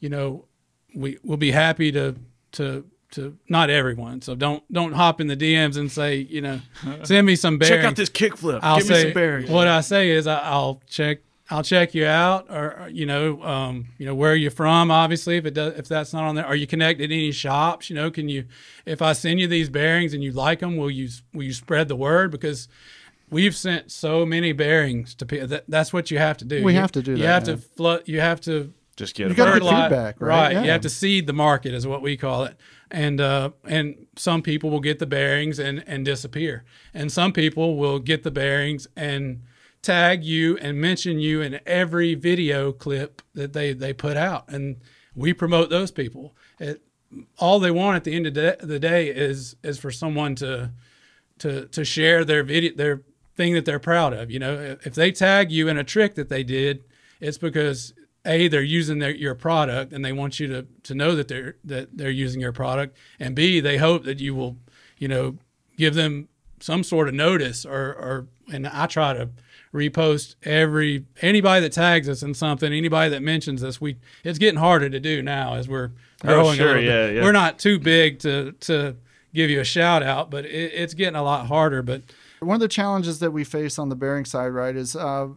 [0.00, 0.46] you know,
[0.94, 2.16] we we'll be happy to
[2.52, 6.60] to." To not everyone, so don't don't hop in the DMs and say you know
[7.04, 7.76] send me some bearings.
[7.78, 8.60] Check out this kickflip.
[8.62, 12.04] I'll Give say me some what I say is I, I'll check I'll check you
[12.04, 14.90] out, or or, you know, um, you know where you're from.
[14.90, 17.88] Obviously, if it does, if that's not on there, are you connected to any shops?
[17.88, 18.44] You know, can you,
[18.84, 21.88] if I send you these bearings and you like them, will you will you spread
[21.88, 22.30] the word?
[22.30, 22.68] Because
[23.30, 25.46] we've sent so many bearings to people.
[25.48, 26.62] That, that's what you have to do.
[26.62, 27.54] We You- have to do You that, have yeah.
[27.54, 28.02] to flood.
[28.06, 29.36] You have to Just get You it.
[29.36, 30.52] gotta get feedback, right?
[30.52, 30.72] You Yeah.
[30.72, 32.56] have to seed the market, is what we call it.
[32.90, 37.76] And uh, and some people will get the bearings and and disappear, and some people
[37.76, 39.42] will get the bearings and
[39.82, 44.76] tag you and mention you in every video clip that they they put out, and
[45.14, 46.36] we promote those people.
[46.58, 46.82] It,
[47.38, 50.72] all they want at the end of the day is is for someone to
[51.38, 53.02] to to share their video their
[53.34, 54.54] thing that they're proud of you know?
[54.54, 56.84] If if they tag you in a trick that they did
[57.20, 57.94] it's because
[58.26, 61.56] a they're using their your product and they want you to to know that they're
[61.64, 62.96] that they're using your product.
[63.18, 64.58] And b they hope that you will
[64.98, 65.38] you know
[65.76, 66.28] give them
[66.60, 69.30] some sort of notice or or and I try to
[69.72, 74.58] repost every anybody that tags us in something anybody that mentions us we it's getting
[74.58, 75.90] harder to do now as we're
[76.22, 76.86] growing a sure, little bit.
[76.86, 77.22] yeah, yeah.
[77.22, 78.96] we're not too big to to
[79.34, 82.02] give you a shout out but it, it's getting a lot harder but
[82.40, 85.28] One of the challenges that we face on the bearing side, right, is uh,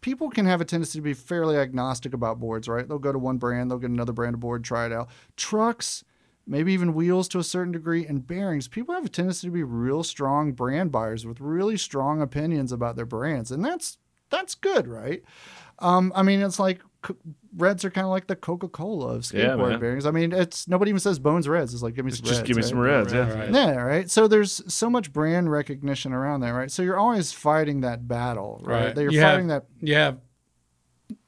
[0.00, 2.88] people can have a tendency to be fairly agnostic about boards, right?
[2.88, 5.08] They'll go to one brand, they'll get another brand of board, try it out.
[5.36, 6.04] Trucks,
[6.48, 9.62] maybe even wheels to a certain degree, and bearings, people have a tendency to be
[9.62, 13.98] real strong brand buyers with really strong opinions about their brands, and that's
[14.30, 15.22] that's good, right?
[15.78, 17.16] Um, I mean, it's like co-
[17.56, 19.80] Reds are kind of like the Coca Cola of skateboard man.
[19.80, 20.06] bearings.
[20.06, 21.72] I mean, it's nobody even says Bones Reds.
[21.72, 22.68] It's like give me some Just Reds, give me right?
[22.68, 23.12] some reds.
[23.12, 23.50] Yeah.
[23.50, 24.10] Yeah, right.
[24.10, 26.70] So there's so much brand recognition around there, right?
[26.70, 28.86] So you're always fighting that battle, right?
[28.86, 28.94] Right.
[28.94, 29.66] That you're You have- fighting that.
[29.80, 30.18] you have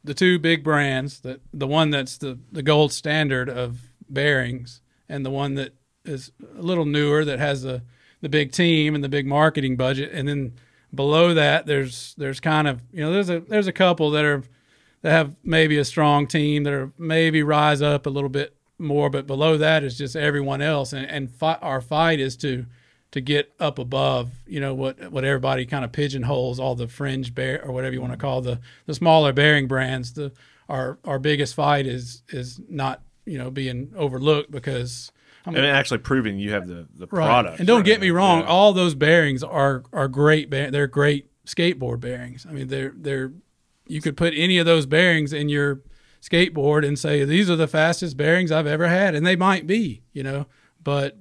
[0.05, 3.79] the two big brands that the one that's the, the gold standard of
[4.09, 4.81] bearings
[5.11, 5.75] and the one that
[6.05, 7.83] is a little newer that has the
[8.21, 10.53] the big team and the big marketing budget and then
[10.95, 14.43] below that there's there's kind of you know there's a there's a couple that are
[15.03, 19.11] that have maybe a strong team that are maybe rise up a little bit more
[19.11, 22.67] but below that is just everyone else and and fi- our fight is to
[23.13, 27.35] to get up above, you know, what what everybody kind of pigeonholes all the fringe
[27.35, 30.13] bear or whatever you want to call the the smaller bearing brands.
[30.13, 30.33] The
[30.69, 35.13] our our biggest fight is is not you know being overlooked because
[35.47, 37.59] I And actually proving you have the, the product.
[37.61, 37.87] and don't right?
[37.87, 38.47] get me wrong, Yeah.
[38.47, 40.51] all those bearings are are great.
[40.51, 42.47] They're great skateboard bearings.
[42.49, 43.33] I mean, they're they're
[43.87, 45.81] you could put any of those bearings in your
[46.21, 50.03] skateboard and say these are the fastest bearings I've ever had, and they might be,
[50.13, 50.47] you know.
[50.83, 51.17] But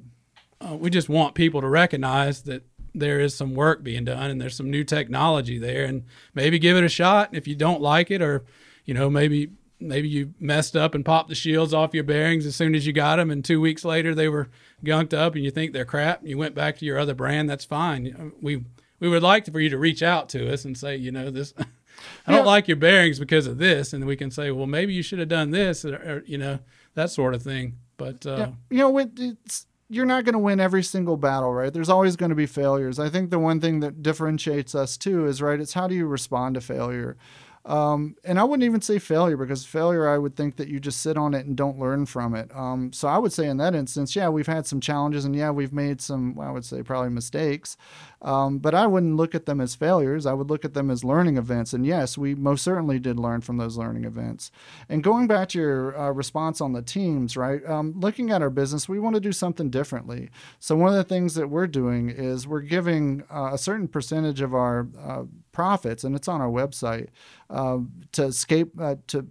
[0.61, 2.63] uh, we just want people to recognize that
[2.93, 6.03] there is some work being done and there's some new technology there, and
[6.33, 7.29] maybe give it a shot.
[7.33, 8.43] If you don't like it, or
[8.85, 12.55] you know, maybe maybe you messed up and popped the shields off your bearings as
[12.55, 14.49] soon as you got them, and two weeks later they were
[14.83, 17.49] gunked up, and you think they're crap, and you went back to your other brand.
[17.49, 18.31] That's fine.
[18.41, 18.63] We
[18.99, 21.53] we would like for you to reach out to us and say, you know, this.
[22.27, 22.51] I don't Yeah.
[22.51, 25.27] like your bearings because of this, and we can say, well, maybe you should have
[25.27, 26.59] done this, or, or you know,
[26.95, 27.75] that sort of thing.
[27.97, 31.73] But uh, Yeah, you know, it's you're not going to win every single battle, right?
[31.73, 32.99] There's always going to be failures.
[32.99, 35.59] I think the one thing that differentiates us too is right.
[35.59, 37.17] It's how do you respond to failure.
[37.65, 41.01] Um, and I wouldn't even say failure because failure, I would think that you just
[41.01, 42.49] sit on it and don't learn from it.
[42.55, 45.51] Um, so I would say in that instance, yeah, we've had some challenges and yeah,
[45.51, 47.77] we've made some, I would say probably mistakes.
[48.21, 50.25] Um, but I wouldn't look at them as failures.
[50.25, 51.73] I would look at them as learning events.
[51.73, 54.51] And yes, we most certainly did learn from those learning events.
[54.89, 57.65] And going back to your uh, response on the teams, right?
[57.65, 60.29] Um, looking at our business, we want to do something differently.
[60.59, 64.41] So one of the things that we're doing is we're giving uh, a certain percentage
[64.41, 65.23] of our uh,
[65.59, 67.09] profits, and it's on our website,
[67.49, 67.79] uh,
[68.13, 69.27] to skate uh, to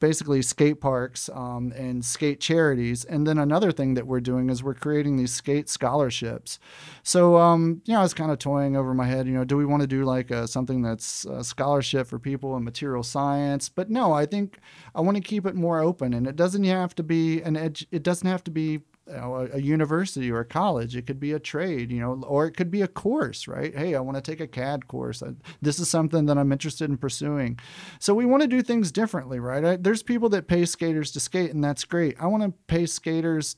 [0.00, 3.04] basically skate parks um, and skate charities.
[3.04, 6.58] And then another thing that we're doing is we're creating these skate scholarships.
[7.04, 9.56] So, um, you know, I was kind of toying over my head, you know, do
[9.56, 13.68] we want to do like a, something that's a scholarship for people in material science?
[13.68, 14.58] But no, I think
[14.94, 17.86] I want to keep it more open and it doesn't have to be an edge.
[17.92, 18.80] It doesn't have to be
[19.10, 20.96] you know, a, a, university or a college.
[20.96, 23.76] It could be a trade, you know, or it could be a course, right?
[23.76, 25.22] Hey, I want to take a CAD course.
[25.22, 25.30] I,
[25.60, 27.58] this is something that I'm interested in pursuing.
[27.98, 29.64] So we want to do things differently, right?
[29.64, 32.16] I, there's people that pay skaters to skate, and that's great.
[32.20, 33.56] I want to pay skaters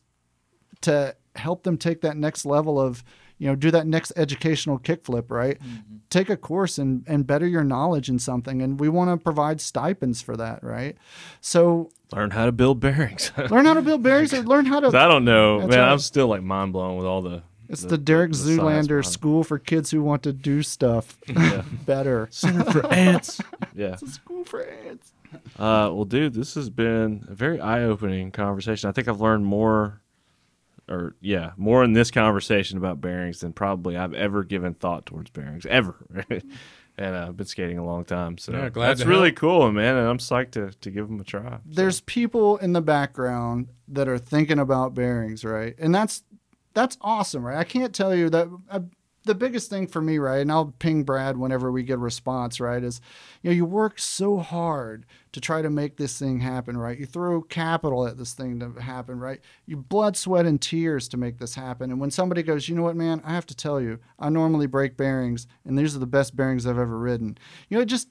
[0.83, 3.03] to help them take that next level of
[3.39, 5.97] you know do that next educational kickflip right mm-hmm.
[6.11, 9.61] take a course and and better your knowledge in something and we want to provide
[9.61, 10.97] stipends for that right
[11.41, 14.87] so learn how to build bearings learn how to build bearings or learn how to
[14.99, 15.79] i don't know man right.
[15.79, 19.59] i'm still like mind blown with all the it's the, Derek the Zoolander school for
[19.59, 21.63] kids who want to do stuff yeah.
[21.87, 22.29] better.
[22.31, 23.41] Center for ants.
[23.75, 23.95] Yeah.
[23.95, 25.15] It's a school for ants.
[25.59, 28.91] Uh, well, dude, this has been a very eye-opening conversation.
[28.91, 30.03] I think I've learned more
[30.87, 35.31] or yeah, more in this conversation about bearings than probably I've ever given thought towards
[35.31, 35.97] bearings ever.
[36.99, 39.37] And uh, I've been skating a long time, so yeah, that's really help.
[39.37, 39.97] cool, man.
[39.97, 41.51] And I'm psyched to to give them a try.
[41.51, 41.61] So.
[41.67, 45.75] There's people in the background that are thinking about bearings, right?
[45.79, 46.23] And that's
[46.75, 47.59] that's awesome, right?
[47.59, 48.49] I can't tell you that.
[48.71, 48.81] I,
[49.25, 52.61] the biggest thing for me, right, and I'll ping Brad whenever we get a response,
[52.61, 53.01] right, is
[53.43, 56.99] you know, you work so hard to try to make this thing happen, right?
[56.99, 59.41] You throw capital at this thing to happen, right?
[59.67, 61.91] You blood, sweat, and tears to make this happen.
[61.91, 64.67] And when somebody goes, you know what, man, I have to tell you, I normally
[64.67, 67.39] break bearings, and these are the best bearings I've ever ridden.
[67.69, 68.09] You know, it just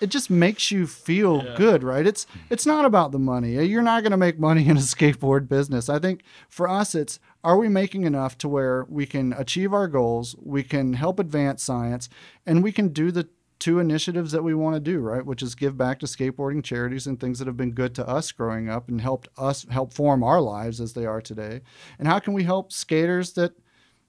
[0.00, 1.54] it just makes you feel yeah.
[1.56, 2.06] good, right?
[2.06, 3.64] It's it's not about the money.
[3.66, 5.88] You're not going to make money in a skateboard business.
[5.88, 9.88] I think for us it's are we making enough to where we can achieve our
[9.88, 12.08] goals, we can help advance science,
[12.46, 13.28] and we can do the
[13.58, 15.24] two initiatives that we want to do, right?
[15.24, 18.30] Which is give back to skateboarding charities and things that have been good to us
[18.30, 21.62] growing up and helped us help form our lives as they are today.
[21.98, 23.54] And how can we help skaters that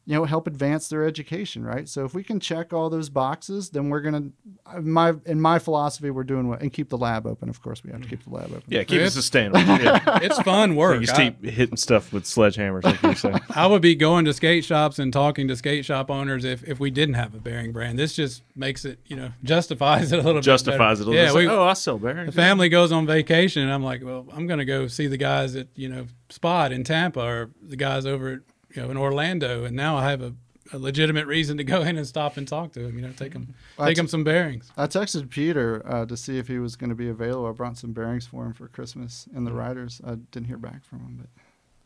[0.09, 1.87] you know help advance their education right?
[1.87, 4.29] So if we can check all those boxes then we're gonna
[4.65, 7.83] uh, my in my philosophy we're doing what and keep the lab open of course
[7.83, 8.63] we have to keep the lab open.
[8.67, 9.59] Yeah keep it sustainable.
[9.79, 10.19] Yeah.
[10.23, 10.99] it's fun work.
[10.99, 13.39] You just keep hitting stuff with sledgehammers like you're saying.
[13.51, 16.79] I would be going to skate shops and talking to skate shop owners if, if
[16.79, 17.99] we didn't have a bearing brand.
[17.99, 20.43] This just makes it you know justifies it a little bit.
[20.43, 22.33] justifies it a little yeah, we, like, oh i sell bearings.
[22.33, 25.55] The family goes on vacation and i'm like well i'm gonna go see the guys
[25.55, 28.39] at you know spot in tampa or the guys over at
[28.73, 30.33] you know in orlando and now i have a
[30.73, 32.95] a legitimate reason to go in and stop and talk to him.
[32.95, 34.71] You know, take him well, take t- him some bearings.
[34.77, 37.47] I texted Peter uh, to see if he was going to be available.
[37.47, 40.01] I brought some bearings for him for Christmas and the riders.
[40.05, 41.29] I didn't hear back from him, but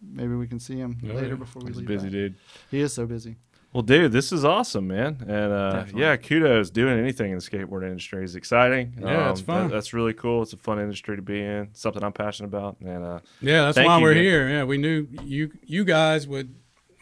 [0.02, 1.36] maybe we can see him oh, later yeah.
[1.36, 1.88] before we He's leave.
[1.88, 2.12] Busy back.
[2.12, 2.36] dude.
[2.72, 3.38] He is so busy.
[3.72, 6.70] Well, dude, this is awesome, man, and uh, yeah, kudos.
[6.70, 8.94] Doing anything in the skateboard industry is exciting.
[9.02, 9.68] Yeah, um, it's fun.
[9.68, 10.44] That, that's really cool.
[10.44, 11.70] It's a fun industry to be in.
[11.74, 14.24] Something I'm passionate about, and uh, yeah, that's why we're man.
[14.24, 14.50] here.
[14.50, 16.54] Yeah, we knew you you guys would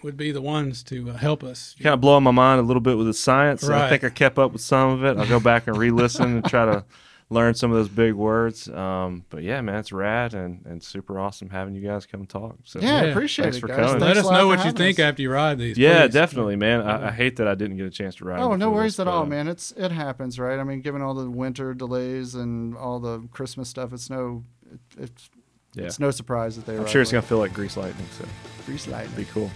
[0.04, 1.76] would be the ones to uh, help us.
[1.82, 3.64] Kind of blowing my mind a little bit with the science.
[3.64, 3.84] Right.
[3.84, 5.18] I think I kept up with some of it.
[5.18, 6.84] I'll go back and re-listen and try to
[7.32, 8.68] learn some of those big words.
[8.68, 12.58] Um, but yeah, man, it's rad and, and super awesome having you guys come talk.
[12.66, 13.62] So yeah, yeah appreciate thanks it.
[13.62, 13.92] for guys.
[13.92, 14.02] coming.
[14.02, 15.04] Let us know what you think us.
[15.04, 15.78] after you ride these.
[15.78, 16.14] Yeah, please.
[16.14, 16.82] definitely, man.
[16.82, 18.42] I, I, hate that I didn't get a chance to ride.
[18.42, 19.48] Oh, no worries at all, man.
[19.48, 20.60] It's it happens, right?
[20.60, 24.80] I mean, given all the winter delays and all the Christmas stuff, it's no, it,
[25.00, 25.30] it's
[25.74, 25.86] yeah.
[25.86, 26.78] it's no surprise that they.
[26.78, 28.08] I'm sure it's gonna feel like grease lightning.
[28.18, 28.26] So
[28.66, 29.50] grease lightning, be cool.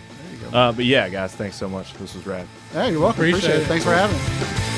[0.53, 1.93] Uh, but yeah, guys, thanks so much.
[1.93, 2.47] This was rad.
[2.73, 3.21] Yeah, you're welcome.
[3.21, 3.63] Appreciate, Appreciate it.
[3.63, 3.67] it.
[3.67, 4.74] Thanks for having us.